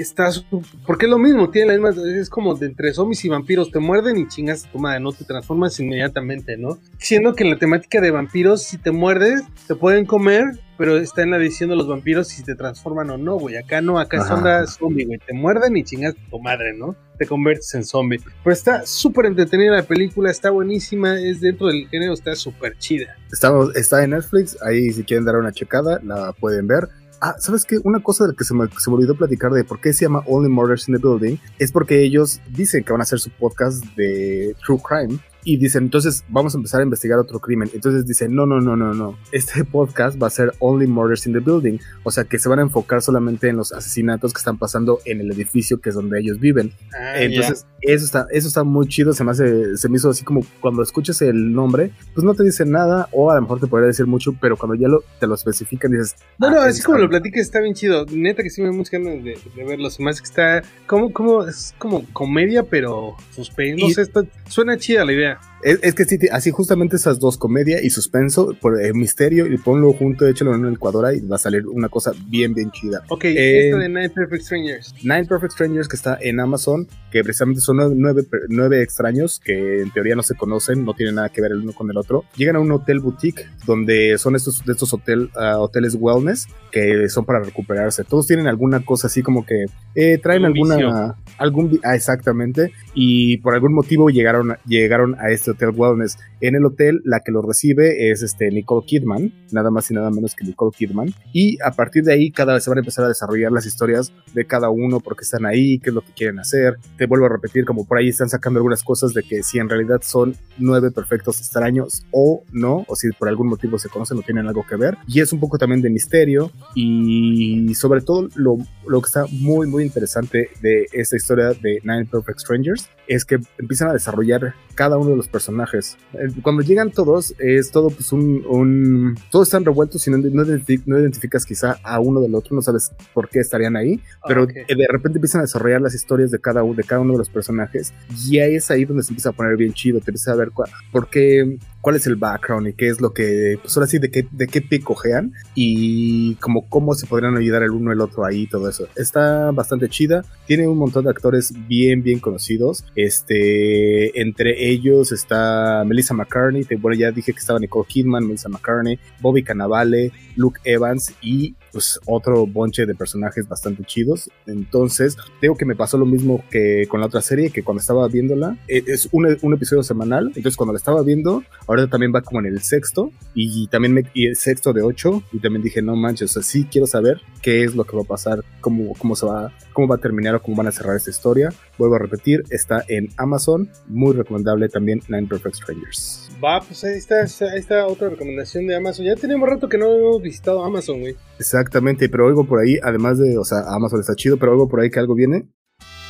estás 0.00 0.44
porque 0.86 1.06
es 1.06 1.10
lo 1.10 1.18
mismo, 1.18 1.50
tiene 1.50 1.76
la 1.76 1.90
misma, 1.90 2.02
es 2.06 2.30
como 2.30 2.54
de 2.54 2.66
entre 2.66 2.92
zombies 2.92 3.24
y 3.24 3.28
vampiros, 3.28 3.70
te 3.70 3.78
muerden 3.78 4.16
y 4.16 4.28
chingas 4.28 4.64
tu 4.70 4.78
madre, 4.78 5.00
no 5.00 5.12
te 5.12 5.24
transformas 5.24 5.78
inmediatamente, 5.80 6.56
¿no? 6.56 6.78
Siendo 6.98 7.34
que 7.34 7.44
en 7.44 7.50
la 7.50 7.58
temática 7.58 8.00
de 8.00 8.10
vampiros, 8.10 8.62
si 8.62 8.78
te 8.78 8.90
muerdes, 8.90 9.42
te 9.66 9.74
pueden 9.74 10.06
comer, 10.06 10.44
pero 10.78 10.96
está 10.96 11.22
en 11.22 11.32
la 11.32 11.38
decisión 11.38 11.70
de 11.70 11.76
los 11.76 11.88
vampiros 11.88 12.28
si 12.28 12.44
te 12.44 12.54
transforman 12.54 13.10
o 13.10 13.18
no, 13.18 13.36
güey. 13.36 13.56
Acá 13.56 13.80
no, 13.80 13.98
acá 13.98 14.24
son 14.24 14.44
zombie, 14.68 15.04
güey. 15.04 15.18
Te 15.18 15.34
muerden 15.34 15.76
y 15.76 15.82
chingas 15.82 16.14
tu 16.30 16.38
madre, 16.38 16.72
¿no? 16.72 16.96
Te 17.18 17.26
conviertes 17.26 17.74
en 17.74 17.84
zombie. 17.84 18.20
Pero 18.44 18.52
está 18.52 18.86
súper 18.86 19.26
entretenida 19.26 19.72
la 19.72 19.82
película, 19.82 20.30
está 20.30 20.50
buenísima, 20.50 21.20
es 21.20 21.40
dentro 21.40 21.66
del 21.66 21.88
género, 21.88 22.14
está 22.14 22.36
súper 22.36 22.78
chida. 22.78 23.16
Está, 23.32 23.52
está 23.74 24.04
en 24.04 24.10
Netflix, 24.10 24.56
ahí 24.62 24.90
si 24.92 25.02
quieren 25.02 25.24
dar 25.24 25.36
una 25.36 25.50
checada, 25.50 26.00
la 26.04 26.32
pueden 26.32 26.68
ver. 26.68 26.88
Ah, 27.20 27.34
¿sabes 27.38 27.64
qué? 27.64 27.78
Una 27.82 28.00
cosa 28.00 28.24
de 28.24 28.32
la 28.32 28.36
que 28.36 28.44
se 28.44 28.54
me, 28.54 28.66
se 28.78 28.90
me 28.90 28.96
olvidó 28.96 29.16
platicar 29.16 29.50
de 29.50 29.64
por 29.64 29.80
qué 29.80 29.92
se 29.92 30.04
llama 30.04 30.22
Only 30.26 30.48
Murders 30.48 30.88
in 30.88 30.94
the 30.94 31.00
Building 31.00 31.36
es 31.58 31.72
porque 31.72 32.02
ellos 32.02 32.40
dicen 32.48 32.84
que 32.84 32.92
van 32.92 33.00
a 33.00 33.02
hacer 33.02 33.18
su 33.18 33.30
podcast 33.30 33.84
de 33.96 34.54
True 34.64 34.80
Crime 34.86 35.18
y 35.44 35.56
dicen, 35.56 35.84
entonces 35.84 36.24
vamos 36.28 36.54
a 36.54 36.58
empezar 36.58 36.80
a 36.80 36.84
investigar 36.84 37.18
otro 37.18 37.38
crimen. 37.38 37.70
Entonces 37.72 38.06
dicen, 38.06 38.34
no, 38.34 38.46
no, 38.46 38.60
no, 38.60 38.76
no, 38.76 38.94
no. 38.94 39.18
Este 39.32 39.64
podcast 39.64 40.20
va 40.20 40.26
a 40.26 40.30
ser 40.30 40.52
Only 40.58 40.86
Murders 40.86 41.26
in 41.26 41.32
the 41.32 41.40
Building. 41.40 41.78
O 42.02 42.10
sea, 42.10 42.24
que 42.24 42.38
se 42.38 42.48
van 42.48 42.58
a 42.58 42.62
enfocar 42.62 43.02
solamente 43.02 43.48
en 43.48 43.56
los 43.56 43.72
asesinatos 43.72 44.32
que 44.32 44.38
están 44.38 44.58
pasando 44.58 44.98
en 45.04 45.20
el 45.20 45.32
edificio 45.32 45.80
que 45.80 45.90
es 45.90 45.94
donde 45.94 46.20
ellos 46.20 46.38
viven. 46.40 46.72
Ah, 46.98 47.20
entonces, 47.20 47.66
eso 47.80 48.04
está, 48.04 48.26
eso 48.30 48.48
está 48.48 48.64
muy 48.64 48.88
chido. 48.88 49.12
Se 49.12 49.24
me 49.24 49.30
hace, 49.30 49.76
se 49.76 49.88
me 49.88 49.96
hizo 49.96 50.10
así 50.10 50.24
como 50.24 50.44
cuando 50.60 50.82
escuchas 50.82 51.20
el 51.22 51.52
nombre, 51.52 51.90
pues 52.14 52.24
no 52.24 52.34
te 52.34 52.44
dicen 52.44 52.70
nada, 52.70 53.08
o 53.12 53.30
a 53.30 53.36
lo 53.36 53.42
mejor 53.42 53.60
te 53.60 53.66
podría 53.66 53.88
decir 53.88 54.06
mucho, 54.06 54.34
pero 54.40 54.56
cuando 54.56 54.74
ya 54.74 54.88
lo, 54.88 55.02
te 55.20 55.26
lo 55.26 55.34
especifican, 55.34 55.92
dices. 55.92 56.16
No, 56.38 56.50
no, 56.50 56.60
ah, 56.60 56.66
así 56.66 56.82
como 56.82 56.98
lo 56.98 57.08
platiques, 57.08 57.42
está 57.42 57.60
bien 57.60 57.74
chido. 57.74 58.06
Neta 58.10 58.42
que 58.42 58.50
sí 58.50 58.62
me 58.62 58.70
muchas 58.70 58.92
ganas 58.92 59.22
de, 59.24 59.38
de 59.56 59.64
verlo. 59.64 59.88
Más 60.00 60.20
que 60.20 60.26
está 60.26 60.62
como, 60.86 61.12
como, 61.12 61.44
es 61.44 61.74
como 61.78 62.04
comedia, 62.12 62.62
pero 62.62 63.16
suspense. 63.34 63.82
No 63.82 63.90
sé, 63.90 64.10
suena 64.48 64.76
chida 64.76 65.04
la 65.04 65.12
idea. 65.12 65.27
Yeah. 65.28 65.36
Es, 65.62 65.94
que 65.94 66.04
sí, 66.04 66.18
así 66.30 66.50
justamente 66.50 66.96
esas 66.96 67.18
dos, 67.18 67.36
comedia 67.36 67.82
y 67.82 67.90
suspenso, 67.90 68.54
por 68.60 68.80
el 68.80 68.94
misterio, 68.94 69.46
y 69.46 69.58
ponlo 69.58 69.92
junto, 69.92 70.26
échalo 70.26 70.54
en 70.54 70.64
el 70.64 70.74
Ecuador 70.74 71.14
y 71.14 71.20
va 71.20 71.36
a 71.36 71.38
salir 71.38 71.66
una 71.66 71.88
cosa 71.88 72.12
bien, 72.26 72.54
bien 72.54 72.70
chida. 72.70 73.02
Ok, 73.08 73.24
eh, 73.24 73.72
de 73.74 73.88
Nine 73.88 74.10
Perfect 74.10 74.44
Strangers. 74.44 74.94
Nine 75.02 75.24
Perfect 75.24 75.52
Strangers 75.52 75.88
que 75.88 75.96
está 75.96 76.18
en 76.20 76.40
Amazon, 76.40 76.86
que 77.10 77.22
precisamente 77.22 77.60
son 77.60 77.78
nueve, 78.00 78.24
nueve 78.48 78.82
extraños 78.82 79.40
que 79.42 79.82
en 79.82 79.90
teoría 79.90 80.14
no 80.14 80.22
se 80.22 80.34
conocen, 80.34 80.84
no 80.84 80.94
tienen 80.94 81.16
nada 81.16 81.28
que 81.28 81.40
ver 81.40 81.52
el 81.52 81.58
uno 81.58 81.72
con 81.72 81.90
el 81.90 81.96
otro. 81.96 82.24
Llegan 82.36 82.56
a 82.56 82.60
un 82.60 82.70
hotel 82.70 83.00
boutique 83.00 83.46
donde 83.66 84.16
son 84.18 84.36
estos, 84.36 84.64
de 84.64 84.72
estos 84.72 84.92
hotel, 84.94 85.30
ah, 85.36 85.58
hoteles 85.58 85.96
wellness 85.98 86.46
que 86.70 87.08
son 87.08 87.24
para 87.24 87.40
recuperarse. 87.40 88.04
Todos 88.04 88.26
tienen 88.26 88.46
alguna 88.46 88.84
cosa 88.84 89.06
así 89.08 89.22
como 89.22 89.44
que 89.44 89.66
eh, 89.94 90.18
traen 90.18 90.44
alguna... 90.44 91.16
Algún, 91.38 91.80
ah, 91.84 91.94
exactamente. 91.94 92.72
Y 92.94 93.38
por 93.38 93.54
algún 93.54 93.72
motivo 93.72 94.10
llegaron, 94.10 94.56
llegaron 94.66 95.16
a 95.20 95.30
este 95.30 95.47
Hotel 95.50 95.70
Wellness. 95.74 96.16
En 96.40 96.54
el 96.54 96.64
hotel, 96.64 97.00
la 97.04 97.20
que 97.20 97.32
lo 97.32 97.42
recibe 97.42 98.10
es 98.10 98.22
este 98.22 98.50
Nicole 98.50 98.86
Kidman, 98.86 99.32
nada 99.52 99.70
más 99.70 99.90
y 99.90 99.94
nada 99.94 100.10
menos 100.10 100.34
que 100.34 100.44
Nicole 100.44 100.74
Kidman. 100.76 101.14
Y 101.32 101.58
a 101.62 101.72
partir 101.72 102.04
de 102.04 102.12
ahí, 102.12 102.30
cada 102.30 102.54
vez 102.54 102.64
se 102.64 102.70
van 102.70 102.78
a 102.78 102.80
empezar 102.80 103.04
a 103.04 103.08
desarrollar 103.08 103.52
las 103.52 103.66
historias 103.66 104.12
de 104.34 104.46
cada 104.46 104.70
uno, 104.70 105.00
porque 105.00 105.24
están 105.24 105.46
ahí, 105.46 105.78
qué 105.78 105.90
es 105.90 105.94
lo 105.94 106.02
que 106.02 106.12
quieren 106.12 106.38
hacer. 106.38 106.78
Te 106.96 107.06
vuelvo 107.06 107.26
a 107.26 107.30
repetir, 107.30 107.64
como 107.64 107.86
por 107.86 107.98
ahí 107.98 108.08
están 108.08 108.28
sacando 108.28 108.58
algunas 108.58 108.82
cosas 108.82 109.14
de 109.14 109.22
que 109.22 109.42
si 109.42 109.58
en 109.58 109.68
realidad 109.68 110.00
son 110.02 110.36
nueve 110.58 110.90
perfectos 110.90 111.38
extraños 111.40 112.04
o 112.10 112.42
no, 112.52 112.84
o 112.88 112.96
si 112.96 113.10
por 113.12 113.28
algún 113.28 113.48
motivo 113.48 113.78
se 113.78 113.88
conocen 113.88 114.18
o 114.18 114.22
tienen 114.22 114.46
algo 114.46 114.64
que 114.66 114.76
ver. 114.76 114.96
Y 115.06 115.20
es 115.20 115.32
un 115.32 115.40
poco 115.40 115.58
también 115.58 115.82
de 115.82 115.90
misterio 115.90 116.50
y 116.74 117.74
sobre 117.74 118.00
todo 118.00 118.28
lo 118.36 119.00
que 119.00 119.06
está 119.06 119.24
muy, 119.30 119.66
muy 119.66 119.84
interesante 119.84 120.50
de 120.60 120.86
esta 120.92 121.16
historia 121.16 121.48
de 121.48 121.80
Nine 121.84 122.06
Perfect 122.06 122.40
Strangers 122.40 122.88
es 123.08 123.24
que 123.24 123.38
empiezan 123.58 123.88
a 123.88 123.92
desarrollar 123.92 124.54
cada 124.74 124.98
uno 124.98 125.10
de 125.10 125.16
los 125.16 125.28
personajes. 125.28 125.96
Eh, 126.12 126.28
cuando 126.42 126.62
llegan 126.62 126.90
todos, 126.90 127.34
es 127.38 127.70
todo 127.70 127.90
pues 127.90 128.12
un... 128.12 128.44
un 128.48 129.18
todos 129.30 129.48
están 129.48 129.64
revueltos 129.64 130.06
y 130.06 130.10
no, 130.10 130.18
no, 130.18 130.98
identificas 130.98 131.44
quizá 131.44 131.78
a 131.82 132.00
uno 132.00 132.20
del 132.20 132.34
otro, 132.34 132.54
no 132.54 132.62
sabes 132.62 132.92
por 133.14 133.28
qué 133.28 133.40
estarían 133.40 133.76
ahí, 133.76 134.00
pero 134.26 134.44
okay. 134.44 134.64
de 134.64 134.86
repente 134.88 135.18
empiezan 135.18 135.40
a 135.40 135.44
desarrollar 135.44 135.80
las 135.80 135.94
historias 135.94 136.30
de 136.30 136.38
cada, 136.38 136.62
de 136.62 136.84
cada 136.84 137.00
uno 137.00 137.12
de 137.12 137.18
los 137.18 137.30
personajes 137.30 137.92
y 138.28 138.38
ahí 138.38 138.56
es 138.56 138.70
ahí 138.70 138.84
donde 138.84 139.02
se 139.02 139.10
empieza 139.10 139.30
a 139.30 139.32
poner 139.32 139.56
bien 139.56 139.72
chido, 139.72 140.00
te 140.00 140.10
empieza 140.10 140.32
a 140.32 140.36
ver 140.36 140.50
por 140.92 141.08
qué 141.08 141.58
cuál 141.80 141.96
es 141.96 142.06
el 142.06 142.16
background 142.16 142.68
y 142.68 142.72
qué 142.72 142.88
es 142.88 143.00
lo 143.00 143.12
que, 143.12 143.58
pues 143.62 143.76
ahora 143.76 143.86
sí, 143.86 143.98
de 143.98 144.10
qué, 144.10 144.26
de 144.30 144.46
qué 144.46 144.60
picojean 144.60 145.32
y 145.54 146.34
como 146.36 146.68
cómo 146.68 146.94
se 146.94 147.06
podrían 147.06 147.36
ayudar 147.36 147.62
el 147.62 147.70
uno 147.70 147.92
el 147.92 148.00
otro 148.00 148.24
ahí, 148.24 148.46
todo 148.46 148.68
eso. 148.68 148.88
Está 148.96 149.50
bastante 149.52 149.88
chida, 149.88 150.24
tiene 150.46 150.66
un 150.66 150.78
montón 150.78 151.04
de 151.04 151.10
actores 151.10 151.52
bien, 151.68 152.02
bien 152.02 152.18
conocidos. 152.20 152.84
Este, 152.94 154.20
entre 154.20 154.68
ellos 154.68 155.12
está 155.12 155.84
Melissa 155.86 156.14
McCartney, 156.14 156.66
bueno, 156.80 156.98
ya 156.98 157.10
dije 157.10 157.32
que 157.32 157.38
estaba 157.38 157.58
Nicole 157.58 157.86
Kidman, 157.88 158.26
Melissa 158.26 158.48
McCartney, 158.48 158.98
Bobby 159.20 159.42
Cannavale, 159.42 160.12
Luke 160.36 160.60
Evans 160.64 161.14
y 161.20 161.54
pues 161.72 161.98
otro 162.06 162.46
bonche 162.46 162.86
de 162.86 162.94
personajes 162.94 163.48
bastante 163.48 163.84
chidos. 163.84 164.30
Entonces, 164.46 165.16
tengo 165.40 165.56
que 165.56 165.64
me 165.64 165.76
pasó 165.76 165.98
lo 165.98 166.06
mismo 166.06 166.44
que 166.50 166.86
con 166.88 167.00
la 167.00 167.06
otra 167.06 167.20
serie, 167.20 167.50
que 167.50 167.62
cuando 167.62 167.80
estaba 167.80 168.08
viéndola, 168.08 168.56
e, 168.68 168.82
es 168.86 169.08
un, 169.12 169.36
un 169.42 169.54
episodio 169.54 169.82
semanal, 169.82 170.28
entonces 170.28 170.56
cuando 170.56 170.72
la 170.72 170.78
estaba 170.78 171.02
viendo, 171.02 171.42
ahora 171.66 171.86
también 171.86 172.12
va 172.14 172.22
como 172.22 172.40
en 172.40 172.46
el 172.46 172.62
sexto, 172.62 173.10
y 173.34 173.66
también 173.68 173.94
me, 173.94 174.04
y 174.14 174.26
el 174.26 174.36
sexto 174.36 174.72
de 174.72 174.82
ocho, 174.82 175.22
y 175.32 175.40
también 175.40 175.62
dije, 175.62 175.82
no 175.82 175.96
manches, 175.96 176.30
o 176.30 176.32
sea, 176.34 176.42
sí 176.42 176.66
quiero 176.70 176.86
saber 176.86 177.20
qué 177.42 177.64
es 177.64 177.74
lo 177.74 177.84
que 177.84 177.96
va 177.96 178.02
a 178.02 178.06
pasar, 178.06 178.44
cómo, 178.60 178.94
cómo 178.98 179.16
se 179.16 179.26
va, 179.26 179.52
cómo 179.72 179.88
va 179.88 179.96
a 179.96 179.98
terminar 179.98 180.34
o 180.34 180.42
cómo 180.42 180.56
van 180.56 180.68
a 180.68 180.72
cerrar 180.72 180.96
esta 180.96 181.10
historia. 181.10 181.50
Vuelvo 181.78 181.96
a 181.96 181.98
repetir, 181.98 182.44
está 182.50 182.84
en 182.88 183.08
Amazon, 183.16 183.70
muy 183.86 184.14
recomendable 184.14 184.68
también 184.68 185.00
Nine 185.08 185.26
Perfect 185.26 185.56
Strangers. 185.56 186.27
Va, 186.42 186.60
pues 186.60 186.84
ahí 186.84 186.98
está, 186.98 187.22
ahí 187.22 187.58
está 187.58 187.86
otra 187.86 188.10
recomendación 188.10 188.66
de 188.66 188.76
Amazon. 188.76 189.04
Ya 189.06 189.16
tenemos 189.16 189.48
rato 189.48 189.68
que 189.68 189.76
no 189.76 189.92
hemos 189.92 190.22
visitado 190.22 190.64
Amazon, 190.64 191.00
güey. 191.00 191.16
Exactamente, 191.38 192.08
pero 192.08 192.26
oigo 192.26 192.44
por 192.44 192.60
ahí, 192.60 192.78
además 192.80 193.18
de, 193.18 193.36
o 193.36 193.44
sea, 193.44 193.58
Amazon 193.68 194.00
está 194.00 194.14
chido, 194.14 194.36
pero 194.36 194.52
oigo 194.52 194.68
por 194.68 194.80
ahí 194.80 194.90
que 194.90 195.00
algo 195.00 195.16
viene. 195.16 195.48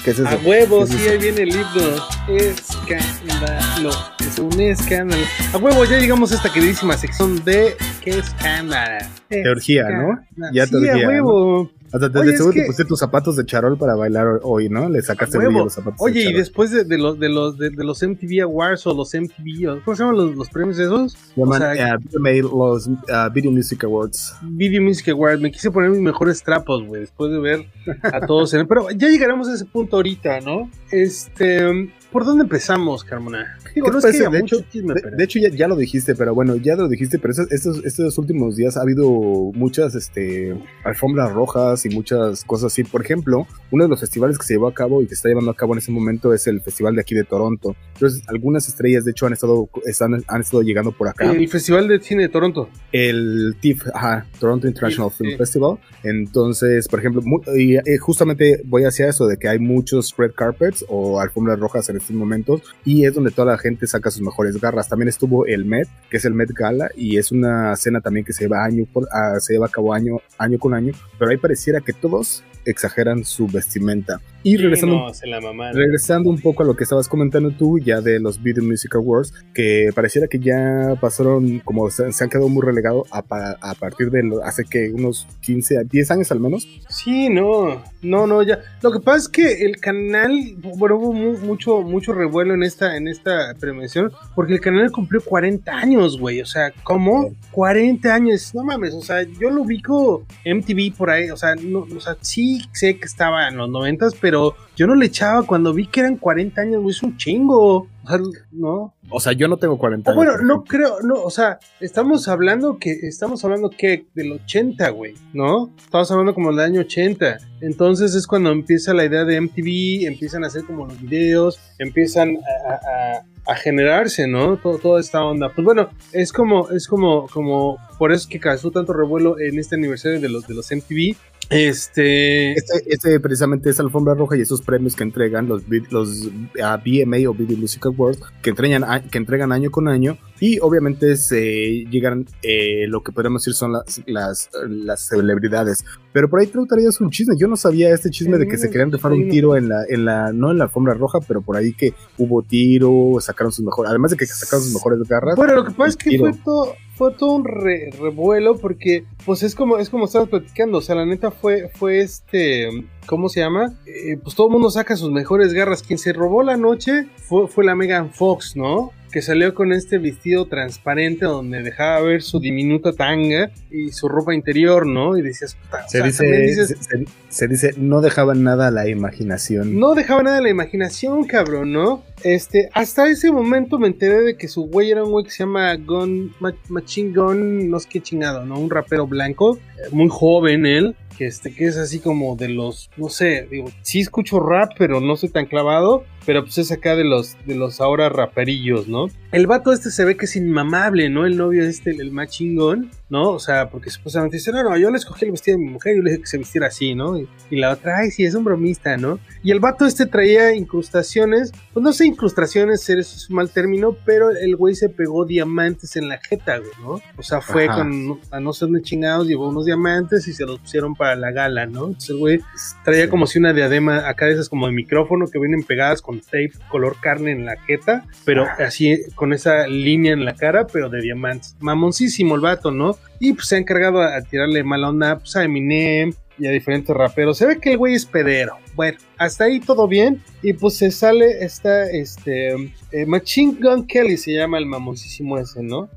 ¿Qué 0.04 0.10
es 0.10 0.18
eso? 0.18 0.28
A 0.28 0.36
huevo, 0.36 0.86
sí, 0.86 1.08
ahí 1.08 1.18
viene 1.18 1.42
el 1.42 1.48
libro. 1.48 1.96
Escándalo. 2.28 3.90
Es 4.20 4.38
un 4.38 4.60
escándalo. 4.60 5.22
A 5.52 5.56
huevo, 5.56 5.84
ya 5.86 5.98
llegamos 5.98 6.30
a 6.32 6.34
esta 6.36 6.52
queridísima 6.52 6.96
sección 6.96 7.42
de 7.44 7.74
¿Qué 8.02 8.10
escándalo? 8.10 9.06
Teología, 9.28 9.88
¿no? 9.88 10.20
Ya 10.52 10.66
sí, 10.66 10.72
teología. 10.72 11.06
A 11.06 11.08
huevo. 11.08 11.70
¿no? 11.72 11.77
Hasta 11.92 12.08
desde 12.08 12.36
seguro 12.36 12.52
que... 12.52 12.60
te 12.60 12.66
pusiste 12.66 12.84
tus 12.84 12.98
zapatos 12.98 13.36
de 13.36 13.44
charol 13.46 13.78
para 13.78 13.94
bailar 13.94 14.40
hoy, 14.42 14.68
¿no? 14.68 14.88
Le 14.88 15.02
sacaste 15.02 15.38
el 15.38 15.52
los 15.52 15.72
zapatos. 15.72 16.00
Oye, 16.00 16.30
y 16.30 16.32
después 16.32 16.70
de, 16.70 16.84
de, 16.84 16.98
los, 16.98 17.18
de, 17.18 17.28
los, 17.28 17.58
de, 17.58 17.70
de, 17.70 17.84
los 17.84 18.02
MTV 18.02 18.42
Awards 18.42 18.86
o 18.86 18.94
los 18.94 19.14
MTV, 19.14 19.82
¿cómo 19.84 19.96
se 19.96 20.02
llaman 20.02 20.16
los, 20.16 20.36
los 20.36 20.48
premios 20.50 20.78
esos? 20.78 21.12
Se 21.12 21.40
llaman 21.40 21.62
o 21.62 21.74
sea, 21.74 21.98
uh, 21.98 22.56
los 22.56 22.86
uh, 22.86 23.32
Video 23.32 23.50
Music 23.50 23.84
Awards. 23.84 24.34
Video 24.42 24.82
Music 24.82 25.08
Awards. 25.08 25.40
Me 25.40 25.50
quise 25.50 25.70
poner 25.70 25.90
mis 25.90 26.00
mejores 26.00 26.42
trapos, 26.42 26.84
güey, 26.84 27.02
después 27.02 27.32
de 27.32 27.38
ver 27.38 27.66
a 28.02 28.26
todos. 28.26 28.52
en 28.54 28.60
el, 28.60 28.66
pero 28.68 28.90
ya 28.90 29.08
llegaremos 29.08 29.48
a 29.48 29.54
ese 29.54 29.64
punto 29.64 29.96
ahorita, 29.96 30.40
¿no? 30.40 30.70
Este. 30.90 31.90
¿Por 32.12 32.24
dónde 32.24 32.44
empezamos, 32.44 33.04
Carmona? 33.04 33.58
Digo, 33.74 33.90
no 33.90 33.98
es 33.98 34.04
que 34.06 34.28
de, 34.30 34.38
hecho, 34.38 34.64
chisme, 34.70 34.94
de, 34.94 35.00
pero... 35.02 35.16
de, 35.16 35.24
hecho, 35.24 35.38
ya, 35.38 35.50
ya, 35.50 35.68
lo 35.68 35.76
dijiste, 35.76 36.14
pero 36.14 36.34
bueno, 36.34 36.56
ya 36.56 36.74
lo 36.74 36.88
dijiste, 36.88 37.18
pero 37.18 37.32
estos, 37.32 37.52
estos, 37.52 37.84
estos, 37.84 38.16
últimos 38.16 38.56
días 38.56 38.78
ha 38.78 38.80
habido 38.80 39.10
muchas 39.10 39.94
este, 39.94 40.56
alfombras 40.84 41.30
rojas 41.32 41.84
y 41.84 41.90
muchas 41.90 42.44
cosas 42.44 42.72
así. 42.72 42.82
Por 42.82 43.02
ejemplo, 43.02 43.46
uno 43.70 43.84
de 43.84 43.90
los 43.90 44.00
festivales 44.00 44.38
que 44.38 44.46
se 44.46 44.54
llevó 44.54 44.68
a 44.68 44.74
cabo 44.74 45.02
y 45.02 45.04
que 45.04 45.10
se 45.10 45.14
está 45.16 45.28
llevando 45.28 45.50
a 45.50 45.54
cabo 45.54 45.74
en 45.74 45.78
ese 45.78 45.92
momento 45.92 46.32
es 46.32 46.46
el 46.46 46.62
festival 46.62 46.94
de 46.94 47.02
aquí 47.02 47.14
de 47.14 47.24
Toronto. 47.24 47.76
Entonces, 47.94 48.22
algunas 48.28 48.66
estrellas, 48.68 49.04
de 49.04 49.10
hecho, 49.10 49.26
han 49.26 49.34
estado, 49.34 49.68
están, 49.84 50.24
han 50.26 50.40
estado 50.40 50.62
llegando 50.62 50.92
por 50.92 51.08
acá. 51.08 51.30
El 51.30 51.48
Festival 51.48 51.88
de 51.88 52.00
Cine 52.00 52.22
de 52.22 52.28
Toronto. 52.30 52.70
El 52.90 53.56
TIFF, 53.60 53.86
ajá, 53.92 54.26
Toronto 54.40 54.66
International 54.66 55.10
sí, 55.10 55.18
Film 55.18 55.30
sí. 55.32 55.36
Festival. 55.36 55.78
Entonces, 56.04 56.88
por 56.88 57.00
ejemplo, 57.00 57.22
y, 57.54 57.76
y 57.76 57.96
justamente 57.98 58.62
voy 58.64 58.84
hacia 58.84 59.08
eso 59.08 59.26
de 59.26 59.36
que 59.36 59.48
hay 59.48 59.58
muchos 59.58 60.14
red 60.16 60.32
carpets 60.34 60.86
o 60.88 61.20
alfombras 61.20 61.58
rojas 61.58 61.88
en 61.90 61.97
estos 61.98 62.16
momentos 62.16 62.62
y 62.84 63.04
es 63.04 63.14
donde 63.14 63.30
toda 63.30 63.52
la 63.52 63.58
gente 63.58 63.86
saca 63.86 64.10
sus 64.10 64.22
mejores 64.22 64.60
garras. 64.60 64.88
También 64.88 65.08
estuvo 65.08 65.46
el 65.46 65.64
Met, 65.64 65.88
que 66.10 66.16
es 66.16 66.24
el 66.24 66.34
Met 66.34 66.50
Gala 66.52 66.90
y 66.96 67.18
es 67.18 67.32
una 67.32 67.76
cena 67.76 68.00
también 68.00 68.24
que 68.24 68.32
se 68.32 68.44
lleva 68.44 68.64
año 68.64 68.84
por, 68.92 69.04
uh, 69.04 69.40
se 69.40 69.54
lleva 69.54 69.66
a 69.66 69.70
cabo 69.70 69.94
año 69.94 70.18
año 70.38 70.58
con 70.58 70.74
año, 70.74 70.92
pero 71.18 71.30
ahí 71.30 71.36
pareciera 71.36 71.80
que 71.80 71.92
todos 71.92 72.42
exageran 72.64 73.24
su 73.24 73.46
vestimenta. 73.46 74.20
Y 74.42 74.56
regresando, 74.56 74.96
no, 74.96 75.12
la 75.24 75.40
mamaron. 75.40 75.76
regresando 75.76 76.30
un 76.30 76.38
poco 76.38 76.62
a 76.62 76.66
lo 76.66 76.76
que 76.76 76.84
estabas 76.84 77.08
comentando 77.08 77.50
tú, 77.50 77.78
ya 77.78 78.00
de 78.00 78.20
los 78.20 78.42
Video 78.42 78.62
Music 78.62 78.94
Awards, 78.94 79.32
que 79.52 79.90
pareciera 79.94 80.28
que 80.28 80.38
ya 80.38 80.96
pasaron, 81.00 81.58
como 81.60 81.90
se, 81.90 82.12
se 82.12 82.24
han 82.24 82.30
quedado 82.30 82.48
muy 82.48 82.64
relegados 82.64 83.08
a, 83.10 83.18
a, 83.18 83.74
partir 83.74 84.10
de 84.10 84.22
lo, 84.22 84.44
hace 84.44 84.64
que 84.64 84.90
unos 84.90 85.26
15 85.40 85.78
a 85.78 85.82
10 85.82 86.10
años 86.12 86.32
al 86.32 86.40
menos. 86.40 86.66
Sí, 86.88 87.28
no, 87.28 87.82
no, 88.02 88.26
no, 88.26 88.42
ya. 88.42 88.60
Lo 88.82 88.92
que 88.92 89.00
pasa 89.00 89.18
es 89.18 89.28
que 89.28 89.64
el 89.64 89.80
canal, 89.80 90.32
bueno, 90.76 90.96
hubo 90.96 91.12
mucho, 91.12 91.82
mucho 91.82 92.12
revuelo 92.12 92.54
en 92.54 92.62
esta, 92.62 92.96
en 92.96 93.08
esta 93.08 93.54
premiación, 93.58 94.12
porque 94.34 94.54
el 94.54 94.60
canal 94.60 94.90
cumplió 94.92 95.20
40 95.20 95.72
años, 95.72 96.18
güey. 96.18 96.40
O 96.40 96.46
sea, 96.46 96.72
¿cómo? 96.84 97.28
Sí. 97.28 97.36
40 97.50 98.14
años, 98.14 98.54
no 98.54 98.62
mames, 98.62 98.94
o 98.94 99.02
sea, 99.02 99.22
yo 99.22 99.50
lo 99.50 99.62
ubico 99.62 100.24
MTV 100.44 100.96
por 100.96 101.10
ahí, 101.10 101.30
o 101.30 101.36
sea, 101.36 101.54
no, 101.56 101.80
o 101.80 102.00
sea, 102.00 102.16
sí 102.20 102.62
sé 102.72 102.98
que 102.98 103.06
estaba 103.06 103.48
en 103.48 103.56
los 103.56 103.68
90, 103.68 104.06
pero 104.20 104.37
yo 104.76 104.86
no 104.86 104.94
le 104.94 105.06
echaba 105.06 105.42
cuando 105.44 105.72
vi 105.72 105.86
que 105.86 106.00
eran 106.00 106.16
40 106.16 106.60
años, 106.60 106.82
güey, 106.82 106.94
es 106.94 107.02
un 107.02 107.16
chingo. 107.16 107.88
O 108.04 108.08
sea, 108.08 108.18
no. 108.52 108.94
O 109.10 109.20
sea, 109.20 109.32
yo 109.32 109.48
no 109.48 109.56
tengo 109.56 109.78
40 109.78 110.10
años. 110.10 110.16
bueno, 110.16 110.42
no 110.42 110.64
creo, 110.64 111.00
no, 111.02 111.14
o 111.22 111.30
sea, 111.30 111.58
estamos 111.80 112.28
hablando 112.28 112.78
que, 112.78 112.92
estamos 113.02 113.44
hablando 113.44 113.70
que 113.70 114.06
del 114.14 114.32
80, 114.32 114.88
güey, 114.90 115.14
¿no? 115.32 115.70
Estamos 115.78 116.10
hablando 116.10 116.34
como 116.34 116.50
del 116.50 116.60
año 116.60 116.80
80. 116.80 117.38
Entonces 117.60 118.14
es 118.14 118.26
cuando 118.26 118.50
empieza 118.50 118.94
la 118.94 119.04
idea 119.04 119.24
de 119.24 119.40
MTV, 119.40 120.06
empiezan 120.06 120.44
a 120.44 120.46
hacer 120.46 120.64
como 120.64 120.86
los 120.86 121.00
videos, 121.00 121.58
empiezan 121.78 122.36
a, 122.36 122.72
a, 122.72 123.24
a 123.48 123.54
generarse, 123.56 124.28
¿no? 124.28 124.58
Todo, 124.58 124.78
toda 124.78 125.00
esta 125.00 125.24
onda. 125.24 125.48
Pues 125.48 125.64
bueno, 125.64 125.88
es 126.12 126.32
como, 126.32 126.68
es 126.70 126.86
como, 126.86 127.26
como, 127.28 127.78
por 127.98 128.12
eso 128.12 128.22
es 128.22 128.26
que 128.26 128.38
causó 128.38 128.70
tanto 128.70 128.92
revuelo 128.92 129.40
en 129.40 129.58
este 129.58 129.74
aniversario 129.74 130.20
de 130.20 130.28
los, 130.28 130.46
de 130.46 130.54
los 130.54 130.70
MTV. 130.70 131.16
Este... 131.50 132.52
este... 132.52 132.84
Este, 132.86 133.20
precisamente 133.20 133.70
es 133.70 133.80
alfombra 133.80 134.14
roja 134.14 134.36
y 134.36 134.40
esos 134.40 134.62
premios 134.62 134.94
que 134.94 135.04
entregan 135.04 135.48
los, 135.48 135.62
los 135.90 136.26
uh, 136.26 136.78
BMA 136.84 137.28
o 137.28 137.34
Video 137.34 137.56
Music 137.56 137.86
Awards 137.86 138.20
que 138.42 138.50
entregan, 138.50 139.08
que 139.10 139.18
entregan 139.18 139.52
año 139.52 139.70
con 139.70 139.88
año 139.88 140.18
y 140.40 140.58
obviamente 140.60 141.16
se 141.16 141.84
llegan 141.90 142.26
eh, 142.42 142.86
lo 142.88 143.02
que 143.02 143.12
podríamos 143.12 143.42
decir 143.42 143.54
son 143.54 143.72
las, 143.72 144.02
las, 144.06 144.50
las 144.68 145.08
celebridades. 145.08 145.84
Pero 146.12 146.28
por 146.28 146.40
ahí 146.40 146.46
te 146.46 146.58
traías 146.68 147.00
un 147.00 147.10
chisme. 147.10 147.34
Yo 147.38 147.48
no 147.48 147.56
sabía 147.56 147.90
este 147.90 148.10
chisme 148.10 148.36
sí, 148.36 148.44
de 148.44 148.48
que 148.48 148.58
se 148.58 148.70
querían 148.70 148.92
rifar 148.92 149.12
un 149.12 149.28
tiro 149.28 149.56
en 149.56 149.68
la, 149.68 149.84
en 149.88 150.04
la, 150.04 150.32
no 150.32 150.50
en 150.50 150.58
la 150.58 150.64
alfombra 150.64 150.94
roja, 150.94 151.18
pero 151.26 151.42
por 151.42 151.56
ahí 151.56 151.72
que 151.72 151.94
hubo 152.16 152.42
tiro, 152.42 153.16
sacaron 153.20 153.52
sus 153.52 153.64
mejores, 153.64 153.90
además 153.90 154.12
de 154.12 154.16
que 154.16 154.26
sacaron 154.26 154.64
sus 154.64 154.74
mejores 154.74 155.00
garras. 155.08 155.36
Bueno, 155.36 155.54
lo 155.54 155.64
que 155.64 155.72
pasa 155.72 155.90
es 155.90 155.96
que 155.96 156.10
tiro. 156.10 156.24
fue 156.24 156.32
todo, 156.44 156.74
fue 156.94 157.14
todo 157.14 157.32
un 157.32 157.44
re, 157.44 157.90
revuelo 158.00 158.56
porque 158.56 159.04
pues 159.24 159.42
es 159.42 159.54
como 159.54 159.78
es 159.78 159.90
como 159.90 160.06
estabas 160.06 160.28
platicando, 160.28 160.78
o 160.78 160.80
sea, 160.80 160.94
la 160.94 161.06
neta 161.06 161.30
fue 161.30 161.70
fue 161.74 162.00
este 162.00 162.68
¿cómo 163.06 163.28
se 163.28 163.40
llama? 163.40 163.72
Eh, 163.86 164.18
pues 164.22 164.36
todo 164.36 164.48
el 164.48 164.52
mundo 164.52 164.70
saca 164.70 164.94
sus 164.96 165.10
mejores 165.10 165.52
garras. 165.52 165.82
Quien 165.82 165.98
se 165.98 166.12
robó 166.12 166.42
la 166.42 166.56
noche 166.56 167.08
fue, 167.16 167.48
fue 167.48 167.64
la 167.64 167.74
Megan 167.74 168.12
Fox, 168.12 168.54
¿no? 168.54 168.92
Que 169.10 169.22
salió 169.22 169.54
con 169.54 169.72
este 169.72 169.98
vestido 169.98 170.46
transparente 170.46 171.24
donde 171.24 171.62
dejaba 171.62 172.00
ver 172.00 172.22
su 172.22 172.40
diminuta 172.40 172.92
tanga 172.92 173.50
y 173.70 173.90
su 173.92 174.08
ropa 174.08 174.34
interior, 174.34 174.86
¿no? 174.86 175.16
Y 175.16 175.22
decías, 175.22 175.54
puta, 175.54 175.88
se, 175.88 176.00
o 176.00 176.00
sea, 176.00 176.06
dice, 176.06 176.42
dices, 176.42 176.76
se, 176.80 177.04
se, 177.28 177.48
dice, 177.48 177.74
no 177.76 178.00
dejaba 178.00 178.34
nada 178.34 178.68
a 178.68 178.70
la 178.70 178.88
imaginación. 178.88 179.78
No 179.78 179.94
dejaba 179.94 180.22
nada 180.22 180.38
a 180.38 180.42
la 180.42 180.50
imaginación, 180.50 181.24
cabrón, 181.24 181.72
¿no? 181.72 182.02
Este, 182.22 182.68
hasta 182.74 183.08
ese 183.08 183.30
momento 183.30 183.78
me 183.78 183.88
enteré 183.88 184.20
de 184.22 184.36
que 184.36 184.48
su 184.48 184.62
güey 184.62 184.90
era 184.90 185.04
un 185.04 185.12
güey 185.12 185.24
que 185.24 185.30
se 185.30 185.44
llama 185.44 185.74
Gun, 185.76 186.34
Machine 186.68 187.12
Gun, 187.14 187.70
no 187.70 187.78
sé 187.78 187.88
qué 187.90 188.00
chingado, 188.00 188.44
¿no? 188.44 188.58
Un 188.58 188.70
rapero 188.70 189.06
blanco, 189.06 189.58
muy 189.92 190.08
joven 190.10 190.66
él, 190.66 190.96
que, 191.18 191.26
este, 191.26 191.52
que 191.52 191.64
es 191.64 191.76
así 191.76 191.98
como 191.98 192.36
de 192.36 192.48
los, 192.48 192.90
no 192.96 193.08
sé, 193.08 193.48
digo, 193.50 193.70
sí 193.82 194.00
escucho 194.00 194.38
rap, 194.38 194.70
pero 194.78 195.00
no 195.00 195.16
soy 195.16 195.30
tan 195.30 195.46
clavado, 195.46 196.04
pero 196.24 196.44
pues 196.44 196.58
es 196.58 196.70
acá 196.70 196.94
de 196.94 197.02
los, 197.02 197.36
de 197.44 197.56
los 197.56 197.80
ahora 197.80 198.08
raperillos, 198.08 198.86
¿no? 198.86 199.08
El 199.32 199.48
vato 199.48 199.72
este 199.72 199.90
se 199.90 200.04
ve 200.04 200.16
que 200.16 200.26
es 200.26 200.36
inmamable, 200.36 201.10
¿no? 201.10 201.26
El 201.26 201.36
novio 201.36 201.64
este, 201.64 201.90
el 201.90 202.12
más 202.12 202.30
chingón, 202.30 202.90
¿no? 203.10 203.30
O 203.30 203.38
sea, 203.38 203.70
porque 203.70 203.90
supuestamente 203.90 204.36
dice, 204.36 204.52
no, 204.52 204.62
no, 204.62 204.76
yo 204.76 204.90
le 204.90 204.98
escogí 204.98 205.24
el 205.24 205.32
vestido 205.32 205.56
de 205.56 205.64
mi 205.64 205.70
mujer 205.70 205.94
y 205.94 205.96
yo 205.98 206.02
le 206.02 206.10
dije 206.10 206.22
que 206.22 206.28
se 206.28 206.38
vistiera 206.38 206.66
así, 206.66 206.94
¿no? 206.94 207.18
Y, 207.18 207.28
la 207.50 207.72
otra, 207.72 207.98
ay, 207.98 208.10
sí, 208.10 208.24
es 208.24 208.34
un 208.34 208.44
bromista, 208.44 208.96
¿no? 208.96 209.18
Y 209.42 209.50
el 209.50 209.60
vato 209.60 209.86
este 209.86 210.06
traía 210.06 210.54
incrustaciones, 210.54 211.52
pues 211.72 211.82
no 211.82 211.92
sé, 211.92 212.06
incrustaciones, 212.06 212.88
eso 212.88 213.00
es 213.00 213.30
un 213.30 213.36
mal 213.36 213.50
término, 213.50 213.96
pero 214.04 214.30
el 214.30 214.56
güey 214.56 214.74
se 214.74 214.88
pegó 214.88 215.24
diamantes 215.24 215.96
en 215.96 216.08
la 216.08 216.18
jeta, 216.18 216.58
güey, 216.58 216.70
¿no? 216.80 217.00
O 217.16 217.22
sea, 217.22 217.40
fue 217.40 217.66
con, 217.66 218.20
a 218.30 218.40
no 218.40 218.52
ser 218.52 218.68
de 218.68 218.82
chingados, 218.82 219.26
llevó 219.26 219.48
unos 219.48 219.64
diamantes 219.64 220.28
y 220.28 220.32
se 220.32 220.44
los 220.44 220.60
pusieron 220.60 220.94
para 220.94 221.16
la 221.16 221.32
gala, 221.32 221.66
¿no? 221.66 221.86
Entonces 221.86 222.10
el 222.10 222.18
güey 222.18 222.40
traía 222.84 223.08
como 223.08 223.26
si 223.26 223.38
una 223.38 223.52
diadema 223.52 224.08
acá 224.08 224.26
de 224.26 224.32
esas 224.32 224.48
como 224.48 224.66
de 224.66 224.72
micrófono 224.72 225.26
que 225.26 225.38
vienen 225.38 225.62
pegadas 225.62 226.02
con 226.02 226.20
tape 226.20 226.52
color 226.68 226.96
carne 227.00 227.32
en 227.32 227.44
la 227.44 227.56
jeta, 227.56 228.04
pero 228.24 228.46
así 228.58 229.02
con 229.14 229.32
esa 229.32 229.66
línea 229.66 230.12
en 230.12 230.24
la 230.24 230.34
cara, 230.34 230.66
pero 230.66 230.88
de 230.88 231.00
diamantes. 231.00 231.56
Mamoncísimo 231.60 232.34
el 232.34 232.40
vato, 232.40 232.70
¿no? 232.70 232.97
Y 233.18 233.32
pues 233.32 233.48
se 233.48 233.56
ha 233.56 233.58
encargado 233.58 234.00
a, 234.02 234.20
tirarle 234.22 234.62
mala 234.62 234.88
onda 234.88 235.18
pues, 235.18 235.34
a 235.36 235.44
Eminem 235.44 236.12
y 236.38 236.46
a 236.46 236.50
diferentes 236.50 236.94
raperos. 236.96 237.38
Se 237.38 237.46
ve 237.46 237.58
que 237.58 237.72
el 237.72 237.78
güey 237.78 237.94
es 237.94 238.06
pedero. 238.06 238.56
Bueno, 238.78 238.96
hasta 239.18 239.42
ahí 239.42 239.58
todo 239.58 239.88
bien. 239.88 240.22
Y 240.40 240.52
pues 240.52 240.76
se 240.76 240.92
sale 240.92 241.44
esta, 241.44 241.90
este, 241.90 242.54
eh, 242.92 243.06
Machine 243.06 243.56
Gun 243.60 243.88
Kelly 243.88 244.16
se 244.16 244.34
llama 244.34 244.56
el 244.58 244.66
mamoncísimo 244.66 245.36
ese, 245.36 245.64
¿no? 245.64 245.88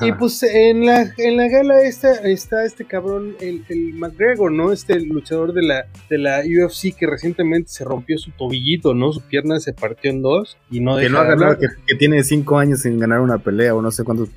Y 0.00 0.10
pues 0.10 0.42
en 0.42 0.84
la, 0.84 1.14
en 1.16 1.36
la 1.36 1.46
gala 1.46 1.82
esta, 1.82 2.10
está 2.10 2.64
este 2.64 2.86
cabrón, 2.86 3.36
el, 3.38 3.64
el, 3.68 3.94
McGregor, 3.94 4.50
¿no? 4.50 4.72
Este 4.72 4.98
luchador 4.98 5.52
de 5.52 5.62
la, 5.62 5.86
de 6.10 6.18
la 6.18 6.40
UFC 6.40 6.96
que 6.98 7.06
recientemente 7.06 7.70
se 7.70 7.84
rompió 7.84 8.18
su 8.18 8.32
tobillito, 8.32 8.94
¿no? 8.94 9.12
Su 9.12 9.20
pierna 9.20 9.60
se 9.60 9.72
partió 9.72 10.10
en 10.10 10.20
dos 10.20 10.58
y 10.72 10.80
no 10.80 10.96
Que 10.96 11.08
no 11.08 11.18
ha 11.18 11.24
ganado, 11.24 11.56
que, 11.56 11.94
tiene 11.94 12.24
cinco 12.24 12.58
años 12.58 12.80
sin 12.80 12.98
ganar 12.98 13.20
una 13.20 13.38
pelea 13.38 13.76
o 13.76 13.80
no 13.80 13.92
sé 13.92 14.02
cuántos, 14.02 14.28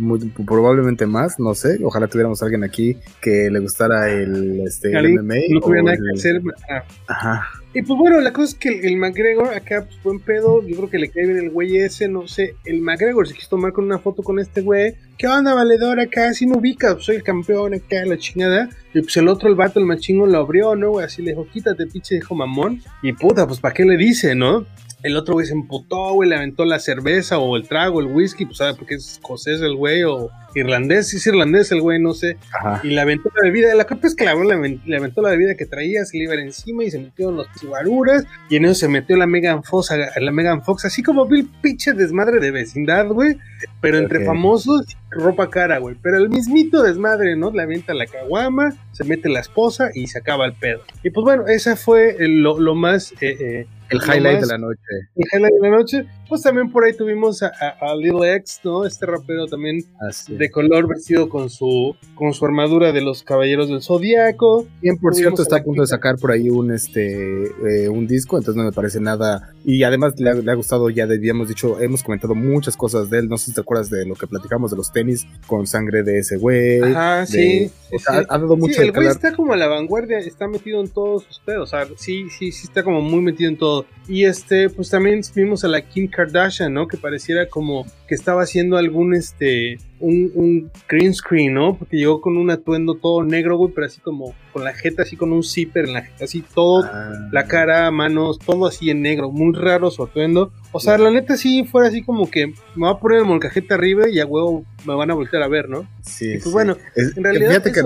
probablemente 0.46 1.08
más, 1.08 1.40
no 1.40 1.56
sé. 1.56 1.80
Ojalá 1.84 2.08
tuviéramos 2.08 2.44
alguien 2.44 2.64
aquí 2.64 2.96
que 3.24 3.50
le 3.50 3.58
gustara 3.58 4.12
el, 4.12 4.62
este, 4.68 4.90
MMA. 4.92 5.36
No 5.50 5.62
tuviera 5.62 5.82
nada 5.82 5.98
que 5.98 6.20
hacer. 6.20 6.42
Ah. 6.70 6.84
Ajá. 7.08 7.48
Y 7.78 7.84
pues 7.84 8.00
bueno, 8.00 8.20
la 8.22 8.34
cosa 8.34 8.54
es 8.54 8.56
que 8.56 8.88
el, 8.88 8.98
McGregor 8.98 9.54
acá, 9.54 9.86
pues 9.86 10.02
buen 10.02 10.20
pedo, 10.20 10.68
yo 10.68 10.76
creo 10.78 10.90
que 10.90 10.98
le 10.98 11.12
cae 11.12 11.26
bien 11.26 11.38
el 11.38 11.52
güey 11.52 11.78
ese, 11.78 12.08
no 12.08 12.28
sé, 12.28 12.56
el 12.66 12.82
McGregor 12.82 13.28
se 13.28 13.36
quiso 13.36 13.50
tomar 13.50 13.72
con 13.72 13.86
una 13.86 14.00
foto 14.00 14.24
con 14.24 14.40
este 14.40 14.62
güey, 14.62 14.96
¿qué 15.16 15.28
onda, 15.28 15.54
valedor 15.54 16.00
acá? 16.00 16.34
Si 16.34 16.48
me 16.48 16.58
ubicas, 16.58 16.96
pues, 16.96 17.06
soy 17.06 17.18
el 17.18 17.24
campeón 17.24 17.76
acá, 17.76 18.04
la 18.04 18.18
chingada. 18.18 18.68
Y 18.96 19.02
pues 19.02 19.16
el 19.18 19.28
otro, 19.28 19.48
el 19.48 19.54
vato, 19.54 19.80
el 19.80 19.86
machingo, 19.86 20.26
lo 20.26 20.40
abrió, 20.40 20.76
¿no, 20.76 20.90
güey? 20.90 21.06
Así 21.06 21.22
le 21.22 21.34
dijo, 21.34 21.48
quítate, 21.54 21.86
pinche 21.86 22.16
dijo 22.16 22.34
mamón. 22.34 22.82
Y 23.04 23.14
puta, 23.14 23.46
pues 23.46 23.60
¿para 23.60 23.76
qué 23.76 23.86
le 23.86 23.96
dice, 23.96 24.34
no? 24.34 24.66
El 25.04 25.16
otro 25.16 25.36
güey 25.36 25.46
se 25.46 25.54
emputó, 25.54 26.14
güey, 26.14 26.30
le 26.30 26.36
aventó 26.36 26.66
la 26.66 26.80
cerveza 26.80 27.38
o 27.38 27.58
el 27.58 27.68
trago, 27.68 28.00
el 28.00 28.08
whisky, 28.08 28.46
pues 28.46 28.58
sabe 28.58 28.74
porque 28.74 28.96
es 28.96 29.08
escocés 29.08 29.62
el 29.62 29.76
güey, 29.76 30.04
o 30.04 30.32
irlandés, 30.56 31.10
sí 31.10 31.18
es 31.18 31.28
irlandés 31.28 31.72
el 31.72 31.82
güey, 31.82 32.00
no 32.00 32.14
sé. 32.14 32.38
Y 32.84 32.90
le 32.90 33.02
aventó 33.02 33.30
la 33.36 33.44
bebida, 33.44 33.74
la 33.76 33.86
culpa 33.86 34.08
es 34.08 34.16
que 34.16 34.26
la, 34.26 34.34
le, 34.34 34.98
aventó 34.98 35.22
la 35.22 35.30
bebida 35.30 35.56
que 35.56 35.66
traía, 35.66 36.06
se 36.06 36.18
le 36.18 36.24
iba 36.24 36.34
encima 36.36 36.84
y 36.84 36.92
se 36.92 37.00
metió 37.00 37.30
en 37.30 37.38
los 37.38 37.48
chivaruras, 37.60 38.26
y 38.50 38.56
en 38.58 38.66
eso 38.66 38.76
se 38.76 38.88
metió 38.88 39.18
la 39.18 39.28
Megan 39.28 39.64
Fox, 39.64 39.92
la 40.20 40.32
Megan 40.32 40.64
Fox, 40.64 40.86
así 40.86 41.04
como 41.04 41.26
Bill 41.26 41.50
pinche 41.62 41.94
desmadre 41.94 42.40
de 42.40 42.52
vecindad, 42.52 43.08
güey, 43.08 43.38
pero 43.82 43.98
entre 43.98 44.26
famosos, 44.26 44.86
ropa 45.12 45.50
cara, 45.50 45.78
güey. 45.80 45.96
Pero 46.02 46.18
el 46.18 46.30
mismito 46.30 46.84
desmadre, 46.84 47.36
¿no? 47.36 47.52
Le 47.52 47.62
avienta 47.62 47.94
la 47.94 48.06
caguama, 48.06 48.74
se 48.92 49.04
mete 49.04 49.30
la 49.30 49.40
esposa 49.40 49.90
y 49.94 50.08
se 50.08 50.20
acaba 50.20 50.46
el 50.46 50.54
pedo. 50.54 50.82
Y 51.04 51.10
pues 51.10 51.24
bueno, 51.24 51.48
esa 51.48 51.76
fue 51.76 52.16
lo, 52.20 52.60
lo 52.60 52.76
más... 52.76 53.14
Eh, 53.22 53.38
eh, 53.40 53.68
el 53.90 54.00
highlight 54.00 54.42
de 54.42 54.48
la 54.48 54.58
noche. 54.58 54.82
El 55.16 55.26
highlight 55.32 55.54
de 55.54 55.70
la 55.70 55.78
noche. 55.78 56.06
Pues 56.28 56.42
también 56.42 56.72
por 56.72 56.84
ahí 56.84 56.94
tuvimos 56.96 57.42
a, 57.42 57.52
a, 57.80 57.96
Little 57.96 58.36
X, 58.36 58.60
¿no? 58.64 58.86
Este 58.86 59.06
rapero 59.06 59.48
también 59.48 59.84
de 60.28 60.52
color 60.52 60.88
vestido 60.88 61.30
con 61.30 61.50
su, 61.50 61.96
con 62.16 62.34
su 62.34 62.46
armadura 62.46 62.92
de 62.92 63.02
los 63.02 63.24
Caballeros 63.24 63.70
del 63.70 63.82
Zodíaco. 63.82 64.68
Bien, 64.82 64.98
por 64.98 65.16
cierto, 65.16 65.42
está 65.42 65.58
a 65.58 65.64
punto 65.64 65.82
de 65.82 65.88
sacar 65.88 66.18
por 66.18 66.32
ahí 66.32 66.50
un, 66.50 66.72
este, 66.72 67.46
eh, 67.46 67.90
un 67.90 68.08
disco, 68.08 68.38
entonces 68.38 68.58
no 68.58 68.64
me 68.64 68.72
parece 68.72 69.00
nada. 69.00 69.54
Y 69.64 69.84
además 69.84 70.20
le 70.20 70.52
ha, 70.52 70.56
gustado, 70.56 70.90
ya 70.90 71.04
habíamos 71.04 71.48
dicho, 71.48 71.80
hemos 71.80 72.04
comentado 72.04 72.36
muchas 72.36 72.76
cosas 72.76 73.10
de 73.10 73.20
él. 73.20 73.30
No 73.30 73.38
sé 73.38 73.48
si 73.48 73.54
te 73.54 73.62
acuerdas 73.62 73.90
de 73.90 74.06
lo 74.06 74.16
que 74.16 74.28
platicamos 74.28 74.72
de 74.72 74.78
los 74.78 74.92
tenis 74.92 75.26
con 75.46 75.68
sangre 75.68 76.04
de 76.04 76.20
ese 76.20 76.38
güey. 76.38 76.82
Ajá, 76.82 77.26
sí. 77.26 77.72
Ha, 78.08 78.38
dado 78.38 78.58
mucho 78.58 78.82
el 78.82 78.92
güey 78.92 79.08
está 79.08 79.34
como 79.34 79.54
a 79.54 79.58
la 79.58 79.68
vanguardia, 79.68 80.20
está 80.20 80.48
metido 80.48 80.82
en 80.82 80.90
todos 80.90 81.24
sus 81.24 81.40
pedos. 81.40 81.64
O 81.64 81.72
sea, 81.72 81.88
sí, 81.98 82.28
sí, 82.30 82.52
sí 82.52 82.68
está 82.68 82.84
como 82.84 83.02
muy 83.02 83.22
metido 83.22 83.50
en 83.50 83.58
todo. 83.58 83.86
Y 84.08 84.26
este, 84.26 84.70
pues 84.70 84.90
también 84.90 85.22
vimos 85.36 85.64
a 85.64 85.68
la 85.68 85.82
Kim 85.82 86.08
Kardashian, 86.08 86.74
¿no? 86.74 86.88
Que 86.88 86.98
pareciera 86.98 87.50
como 87.50 87.86
que 88.08 88.16
estaba 88.16 88.44
haciendo 88.44 88.78
algún, 88.78 89.14
este, 89.14 89.80
un, 90.00 90.32
un 90.36 90.72
green 90.88 91.14
screen, 91.14 91.54
¿no? 91.54 91.78
Porque 91.78 91.98
llegó 91.98 92.22
con 92.22 92.38
un 92.38 92.50
atuendo 92.50 92.96
todo 92.96 93.24
negro, 93.24 93.58
güey, 93.58 93.72
pero 93.74 93.88
así 93.88 94.00
como 94.02 94.34
con 94.54 94.64
la 94.64 94.74
jeta, 94.74 95.04
así 95.04 95.16
con 95.16 95.32
un 95.32 95.44
zipper 95.44 95.86
en 95.86 95.94
la 95.94 96.02
jeta, 96.02 96.26
así 96.26 96.44
todo, 96.54 96.84
ah. 96.86 97.30
la 97.32 97.46
cara, 97.46 97.90
manos, 97.92 98.40
todo 98.40 98.68
así 98.68 98.90
en 98.90 99.02
negro, 99.02 99.32
muy 99.32 99.54
raro 99.56 99.92
su 99.92 100.04
atuendo. 100.04 100.52
O 100.72 100.80
sea, 100.80 100.98
la 100.98 101.12
neta 101.12 101.38
sí 101.38 101.64
fuera 101.64 101.88
así 101.88 102.04
como 102.04 102.30
que 102.30 102.48
me 102.76 102.86
va 102.86 102.92
a 102.92 103.00
poner 103.00 103.20
el 103.20 103.26
molcajete 103.26 103.74
arriba 103.74 104.10
y 104.10 104.20
a 104.20 104.26
huevo 104.26 104.66
me 104.86 104.96
van 104.96 105.12
a 105.12 105.14
voltear 105.14 105.44
a 105.44 105.48
ver, 105.48 105.70
¿no? 105.70 105.88
Sí. 106.02 106.38
pues 106.42 106.52
bueno, 106.54 106.78
en 106.96 107.24
realidad. 107.24 107.50
Fíjate 107.50 107.72
que, 107.72 107.84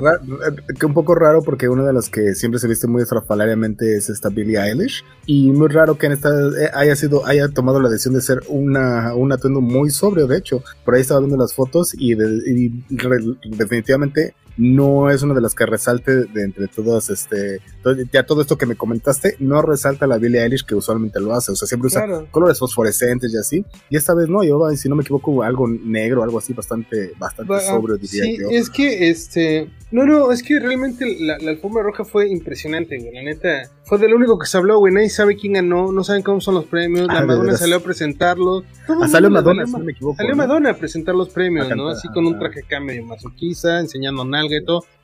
que, 0.80 0.86
un 0.86 0.94
poco 0.94 1.16
raro 1.16 1.42
porque 1.42 1.68
una 1.70 1.84
de 1.84 1.94
las 1.94 2.10
que 2.10 2.36
siempre 2.36 2.60
se 2.60 2.68
viste 2.68 2.88
muy 2.88 3.02
estrafalariamente 3.02 3.98
es 3.98 4.10
esta 4.10 4.30
Billie 4.30 4.60
Eilish. 4.60 5.04
Y 5.26 5.52
muy 5.52 5.70
raro 5.70 5.98
que 5.98 6.08
en 6.08 6.12
esta 6.14 6.30
eh, 6.30 6.70
haya 6.74 6.96
sido, 6.96 7.26
haya 7.26 7.48
tomado 7.50 7.80
la 7.80 7.90
decisión 7.90 8.14
de 8.14 8.22
ser 8.22 8.42
una, 8.48 9.16
un 9.16 9.32
atuendo 9.32 9.62
muy 9.62 9.90
sobrio, 9.90 10.28
de 10.28 10.38
hecho. 10.38 10.64
Por 10.86 10.96
ahí 10.96 11.02
estaba 11.02 11.20
viendo 11.20 11.38
las 11.38 11.54
fotos 11.54 11.94
y, 12.02 12.16
definitivamente 13.44 14.34
no 14.58 15.10
es 15.10 15.22
una 15.24 15.34
de 15.34 15.42
las 15.42 15.56
que 15.56 15.66
resalte 15.66 16.26
de 16.26 16.44
entre 16.44 16.68
todas, 16.68 17.10
este, 17.10 17.60
ya 18.12 18.26
todo 18.26 18.42
esto 18.42 18.58
que 18.58 18.66
me 18.66 18.76
comentaste, 18.76 19.36
no 19.40 19.62
resalta 19.62 20.08
la 20.08 20.18
Billie 20.18 20.42
Eilish 20.42 20.66
que 20.66 20.76
usualmente 20.76 21.20
lo 21.20 21.34
hace, 21.34 21.52
o 21.52 21.56
sea, 21.56 21.68
siempre 21.68 21.88
usa 21.88 22.26
colores 22.32 22.60
fosforescentes 22.60 23.34
y 23.34 23.38
así, 23.38 23.66
y 23.90 23.98
esta 23.98 24.14
vez 24.14 24.30
no, 24.30 24.44
yo, 24.44 24.70
si 24.76 24.90
no 24.90 24.96
me 24.96 25.04
equivoco, 25.04 25.44
algo 25.44 25.68
negro, 25.68 26.24
algo 26.24 26.38
así 26.38 26.54
bastante, 26.54 27.14
bastante 27.18 27.60
sobrio, 27.62 27.98
diría 27.98 28.24
sí, 28.24 28.38
es 28.52 28.70
que, 28.70 29.10
este, 29.10 29.70
no, 29.92 30.06
no, 30.06 30.32
es 30.32 30.44
que 30.44 30.60
realmente 30.60 31.18
la, 31.20 31.36
alfombra 31.50 31.84
roja 31.84 32.06
fue 32.06 32.30
impresionante, 32.30 32.98
güey, 32.98 33.14
la 33.14 33.24
neta, 33.24 33.70
fue 33.84 33.98
de 33.98 34.08
lo 34.08 34.16
único 34.16 34.38
que 34.38 34.48
se 34.48 34.58
habló, 34.58 34.80
güey, 34.80 34.94
nadie 34.94 35.10
sabe 35.10 35.36
quién 35.36 35.54
ganó, 35.54 35.92
no 35.92 36.04
saben 36.04 36.24
cómo 36.24 36.40
son 36.42 36.56
los 36.56 36.66
premios, 36.66 37.08
la 37.08 37.20
ah, 37.20 37.26
Madonna 37.26 37.58
salió 37.58 37.78
a 37.78 37.80
presentarlos. 37.80 38.64
Ah, 38.88 39.08
salió 39.08 39.30
Madonna, 39.30 39.66
si 39.66 39.72
no 39.74 39.80
me 39.80 39.92
equivoco. 39.92 40.18
Salió 40.18 40.36
Madonna 40.36 40.72
a 40.72 40.74
presentar 40.76 41.16
los 41.16 41.30
premios, 41.30 41.70
¿no? 41.76 41.90
Así 41.90 42.08
con 42.10 42.26
un 42.26 42.38
traje 42.40 42.62
acá 42.62 42.80
medio 42.80 43.06
masoquista, 43.06 43.80
enseñando 43.80 44.24
nalga 44.24 44.51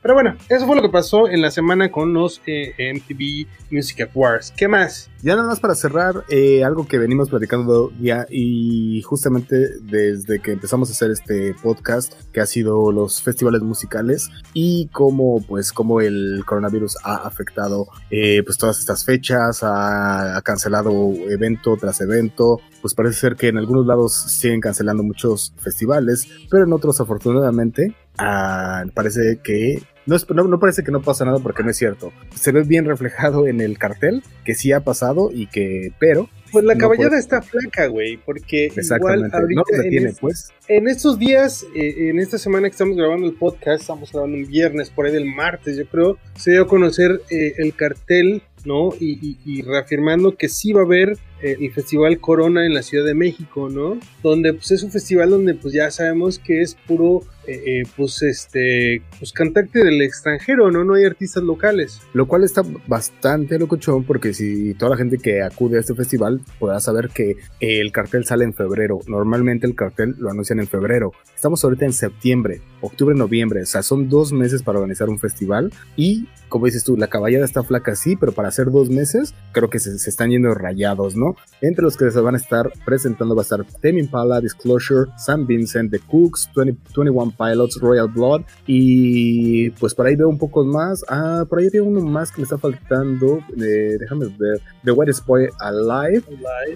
Pero 0.01 0.13
bueno, 0.13 0.35
eso 0.47 0.65
fue 0.65 0.75
lo 0.75 0.81
que 0.81 0.89
pasó 0.89 1.27
en 1.27 1.41
la 1.41 1.51
semana 1.51 1.91
con 1.91 2.13
los 2.13 2.41
eh, 2.45 2.73
MTV 2.93 3.47
Music 3.71 4.09
Awards. 4.13 4.53
¿Qué 4.55 4.67
más? 4.67 5.09
Ya 5.21 5.35
nada 5.35 5.47
más 5.47 5.59
para 5.59 5.75
cerrar, 5.75 6.23
eh, 6.29 6.63
algo 6.63 6.87
que 6.87 6.97
venimos 6.99 7.29
platicando 7.29 7.91
ya 7.99 8.25
y 8.29 9.01
justamente 9.01 9.79
desde 9.81 10.39
que 10.39 10.51
empezamos 10.51 10.89
a 10.89 10.91
hacer 10.93 11.11
este 11.11 11.55
podcast, 11.55 12.13
que 12.31 12.39
ha 12.39 12.45
sido 12.45 12.91
los 12.91 13.21
festivales 13.21 13.61
musicales 13.63 14.29
y 14.53 14.87
cómo 14.93 15.43
pues 15.45 15.73
cómo 15.73 15.99
el 15.99 16.43
coronavirus 16.45 16.97
ha 17.03 17.15
afectado 17.27 17.87
eh, 18.11 18.43
pues 18.45 18.57
todas 18.57 18.79
estas 18.79 19.03
fechas, 19.03 19.59
ha, 19.63 20.39
cancelado 20.43 20.91
evento 21.29 21.75
tras 21.77 21.99
evento, 21.99 22.61
pues 22.81 22.93
parece 22.93 23.19
ser 23.19 23.35
que 23.35 23.47
en 23.47 23.57
algunos 23.57 23.85
lados 23.85 24.13
siguen 24.13 24.61
cancelando 24.61 25.03
muchos 25.03 25.53
festivales, 25.57 26.27
pero 26.49 26.63
en 26.63 26.71
otros 26.71 27.01
afortunadamente 27.01 27.95
ah, 28.17 28.85
parece 28.93 29.39
que 29.43 29.81
no, 30.07 30.59
parece 30.59 30.83
que 30.83 30.91
no 30.91 31.01
pasa 31.01 31.25
nada 31.25 31.39
porque 31.39 31.63
no 31.63 31.69
es 31.69 31.77
cierto. 31.77 32.13
Se 32.33 32.51
ve 32.51 32.63
bien 32.63 32.85
reflejado 32.85 33.47
en 33.47 33.59
el 33.59 33.77
cartel 33.77 34.23
que 34.45 34.55
sí 34.55 34.71
ha 34.71 34.79
pasado 34.79 35.29
y 35.33 35.47
que, 35.47 35.91
pero. 35.99 36.29
Pues 36.51 36.63
la 36.63 36.77
caballada 36.77 37.19
está 37.19 37.41
flaca, 37.41 37.87
güey, 37.87 38.15
porque 38.15 38.71
igual 38.73 39.29
ahorita 39.33 39.63
en, 39.83 40.15
pues. 40.15 40.53
en, 40.69 40.87
estos 40.87 41.19
días, 41.19 41.65
eh, 41.75 42.09
en 42.09 42.19
esta 42.19 42.37
semana 42.37 42.69
que 42.69 42.71
estamos 42.71 42.95
grabando 42.95 43.27
el 43.27 43.33
podcast, 43.33 43.81
estamos 43.81 44.13
grabando 44.13 44.37
un 44.37 44.47
viernes, 44.47 44.89
por 44.89 45.05
ahí 45.05 45.11
del 45.11 45.25
martes, 45.25 45.75
yo 45.75 45.85
creo, 45.87 46.17
se 46.37 46.51
dio 46.51 46.61
a 46.63 46.67
conocer 46.67 47.21
eh, 47.29 47.55
el 47.57 47.75
cartel 47.75 48.41
¿no? 48.65 48.89
Y, 48.99 49.61
reafirmando 49.61 50.35
que 50.35 50.49
sí 50.49 50.73
va 50.73 50.81
a 50.81 50.85
haber 50.85 51.17
eh, 51.41 51.55
el 51.59 51.71
Festival 51.71 52.19
Corona 52.19 52.65
en 52.65 52.73
la 52.73 52.83
Ciudad 52.83 53.05
de 53.05 53.13
México, 53.13 53.69
¿no? 53.69 53.97
Donde 54.21 54.53
pues 54.53 54.71
es 54.71 54.83
un 54.83 54.91
festival 54.91 55.29
donde 55.29 55.53
pues 55.53 55.73
ya 55.73 55.89
sabemos 55.89 56.37
que 56.37 56.61
es 56.61 56.75
puro 56.75 57.21
eh, 57.47 57.83
pues 57.95 58.21
este 58.21 59.01
pues 59.19 59.31
cantante 59.31 59.83
del 59.83 60.01
extranjero, 60.01 60.71
¿no? 60.71 60.83
No 60.83 60.95
hay 60.95 61.05
artistas 61.05 61.43
locales. 61.43 62.01
Lo 62.13 62.27
cual 62.27 62.43
está 62.43 62.61
bastante 62.87 63.57
locochón 63.57 64.03
porque 64.03 64.33
si 64.33 64.73
toda 64.73 64.91
la 64.91 64.97
gente 64.97 65.17
que 65.17 65.41
acude 65.41 65.77
a 65.77 65.79
este 65.81 65.95
festival 65.95 66.41
podrá 66.59 66.79
saber 66.79 67.09
que 67.09 67.37
el 67.59 67.91
cartel 67.91 68.25
sale 68.25 68.43
en 68.43 68.53
febrero. 68.53 68.99
Normalmente 69.07 69.67
el 69.67 69.75
cartel 69.75 70.15
lo 70.17 70.29
anuncian 70.29 70.59
en 70.59 70.67
febrero. 70.67 71.11
Estamos 71.35 71.63
ahorita 71.63 71.85
en 71.85 71.93
septiembre, 71.93 72.61
octubre, 72.81 73.15
noviembre. 73.15 73.61
O 73.61 73.65
sea, 73.65 73.83
son 73.83 74.09
dos 74.09 74.33
meses 74.33 74.63
para 74.63 74.79
organizar 74.79 75.09
un 75.09 75.19
festival 75.19 75.71
y 75.95 76.27
como 76.49 76.65
dices 76.65 76.83
tú, 76.83 76.95
la 76.95 77.07
caballada 77.07 77.45
está 77.45 77.63
flaca 77.63 77.95
sí, 77.95 78.15
pero 78.15 78.31
para 78.31 78.47
hacer 78.47 78.71
dos 78.71 78.89
meses 78.89 79.33
creo 79.51 79.69
que 79.69 79.79
se, 79.79 79.95
están 80.09 80.29
yendo 80.29 80.53
rayados, 80.53 81.15
¿no? 81.15 81.35
Entre 81.61 81.83
los 81.83 81.97
que 81.97 82.09
se 82.09 82.19
van 82.21 82.35
a 82.35 82.37
estar 82.37 82.71
presentando 82.85 83.35
va 83.35 83.41
a 83.41 83.43
estar 83.43 83.65
Tame 83.81 84.07
Disclosure, 84.41 85.11
Sam 85.17 85.45
Vincent, 85.45 85.91
The 85.91 85.99
Cooks, 85.99 86.49
21 86.55 87.33
Pilots, 87.37 87.79
Royal 87.79 88.07
Blood. 88.07 88.41
Y 88.65 89.69
pues 89.71 89.93
por 89.93 90.07
ahí 90.07 90.15
veo 90.15 90.29
un 90.29 90.37
poco 90.37 90.63
más. 90.65 91.03
Ah, 91.07 91.45
por 91.47 91.59
ahí 91.59 91.69
veo 91.69 91.83
uno 91.83 92.01
más 92.01 92.31
que 92.31 92.41
me 92.41 92.43
está 92.43 92.57
faltando. 92.57 93.39
Eh, 93.57 93.97
déjame 93.99 94.25
ver. 94.37 94.61
The 94.83 94.91
White 94.91 95.11
Boy 95.25 95.47
Alive. 95.59 96.23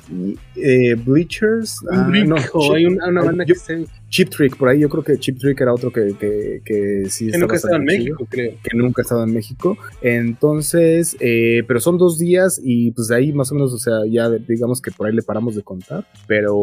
Y, 0.09 0.37
eh, 0.55 0.95
Bleachers. 0.95 1.77
Ah, 1.91 2.09
no, 2.25 2.35
hay 2.73 2.85
una, 2.85 3.07
una 3.07 3.23
banda 3.23 3.45
que 3.45 3.53
está 3.53 3.73
Chip 4.11 4.29
Trick, 4.29 4.57
por 4.57 4.67
ahí 4.67 4.81
yo 4.81 4.89
creo 4.89 5.03
que 5.03 5.17
Chip 5.17 5.39
Trick 5.39 5.59
era 5.61 5.73
otro 5.73 5.89
que, 5.89 6.13
que, 6.19 6.61
que 6.65 7.05
sí 7.09 7.31
que 7.31 7.37
nunca 7.37 7.55
estaba 7.55 7.77
en 7.77 7.85
México, 7.85 8.27
creo. 8.29 8.57
Que 8.61 8.77
nunca 8.77 9.01
ha 9.01 9.03
estado 9.03 9.23
en 9.23 9.33
México. 9.33 9.77
Entonces, 10.01 11.15
eh, 11.21 11.63
pero 11.65 11.79
son 11.79 11.97
dos 11.97 12.19
días 12.19 12.59
y 12.61 12.91
pues 12.91 13.07
de 13.07 13.15
ahí 13.15 13.31
más 13.31 13.53
o 13.53 13.55
menos, 13.55 13.73
o 13.73 13.77
sea, 13.77 13.99
ya 14.09 14.29
digamos 14.29 14.81
que 14.81 14.91
por 14.91 15.07
ahí 15.07 15.15
le 15.15 15.21
paramos 15.21 15.55
de 15.55 15.63
contar. 15.63 16.05
Pero. 16.27 16.53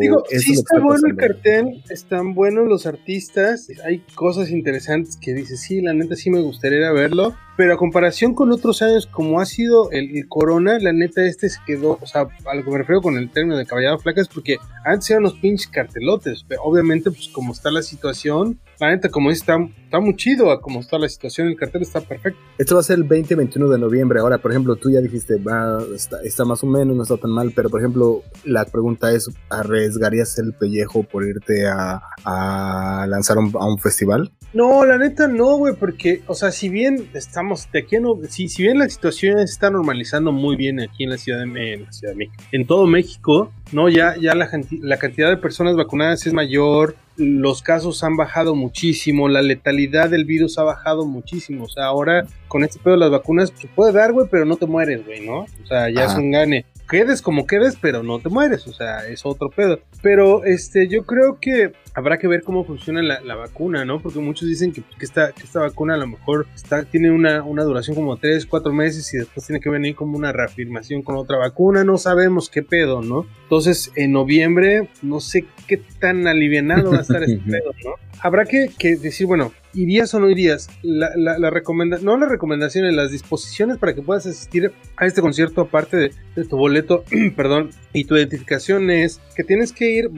Digo, 0.00 0.22
sí 0.28 0.52
está, 0.52 0.78
bueno 0.78 1.08
el 1.08 1.16
cartel, 1.16 1.82
están 1.90 2.32
buenos 2.32 2.68
los 2.68 2.86
artistas, 2.86 3.68
hay 3.84 4.04
cosas 4.14 4.50
interesantes 4.50 5.16
que 5.16 5.34
dices, 5.34 5.62
sí, 5.62 5.80
la 5.80 5.94
neta 5.94 6.14
sí 6.14 6.30
me 6.30 6.40
gustaría 6.42 6.92
verlo. 6.92 7.34
Pero 7.56 7.74
a 7.74 7.76
comparación 7.76 8.34
con 8.34 8.50
otros 8.50 8.82
años, 8.82 9.06
como 9.06 9.40
ha 9.40 9.46
sido 9.46 9.90
el, 9.92 10.26
Corona, 10.28 10.78
la 10.80 10.92
neta 10.92 11.22
este 11.22 11.48
se 11.48 11.60
quedó, 11.64 11.98
o 12.00 12.06
sea, 12.06 12.22
a 12.22 12.54
me 12.54 12.78
refiero 12.78 13.00
con 13.00 13.16
el 13.16 13.30
término 13.30 13.56
de 13.56 13.64
caballado 13.66 13.98
flacas, 13.98 14.28
porque 14.28 14.56
antes 14.84 15.10
eran 15.10 15.22
los 15.22 15.34
pinches 15.34 15.68
cartelotes, 15.68 16.44
pero 16.48 16.62
obviamente, 16.62 17.10
pues 17.10 17.28
como 17.28 17.52
está 17.52 17.70
la 17.70 17.82
situación, 17.82 18.58
la 18.84 18.90
neta, 18.94 19.08
como 19.08 19.30
dice, 19.30 19.40
está, 19.40 19.58
está 19.84 20.00
muy 20.00 20.16
chido 20.16 20.50
a 20.50 20.60
como 20.60 20.80
está 20.80 20.98
la 20.98 21.08
situación, 21.08 21.48
el 21.48 21.56
cartel 21.56 21.82
está 21.82 22.00
perfecto. 22.00 22.38
Esto 22.58 22.74
va 22.74 22.80
a 22.80 22.84
ser 22.84 22.98
el 22.98 23.08
20-21 23.08 23.68
de 23.68 23.78
noviembre. 23.78 24.20
Ahora, 24.20 24.38
por 24.38 24.50
ejemplo, 24.50 24.76
tú 24.76 24.90
ya 24.90 25.00
dijiste, 25.00 25.36
va, 25.36 25.78
está, 25.94 26.44
más 26.44 26.62
o 26.62 26.66
menos, 26.66 26.96
no 26.96 27.02
está 27.02 27.16
tan 27.16 27.30
mal, 27.30 27.52
pero 27.54 27.70
por 27.70 27.80
ejemplo, 27.80 28.22
la 28.44 28.64
pregunta 28.64 29.12
es, 29.12 29.30
¿arriesgarías 29.50 30.38
el 30.38 30.52
pellejo 30.52 31.02
por 31.02 31.26
irte 31.26 31.66
a, 31.66 32.00
a 32.24 33.06
lanzar 33.08 33.38
a 33.38 33.66
un 33.66 33.78
festival? 33.78 34.32
No, 34.54 34.84
la 34.84 34.98
neta 34.98 35.26
no, 35.26 35.56
güey, 35.56 35.74
porque, 35.74 36.22
o 36.28 36.34
sea, 36.34 36.52
si 36.52 36.68
bien 36.68 37.10
estamos 37.12 37.68
de 37.72 37.80
aquí, 37.80 37.98
no, 37.98 38.16
si, 38.28 38.48
si 38.48 38.62
bien 38.62 38.78
la 38.78 38.88
situación 38.88 39.38
se 39.38 39.52
está 39.52 39.68
normalizando 39.68 40.30
muy 40.30 40.54
bien 40.54 40.80
aquí 40.80 41.02
en 41.02 41.10
la 41.10 41.18
Ciudad 41.18 41.40
de, 41.40 41.74
en 41.74 41.82
la 41.82 41.92
Ciudad 41.92 42.12
de 42.12 42.18
México, 42.18 42.44
en 42.52 42.64
todo 42.64 42.86
México, 42.86 43.52
no, 43.72 43.88
ya, 43.88 44.16
ya 44.16 44.36
la, 44.36 44.48
la 44.80 44.96
cantidad 44.98 45.28
de 45.28 45.38
personas 45.38 45.74
vacunadas 45.74 46.24
es 46.24 46.32
mayor, 46.32 46.94
los 47.16 47.62
casos 47.62 48.02
han 48.02 48.16
bajado 48.16 48.54
muchísimo, 48.54 49.28
la 49.28 49.42
letalidad 49.42 50.10
del 50.10 50.24
virus 50.24 50.58
ha 50.58 50.64
bajado 50.64 51.06
muchísimo. 51.06 51.64
O 51.64 51.68
sea, 51.68 51.86
ahora 51.86 52.26
con 52.48 52.64
este 52.64 52.78
pedo 52.78 52.94
de 52.94 53.00
las 53.00 53.10
vacunas, 53.10 53.52
se 53.56 53.68
puede 53.68 53.92
dar, 53.92 54.12
güey, 54.12 54.28
pero 54.30 54.44
no 54.44 54.56
te 54.56 54.66
mueres, 54.66 55.04
güey, 55.04 55.26
¿no? 55.26 55.40
O 55.40 55.66
sea, 55.66 55.90
ya 55.90 56.04
es 56.04 56.14
un 56.14 56.30
gane. 56.30 56.64
Quedes 56.88 57.22
como 57.22 57.46
quedes, 57.46 57.76
pero 57.80 58.02
no 58.02 58.20
te 58.20 58.28
mueres, 58.28 58.66
o 58.66 58.72
sea, 58.72 59.06
es 59.08 59.24
otro 59.24 59.50
pedo. 59.50 59.80
Pero 60.02 60.44
este, 60.44 60.86
yo 60.88 61.04
creo 61.04 61.38
que 61.40 61.72
habrá 61.94 62.18
que 62.18 62.28
ver 62.28 62.42
cómo 62.42 62.64
funciona 62.64 63.02
la, 63.02 63.34
vacuna, 63.34 63.84
¿no? 63.84 64.00
Porque 64.00 64.18
muchos 64.18 64.48
dicen 64.48 64.72
que, 64.72 64.82
que, 64.82 65.04
esta, 65.04 65.32
que 65.32 65.42
esta 65.42 65.60
vacuna 65.60 65.94
a 65.94 65.96
lo 65.96 66.06
mejor 66.06 66.46
está, 66.54 66.84
tiene 66.84 67.10
una, 67.10 67.42
una 67.42 67.62
duración 67.62 67.94
como 67.94 68.16
3, 68.16 68.46
4 68.46 68.72
meses 68.72 69.12
y 69.14 69.18
después 69.18 69.46
tiene 69.46 69.60
que 69.60 69.70
venir 69.70 69.94
como 69.94 70.16
una 70.16 70.32
reafirmación 70.32 71.02
con 71.02 71.16
otra 71.16 71.38
vacuna, 71.38 71.84
no 71.84 71.96
sabemos 71.96 72.50
qué 72.50 72.62
pedo, 72.62 73.00
¿no? 73.00 73.26
Entonces, 73.44 73.92
en 73.94 74.12
noviembre, 74.12 74.88
no 75.02 75.20
sé 75.20 75.46
qué 75.66 75.80
tan 75.98 76.26
alivianado 76.26 76.90
va 76.90 76.98
a 76.98 77.02
estar 77.02 77.22
este 77.22 77.38
pedo, 77.50 77.72
¿no? 77.84 77.94
Habrá 78.20 78.44
que, 78.44 78.70
que 78.76 78.96
decir, 78.96 79.26
bueno, 79.26 79.52
¿Irías 79.74 80.14
o 80.14 80.20
no 80.20 80.30
irías? 80.30 80.68
La, 80.82 81.10
la, 81.16 81.38
la 81.38 81.50
recomendación, 81.50 82.06
no 82.06 82.16
las 82.16 82.30
recomendaciones, 82.30 82.94
las 82.94 83.10
disposiciones 83.10 83.76
para 83.78 83.94
que 83.94 84.02
puedas 84.02 84.24
asistir 84.24 84.72
a 84.96 85.06
este 85.06 85.20
concierto, 85.20 85.62
aparte 85.62 85.96
de, 85.96 86.44
tu 86.44 86.56
boleto, 86.56 87.04
perdón, 87.36 87.70
y 87.92 88.04
tu 88.04 88.16
identificación 88.16 88.90
es 88.90 89.20
que 89.34 89.42
tienes 89.42 89.72
que 89.72 89.90
ir 89.90 90.10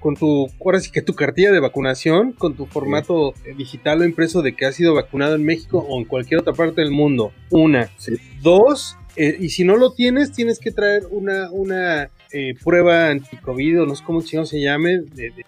con 0.00 0.16
tu, 0.16 0.48
ahora 0.62 0.80
sí 0.80 0.90
que 0.90 1.00
tu 1.10 1.16
cartilla 1.16 1.50
de 1.50 1.58
vacunación, 1.58 2.32
con 2.32 2.54
tu 2.54 2.66
formato 2.66 3.34
digital 3.56 4.00
o 4.00 4.04
impreso 4.04 4.42
de 4.42 4.54
que 4.54 4.66
has 4.66 4.76
sido 4.76 4.94
vacunado 4.94 5.34
en 5.34 5.44
México 5.44 5.84
o 5.88 5.98
en 5.98 6.04
cualquier 6.04 6.40
otra 6.40 6.52
parte 6.52 6.80
del 6.82 6.92
mundo. 6.92 7.32
Una. 7.50 7.90
Dos, 8.42 8.96
eh, 9.16 9.36
y 9.40 9.48
si 9.48 9.64
no 9.64 9.76
lo 9.76 9.92
tienes, 9.92 10.30
tienes 10.30 10.60
que 10.60 10.70
traer 10.70 11.02
una, 11.10 11.50
una 11.50 12.10
eh, 12.32 12.54
prueba 12.62 13.08
anticovid, 13.08 13.82
o 13.82 13.86
no 13.86 13.96
sé 13.96 14.04
cómo 14.04 14.20
se 14.20 14.60
llame, 14.60 15.00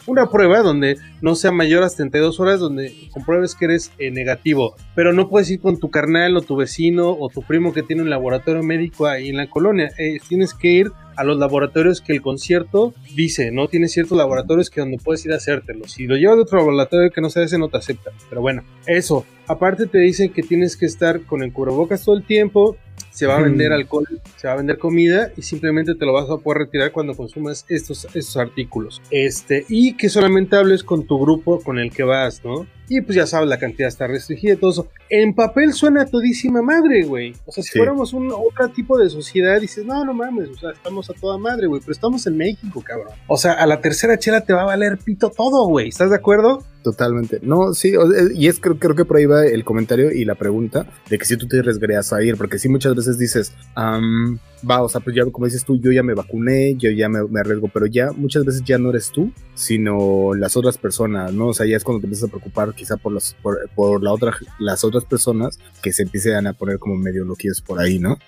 una 0.07 0.29
prueba 0.29 0.63
donde 0.63 0.97
no 1.21 1.37
sea 1.37 1.53
mayor 1.53 1.85
a 1.85 1.89
72 1.89 2.41
horas, 2.41 2.59
donde 2.59 2.93
compruebes 3.13 3.55
que 3.55 3.67
eres 3.67 3.93
eh, 3.99 4.11
negativo. 4.11 4.75
Pero 4.97 5.13
no 5.13 5.29
puedes 5.29 5.49
ir 5.49 5.61
con 5.61 5.79
tu 5.79 5.91
carnal 5.91 6.37
o 6.37 6.43
tu 6.43 6.57
vecino 6.57 7.11
o 7.11 7.29
tu 7.29 7.43
primo 7.43 7.73
que 7.73 7.85
tiene 7.85 8.03
un 8.03 8.11
laboratorio 8.11 8.65
médico 8.65 9.07
ahí 9.07 9.29
en 9.29 9.37
la 9.37 9.49
colonia. 9.49 9.91
tienes 10.29 10.55
que 10.55 10.69
ir 10.69 10.93
a 11.17 11.25
los 11.25 11.39
laboratorios 11.39 12.01
que 12.01 12.13
el 12.13 12.23
concierto 12.23 12.95
dice, 13.15 13.51
¿no? 13.51 13.69
Tiene 13.69 13.89
ciertos 13.89 14.17
laboratorios 14.17 14.71
que 14.71 14.81
donde 14.81 14.99
puedes 14.99 15.25
ir 15.27 15.33
a 15.33 15.37
hacértelo. 15.37 15.87
Si 15.89 16.07
lo 16.07 16.17
llevas 16.17 16.37
de 16.37 16.43
otro 16.43 16.59
laboratorio 16.59 17.11
que 17.11 17.21
no 17.21 17.31
sea 17.31 17.45
ese, 17.45 17.59
no 17.59 17.69
te 17.69 17.79
acepta. 17.79 18.11
Pero 18.29 18.41
bueno, 18.41 18.63
eso. 18.87 19.25
Aparte 19.47 19.87
te 19.87 19.99
dicen 19.99 20.33
que 20.33 20.43
tienes 20.43 20.77
que 20.77 20.87
estar 20.87 21.23
con 21.23 21.43
el 21.43 21.53
cubrebocas 21.53 22.05
todo 22.05 22.17
el 22.17 22.25
tiempo, 22.25 22.77
se 23.11 23.27
va 23.27 23.37
a 23.37 23.43
vender 23.43 23.73
alcohol, 23.73 24.07
se 24.37 24.47
va 24.47 24.55
a 24.55 24.57
vender 24.57 24.79
comida 24.79 25.33
y 25.37 25.43
simplemente 25.43 25.95
te 25.95 26.07
lo 26.07 26.13
vas 26.13 26.31
a 26.31 26.39
poder 26.39 26.63
retirar 26.63 26.93
cuando 26.93 27.15
consumas 27.15 27.67
estos, 27.69 28.07
estos 28.15 28.37
artículos. 28.37 29.03
Este, 29.11 29.67
y 29.69 29.97
que 29.97 30.09
solamente 30.09 30.57
hables 30.57 30.83
con 30.83 31.07
tu 31.07 31.19
grupo 31.19 31.61
con 31.61 31.79
el 31.79 31.91
que 31.91 32.05
vas, 32.05 32.43
¿no? 32.45 32.67
Y 32.89 33.01
pues 33.01 33.17
ya 33.17 33.27
sabes, 33.27 33.49
la 33.49 33.59
cantidad 33.59 33.89
está 33.89 34.07
restringida 34.07 34.55
y 34.55 34.57
todo 34.57 34.71
eso. 34.71 34.89
En 35.09 35.35
papel 35.35 35.73
suena 35.73 36.05
todísima 36.05 36.63
madre, 36.63 37.05
güey. 37.05 37.35
O 37.47 37.53
sea, 37.53 37.63
si 37.63 37.79
fuéramos 37.79 38.13
un 38.13 38.31
otro 38.33 38.69
tipo 38.75 38.99
de 38.99 39.09
sociedad, 39.09 39.61
dices, 39.61 39.85
no, 39.85 40.05
no 40.05 40.15
mames, 40.15 40.51
o 40.51 40.55
sea, 40.55 40.71
estamos 40.71 41.09
a 41.11 41.15
toda 41.15 41.39
madre, 41.39 41.67
güey, 41.67 41.81
pero 41.81 41.93
estamos 41.93 42.27
en 42.27 42.37
México, 42.37 42.83
cabrón. 42.85 43.15
O 43.27 43.37
sea, 43.37 43.53
a 43.53 43.67
la 43.67 43.81
tercera 43.81 44.19
chela 44.19 44.43
te 44.43 44.53
va 44.53 44.63
a 44.63 44.67
valer 44.67 44.99
pito 44.99 45.31
todo, 45.31 45.67
güey. 45.69 45.89
¿Estás 45.89 46.11
de 46.11 46.17
acuerdo? 46.17 46.65
Totalmente. 46.83 47.39
No, 47.43 47.73
sí, 47.75 47.95
y 48.35 48.49
es 48.49 48.59
creo, 48.59 48.79
creo 48.79 48.97
que 48.97 49.05
por 49.05 49.17
ahí 49.17 49.27
va 49.27 49.47
el 49.47 49.65
comentario 49.65 50.11
y 50.11 50.25
la 50.25 50.35
pregunta 50.35 50.87
de 51.09 51.19
que 51.19 51.25
si 51.25 51.37
tú 51.37 51.47
te 51.47 51.61
arriesgarías 51.61 52.13
a 52.13 52.23
ir, 52.23 52.37
porque 52.37 52.59
sí 52.59 52.69
muchas 52.69 52.95
veces 52.95 53.19
dices, 53.19 53.53
va, 53.77 54.83
o 54.83 54.89
sea, 54.89 55.01
pues 55.01 55.15
ya 55.15 55.25
como 55.31 55.47
dices 55.47 55.65
tú, 55.65 55.79
yo 55.81 55.93
ya 55.93 56.03
me 56.03 56.15
vacuné, 56.15 56.75
yo 56.77 56.91
ya 56.91 57.09
me, 57.09 57.21
arriesgo, 57.39 57.69
pero 57.69 57.87
ya 57.87 58.11
muchas 58.13 58.45
veces 58.45 58.63
ya 58.65 58.79
no 58.79 58.91
eres 58.91 59.11
tú, 59.11 59.33
sino 59.55 60.35
las 60.35 60.57
otras 60.57 60.77
personas, 60.77 61.33
¿no? 61.33 61.49
O 61.49 61.55
sea, 61.55 61.67
ya 61.67 61.77
es 61.77 61.85
cuando 61.85 62.01
te 62.01 62.07
empiezas 62.07 62.29
a 62.29 62.33
preocupar 62.33 62.72
quizá 62.75 62.97
por, 62.97 63.13
los, 63.13 63.35
por, 63.75 64.03
la 64.03 64.13
otra, 64.13 64.37
las 64.59 64.85
otras 64.85 65.05
personas 65.05 65.59
que 65.83 65.93
se 65.93 66.03
empiecen 66.03 66.47
a 66.47 66.53
poner 66.53 66.79
como 66.79 66.97
medio 66.97 67.25
loquillos 67.25 67.61
por 67.61 67.81
ahí, 67.81 67.99
¿no? 67.99 68.19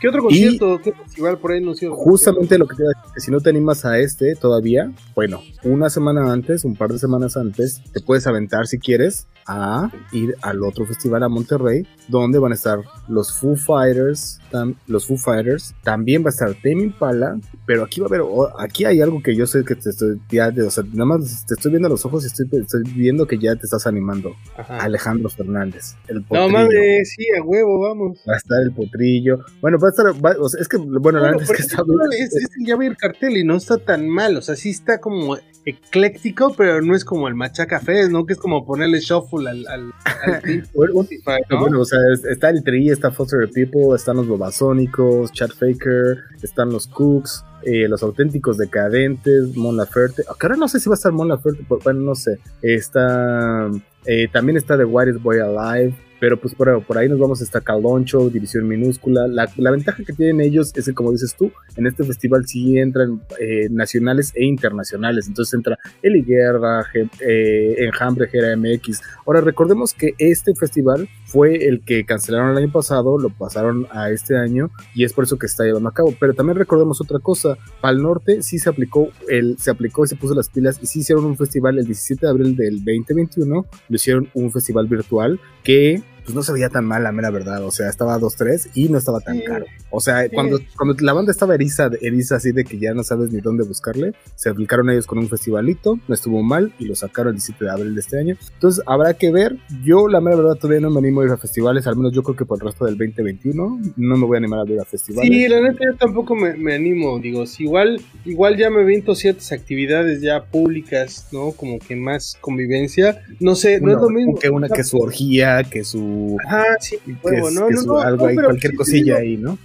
¿Qué 0.00 0.08
otro 0.08 0.22
concierto, 0.22 0.80
qué 0.82 0.92
festival 0.92 1.38
por 1.38 1.52
ahí 1.52 1.62
no 1.62 1.72
Justamente 1.90 2.58
lo 2.58 2.66
que 2.66 2.76
te 2.76 2.82
iba 2.82 2.92
a 2.94 2.98
decir, 2.98 3.14
que 3.14 3.20
si 3.20 3.30
no 3.30 3.40
te 3.40 3.48
animas 3.48 3.84
a 3.84 3.98
este 3.98 4.34
todavía, 4.34 4.92
bueno, 5.14 5.42
una 5.62 5.88
semana 5.88 6.30
antes, 6.30 6.64
un 6.64 6.76
par 6.76 6.92
de 6.92 6.98
semanas 6.98 7.36
antes, 7.36 7.80
te 7.92 8.00
puedes 8.00 8.26
aventar 8.26 8.66
si 8.66 8.78
quieres 8.78 9.26
a 9.46 9.90
ir 10.12 10.34
al 10.42 10.62
otro 10.62 10.86
festival 10.86 11.22
a 11.22 11.28
Monterrey, 11.28 11.86
donde 12.08 12.38
van 12.38 12.52
a 12.52 12.54
estar 12.54 12.80
los 13.08 13.32
Foo 13.38 13.56
Fighters, 13.56 14.40
los 14.86 15.06
Foo 15.06 15.16
Fighters, 15.16 15.74
también 15.82 16.22
va 16.22 16.28
a 16.28 16.30
estar 16.30 16.54
Tame 16.54 16.82
Impala, 16.82 17.38
pero 17.66 17.84
aquí 17.84 18.00
va 18.00 18.06
a 18.06 18.08
haber, 18.08 18.22
aquí 18.58 18.84
hay 18.84 19.00
algo 19.00 19.22
que 19.22 19.34
yo 19.34 19.46
sé 19.46 19.64
que 19.64 19.74
te 19.74 19.90
estoy, 19.90 20.20
ya, 20.30 20.52
o 20.66 20.70
sea, 20.70 20.84
nada 20.92 21.04
más 21.04 21.46
te 21.46 21.54
estoy 21.54 21.70
viendo 21.70 21.86
a 21.86 21.90
los 21.90 22.04
ojos 22.04 22.24
y 22.24 22.26
estoy, 22.26 22.48
estoy 22.60 22.82
viendo 22.94 23.26
que 23.26 23.38
ya 23.38 23.54
te 23.56 23.62
estás 23.64 23.86
animando. 23.86 24.34
Alejandro 24.68 25.28
Fernández, 25.28 25.94
el 26.08 26.22
potrillo. 26.22 26.48
No 26.48 26.52
mames, 26.52 27.14
sí, 27.16 27.24
a 27.38 27.42
huevo, 27.42 27.80
vamos. 27.80 28.18
Va 28.28 28.34
a 28.34 28.38
estar 28.38 28.60
el 28.62 28.72
potrillo. 28.72 29.44
Bueno, 29.60 29.78
va 29.78 29.88
a 29.88 29.90
estar, 29.90 30.36
o 30.40 30.48
sea, 30.48 30.60
es 30.60 30.68
que, 30.68 30.76
bueno, 30.76 31.20
la 31.20 31.30
verdad 31.30 31.42
es 31.42 31.50
que 31.50 31.62
está 31.62 31.82
es, 32.18 32.34
es, 32.34 32.48
ya 32.66 32.76
va 32.76 32.82
a 32.82 32.86
ir 32.86 32.96
cartel 32.96 33.36
y 33.36 33.44
no 33.44 33.56
está 33.56 33.78
tan 33.78 34.08
mal, 34.08 34.36
o 34.36 34.42
sea, 34.42 34.56
sí 34.56 34.70
está 34.70 34.98
como 35.00 35.36
ecléctico, 35.66 36.54
pero 36.56 36.80
no 36.80 36.94
es 36.94 37.04
como 37.04 37.26
el 37.28 37.34
Machaca 37.34 37.80
Fest, 37.80 38.10
¿no? 38.10 38.24
Que 38.24 38.34
es 38.34 38.38
como 38.38 38.64
ponerle 38.64 39.00
shuffle 39.00 39.50
al, 39.50 39.66
al, 39.66 39.92
bueno, 40.74 41.80
o 41.80 41.84
sea, 41.84 41.98
está 42.30 42.50
el 42.50 42.62
Tri, 42.62 42.90
está 42.90 43.10
Foster 43.10 43.46
the 43.46 43.52
People, 43.52 43.94
están 43.94 44.16
los 44.16 44.28
Bobasónicos, 44.28 45.32
Chad 45.32 45.50
Faker, 45.50 46.18
están 46.40 46.70
los 46.70 46.86
Cooks, 46.86 47.44
eh, 47.64 47.88
los 47.88 48.02
auténticos 48.04 48.58
decadentes, 48.58 49.56
Mon 49.56 49.76
Laferte. 49.76 50.22
Ahora 50.40 50.56
no 50.56 50.68
sé 50.68 50.78
si 50.78 50.88
va 50.88 50.94
a 50.94 50.96
estar 50.96 51.12
Mon 51.12 51.28
Laferte, 51.28 51.66
bueno, 51.68 52.00
no 52.00 52.14
sé. 52.14 52.38
Está. 52.62 53.68
Eh, 54.04 54.28
también 54.32 54.56
está 54.56 54.76
The 54.78 54.84
Whitest 54.84 55.20
Boy 55.20 55.40
Alive. 55.40 55.94
Pero 56.18 56.40
pues 56.40 56.54
por, 56.54 56.82
por 56.84 56.98
ahí 56.98 57.08
nos 57.08 57.18
vamos 57.18 57.42
hasta 57.42 57.60
Caloncho, 57.60 58.30
División 58.30 58.66
Minúscula. 58.66 59.26
La, 59.26 59.70
ventaja 59.70 60.02
que 60.04 60.12
tienen 60.12 60.40
ellos 60.40 60.72
es 60.74 60.86
que, 60.86 60.94
como 60.94 61.12
dices 61.12 61.34
tú, 61.36 61.52
en 61.76 61.86
este 61.86 62.04
festival 62.04 62.46
sí 62.46 62.78
entran 62.78 63.22
eh, 63.38 63.68
nacionales 63.70 64.32
e 64.34 64.44
internacionales. 64.44 65.28
Entonces 65.28 65.54
entra 65.54 65.78
Eli 66.02 66.22
Guerra, 66.22 66.84
eh, 67.20 67.76
Enjambre, 67.78 68.28
Gera 68.28 68.56
MX. 68.56 69.00
Ahora 69.26 69.40
recordemos 69.40 69.92
que 69.92 70.14
este 70.18 70.54
festival 70.54 71.08
fue 71.24 71.66
el 71.66 71.82
que 71.82 72.04
cancelaron 72.04 72.52
el 72.52 72.58
año 72.58 72.72
pasado, 72.72 73.18
lo 73.18 73.30
pasaron 73.30 73.86
a 73.90 74.10
este 74.10 74.36
año 74.36 74.70
y 74.94 75.04
es 75.04 75.12
por 75.12 75.24
eso 75.24 75.38
que 75.38 75.46
está 75.46 75.64
llevando 75.64 75.88
a 75.88 75.94
cabo. 75.94 76.14
Pero 76.18 76.34
también 76.34 76.56
recordemos 76.56 77.00
otra 77.00 77.18
cosa, 77.18 77.58
para 77.80 77.94
el 77.94 78.02
norte 78.02 78.42
sí 78.42 78.58
se 78.58 78.68
aplicó, 78.68 79.08
el, 79.28 79.58
se 79.58 79.70
aplicó 79.70 80.04
y 80.04 80.08
se 80.08 80.16
puso 80.16 80.34
las 80.34 80.48
pilas 80.48 80.78
y 80.82 80.86
sí 80.86 81.00
hicieron 81.00 81.24
un 81.24 81.36
festival 81.36 81.78
el 81.78 81.84
17 81.84 82.24
de 82.24 82.30
abril 82.30 82.56
del 82.56 82.76
2021, 82.78 83.66
lo 83.88 83.94
hicieron 83.94 84.28
un 84.34 84.50
festival 84.50 84.86
virtual 84.86 85.40
que 85.62 86.02
pues 86.26 86.34
no 86.34 86.42
se 86.42 86.52
veía 86.52 86.68
tan 86.68 86.84
mal, 86.84 87.04
la 87.04 87.12
mera 87.12 87.30
verdad. 87.30 87.64
O 87.64 87.70
sea, 87.70 87.88
estaba 87.88 88.18
2-3 88.18 88.70
y 88.74 88.88
no 88.88 88.98
estaba 88.98 89.20
tan 89.20 89.40
caro. 89.40 89.64
O 89.90 90.00
sea, 90.00 90.28
cuando, 90.28 90.58
cuando 90.76 90.96
la 91.00 91.12
banda 91.12 91.30
estaba 91.30 91.54
eriza, 91.54 91.88
eriza 92.00 92.36
así 92.36 92.50
de 92.50 92.64
que 92.64 92.78
ya 92.78 92.94
no 92.94 93.04
sabes 93.04 93.30
ni 93.30 93.40
dónde 93.40 93.62
buscarle, 93.62 94.12
se 94.34 94.50
aplicaron 94.50 94.90
ellos 94.90 95.06
con 95.06 95.18
un 95.18 95.28
festivalito, 95.28 96.00
no 96.08 96.14
estuvo 96.14 96.42
mal 96.42 96.72
y 96.80 96.86
lo 96.86 96.96
sacaron 96.96 97.30
el 97.30 97.34
17 97.36 97.64
de 97.64 97.70
abril 97.70 97.94
de 97.94 98.00
este 98.00 98.18
año. 98.18 98.36
Entonces, 98.54 98.82
habrá 98.86 99.14
que 99.14 99.30
ver. 99.30 99.56
Yo, 99.84 100.08
la 100.08 100.20
mera 100.20 100.36
verdad, 100.36 100.56
todavía 100.56 100.80
no 100.80 100.90
me 100.90 100.98
animo 100.98 101.20
a 101.20 101.26
ir 101.26 101.30
a 101.30 101.36
festivales, 101.36 101.86
al 101.86 101.96
menos 101.96 102.12
yo 102.12 102.24
creo 102.24 102.34
que 102.34 102.44
por 102.44 102.58
el 102.58 102.66
resto 102.66 102.86
del 102.86 102.98
2021 102.98 103.80
no 103.96 104.16
me 104.16 104.26
voy 104.26 104.36
a 104.36 104.38
animar 104.38 104.66
a 104.66 104.70
ir 104.70 104.80
a 104.80 104.84
festivales. 104.84 105.30
Sí, 105.30 105.46
la 105.46 105.60
neta 105.60 105.78
yo 105.84 105.96
tampoco 105.96 106.34
me, 106.34 106.74
animo, 106.74 107.20
digo, 107.20 107.46
si 107.46 107.62
igual, 107.62 108.00
igual 108.24 108.56
ya 108.56 108.68
me 108.68 108.84
viento 108.84 109.14
ciertas 109.14 109.52
actividades 109.52 110.20
ya 110.20 110.44
públicas, 110.44 111.28
¿no? 111.30 111.52
Como 111.52 111.78
que 111.78 111.94
más 111.94 112.36
convivencia, 112.40 113.22
no 113.38 113.54
sé, 113.54 113.80
no 113.80 113.92
es 113.92 113.98
lo 113.98 114.10
mismo. 114.10 114.34
Que 114.34 114.50
una 114.50 114.68
que 114.68 114.82
su 114.82 114.98
orgía, 114.98 115.62
que 115.62 115.84
su... 115.84 116.15
Ah, 116.48 116.76
sí, 116.80 116.98
huevo, 117.22 117.50
no, 117.50 117.68
no, 117.70 117.82
no, 117.82 117.98
algo 118.00 118.26
ahí, 118.26 118.36
cualquier 118.36 118.74
cosilla 118.74 119.16
ahí, 119.16 119.36
¿no? 119.36 119.58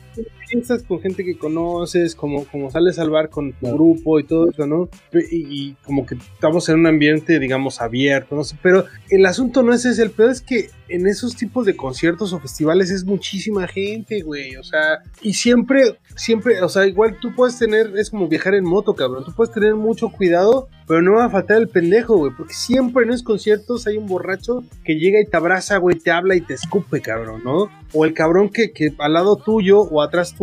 Piensas 0.52 0.84
con 0.84 1.00
gente 1.00 1.24
que 1.24 1.38
conoces, 1.38 2.14
como, 2.14 2.46
como 2.46 2.70
sales 2.70 3.00
al 3.00 3.10
bar 3.10 3.30
con 3.30 3.54
tu 3.54 3.72
grupo 3.72 4.20
y 4.20 4.26
todo 4.26 4.50
eso, 4.50 4.68
¿no? 4.68 4.90
Y, 5.32 5.76
como 5.86 6.06
que 6.06 6.16
estamos 6.16 6.68
en 6.70 6.80
un 6.80 6.88
ambiente, 6.88 7.40
digamos, 7.40 7.82
abierto, 7.82 8.36
no 8.36 8.44
sé, 8.44 8.58
pero 8.62 8.86
el 9.10 9.26
asunto 9.26 9.64
no 9.64 9.74
es 9.74 9.86
ese, 9.86 10.04
el 10.04 10.12
peor 10.12 10.32
es 10.32 10.42
que 10.42 10.70
en 10.90 11.08
esos 11.08 11.36
tipos 11.36 11.66
de 11.66 11.76
conciertos 11.76 12.34
o 12.34 12.40
festivales 12.40 12.92
es 12.92 13.06
muchísima 13.06 13.68
gente, 13.68 14.22
güey, 14.22 14.58
o 14.58 14.64
sea, 14.64 15.00
y 15.22 15.34
siempre, 15.34 15.98
siempre, 16.16 16.62
o 16.62 16.68
sea, 16.68 16.86
igual 16.86 17.18
tú 17.22 17.34
puedes 17.34 17.58
tener, 17.58 17.94
es 17.96 18.10
como 18.10 18.28
viajar 18.28 18.56
en 18.56 18.66
moto, 18.66 18.94
cabrón, 18.94 19.24
tú 19.24 19.34
puedes 19.34 19.54
tener 19.54 19.76
mucho 19.76 20.10
cuidado, 20.10 20.68
pero 20.88 21.02
no 21.02 21.14
va 21.14 21.26
a 21.26 21.30
faltar 21.30 21.58
el 21.58 21.70
pendejo, 21.70 22.18
güey, 22.18 22.34
porque 22.36 22.54
siempre 22.54 23.06
en 23.06 23.12
esos 23.12 23.24
conciertos 23.24 23.88
hay 23.88 23.96
un 23.96 24.08
borracho 24.08 24.64
que 24.84 24.96
llega 24.96 25.22
y 25.22 25.26
te 25.26 25.38
abraza, 25.38 25.78
güey, 25.78 25.98
te 25.98 26.12
habla 26.12 26.36
y 26.36 26.42
te 26.42 26.56
escupe, 26.56 27.00
cabrón, 27.00 27.42
¿no? 27.46 27.70
O 27.94 28.04
el 28.04 28.14
cabrón 28.14 28.50
que, 28.50 28.72
que 28.72 28.94
al 28.98 29.14
lado 29.14 29.38
tuyo 29.38 29.82
o 29.82 30.02
atrás 30.02 30.36
tuyo, 30.36 30.41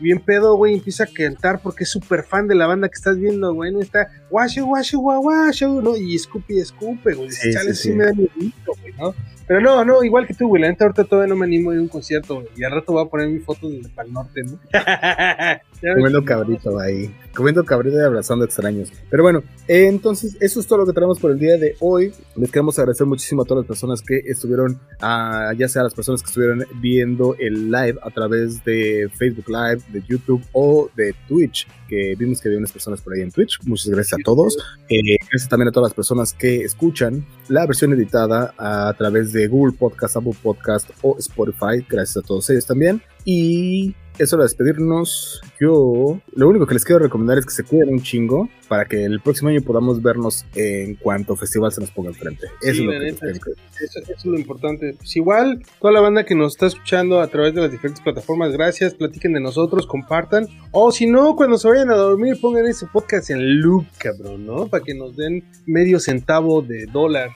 bien 0.00 0.20
pedo, 0.20 0.56
güey, 0.56 0.74
empieza 0.74 1.04
a 1.04 1.06
cantar 1.06 1.60
porque 1.60 1.84
es 1.84 1.90
súper 1.90 2.22
fan 2.22 2.46
de 2.46 2.54
la 2.54 2.66
banda 2.66 2.88
que 2.88 2.94
estás 2.94 3.18
viendo, 3.18 3.52
güey, 3.52 3.72
no 3.72 3.80
está, 3.80 4.08
guashu, 4.30 4.64
guashu, 4.66 5.00
guashu, 5.00 5.82
¿no? 5.82 5.96
Y 5.96 6.14
escupe 6.14 6.54
y 6.54 6.60
escupe, 6.60 7.14
güey, 7.14 7.30
sí, 7.30 7.52
sí, 7.52 7.74
sí. 7.74 7.92
me 7.92 8.04
da 8.06 8.12
miedo, 8.12 8.32
güey, 8.80 8.92
¿no? 8.98 9.14
Pero 9.52 9.60
no, 9.60 9.84
no, 9.84 10.02
igual 10.02 10.26
que 10.26 10.32
tú, 10.32 10.48
güey. 10.48 10.62
La 10.62 10.68
neta 10.68 10.86
ahorita 10.86 11.04
todavía 11.04 11.28
no 11.28 11.38
me 11.38 11.44
animo 11.44 11.70
a 11.70 11.74
ir 11.74 11.80
a 11.80 11.82
un 11.82 11.88
concierto, 11.88 12.42
Y 12.56 12.64
al 12.64 12.72
rato 12.72 12.94
voy 12.94 13.04
a 13.04 13.10
poner 13.10 13.28
mi 13.28 13.38
foto 13.38 13.68
desde 13.68 13.90
Pal 13.90 14.10
Norte, 14.10 14.42
¿no? 14.44 14.58
Comiendo 15.94 16.24
cabrito 16.24 16.78
ahí. 16.78 17.14
Comiendo 17.34 17.62
cabrito 17.62 17.98
y 17.98 18.00
abrazando 18.02 18.46
extraños. 18.46 18.90
Pero 19.10 19.22
bueno, 19.22 19.42
eh, 19.68 19.88
entonces, 19.88 20.38
eso 20.40 20.58
es 20.58 20.66
todo 20.66 20.78
lo 20.78 20.86
que 20.86 20.94
tenemos 20.94 21.18
por 21.18 21.32
el 21.32 21.38
día 21.38 21.58
de 21.58 21.76
hoy. 21.80 22.14
Les 22.36 22.50
queremos 22.50 22.78
agradecer 22.78 23.06
muchísimo 23.06 23.42
a 23.42 23.44
todas 23.44 23.64
las 23.64 23.68
personas 23.68 24.00
que 24.00 24.22
estuvieron, 24.24 24.80
uh, 25.02 25.52
ya 25.54 25.68
sea 25.68 25.82
las 25.82 25.92
personas 25.92 26.22
que 26.22 26.28
estuvieron 26.28 26.64
viendo 26.76 27.34
el 27.38 27.70
live 27.70 27.98
a 28.02 28.10
través 28.10 28.64
de 28.64 29.10
Facebook 29.18 29.48
Live, 29.48 29.82
de 29.88 30.02
YouTube 30.08 30.42
o 30.52 30.88
de 30.96 31.14
Twitch, 31.28 31.66
que 31.88 32.14
vimos 32.16 32.40
que 32.40 32.48
había 32.48 32.58
unas 32.58 32.72
personas 32.72 33.02
por 33.02 33.12
ahí 33.12 33.20
en 33.20 33.30
Twitch. 33.30 33.58
Muchas 33.64 33.88
gracias 33.88 34.18
a 34.20 34.22
todos. 34.24 34.56
Eh, 34.88 35.18
gracias 35.30 35.48
también 35.48 35.68
a 35.68 35.72
todas 35.72 35.90
las 35.90 35.94
personas 35.94 36.32
que 36.32 36.62
escuchan 36.62 37.26
la 37.48 37.66
versión 37.66 37.92
editada 37.92 38.54
a 38.56 38.94
través 38.96 39.32
de 39.32 39.41
Google 39.48 39.76
Podcast, 39.76 40.16
Apple 40.16 40.36
Podcast 40.42 40.90
o 41.02 41.16
Spotify. 41.18 41.84
Gracias 41.88 42.16
a 42.16 42.26
todos 42.26 42.48
ellos 42.50 42.66
también. 42.66 43.02
Y 43.24 43.94
es 44.18 44.32
hora 44.32 44.42
de 44.42 44.48
despedirnos. 44.48 45.40
Yo 45.60 46.20
lo 46.34 46.48
único 46.48 46.66
que 46.66 46.74
les 46.74 46.84
quiero 46.84 47.00
recomendar 47.00 47.38
es 47.38 47.46
que 47.46 47.52
se 47.52 47.64
cuiden 47.64 47.88
un 47.90 48.02
chingo 48.02 48.48
para 48.68 48.84
que 48.84 49.04
el 49.04 49.20
próximo 49.20 49.50
año 49.50 49.60
podamos 49.62 50.02
vernos 50.02 50.44
en 50.54 50.96
cuanto 50.96 51.36
festival 51.36 51.72
se 51.72 51.80
nos 51.80 51.90
ponga 51.90 52.08
enfrente. 52.08 52.46
Eso, 52.62 52.70
es, 52.70 52.86
lo 52.86 52.92
eso, 52.92 54.12
es 54.16 54.24
lo 54.24 54.38
importante. 54.38 54.94
Pues 54.98 55.14
igual, 55.16 55.62
toda 55.80 55.92
la 55.92 56.00
banda 56.00 56.24
que 56.24 56.34
nos 56.34 56.52
está 56.52 56.66
escuchando 56.66 57.20
a 57.20 57.26
través 57.28 57.54
de 57.54 57.60
las 57.60 57.70
diferentes 57.70 58.02
plataformas, 58.02 58.52
gracias, 58.52 58.94
platiquen 58.94 59.34
de 59.34 59.40
nosotros, 59.40 59.86
compartan. 59.86 60.46
O 60.70 60.90
si 60.90 61.06
no, 61.06 61.36
cuando 61.36 61.58
se 61.58 61.68
vayan 61.68 61.90
a 61.90 61.94
dormir, 61.94 62.38
pongan 62.40 62.66
ese 62.66 62.86
podcast 62.86 63.30
en 63.30 63.60
loop, 63.60 63.84
cabrón, 63.98 64.46
¿no? 64.46 64.66
Para 64.68 64.82
que 64.82 64.94
nos 64.94 65.16
den 65.16 65.44
medio 65.66 66.00
centavo 66.00 66.62
de 66.62 66.86
dólar 66.86 67.30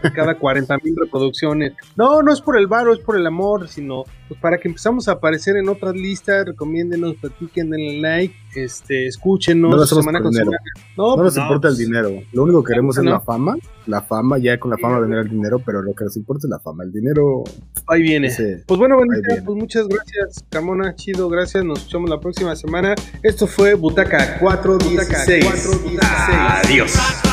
por 0.00 0.12
cada 0.14 0.38
40 0.38 0.78
mil 0.84 0.94
reproducciones. 0.96 1.72
No, 1.96 2.22
no 2.22 2.32
es 2.32 2.40
por 2.40 2.56
el 2.56 2.66
varo, 2.66 2.92
es 2.92 3.00
por 3.00 3.16
el 3.16 3.26
amor, 3.26 3.68
sino 3.68 4.04
pues 4.28 4.40
para 4.40 4.58
que 4.58 4.68
empezamos 4.68 5.08
a 5.08 5.20
aparecer 5.26 5.56
en 5.56 5.68
otras 5.68 5.94
listas, 5.96 6.46
recomiéndenos, 6.46 7.16
platiquen, 7.16 7.70
denle 7.70 8.00
like, 8.00 8.34
este, 8.54 9.08
escúchenos 9.08 9.74
no 9.74 9.86
semana 9.86 10.22
con 10.22 10.32
semana. 10.32 10.56
No, 10.96 11.16
nos 11.16 11.34
pues 11.34 11.36
importa 11.36 11.68
el 11.68 11.76
dinero. 11.76 12.10
Lo 12.32 12.44
único 12.44 12.62
que 12.62 12.72
queremos 12.72 12.96
es 12.96 13.04
la 13.04 13.20
fama. 13.20 13.56
La 13.86 14.02
fama, 14.02 14.38
ya 14.38 14.58
con 14.58 14.70
la 14.70 14.78
fama 14.78 15.00
vendrá 15.00 15.22
el 15.22 15.28
dinero, 15.28 15.58
pero 15.58 15.82
lo 15.82 15.92
que 15.94 16.04
nos 16.04 16.16
importa 16.16 16.46
es 16.46 16.50
la 16.50 16.60
fama. 16.60 16.84
El 16.84 16.92
dinero. 16.92 17.42
Ahí 17.88 18.02
viene. 18.02 18.30
pues 18.66 18.78
bueno, 18.78 18.98
pues 19.44 19.58
muchas 19.58 19.88
gracias, 19.88 20.44
Camona. 20.48 20.94
Chido, 20.94 21.28
gracias. 21.28 21.64
Nos 21.64 21.80
escuchamos 21.80 22.08
la 22.08 22.20
próxima 22.20 22.54
semana. 22.54 22.94
Esto 23.22 23.48
fue 23.48 23.74
Butaca 23.74 24.38
416. 24.38 25.44
Butaca 25.44 25.66
416. 25.82 26.64
Adiós. 26.64 27.25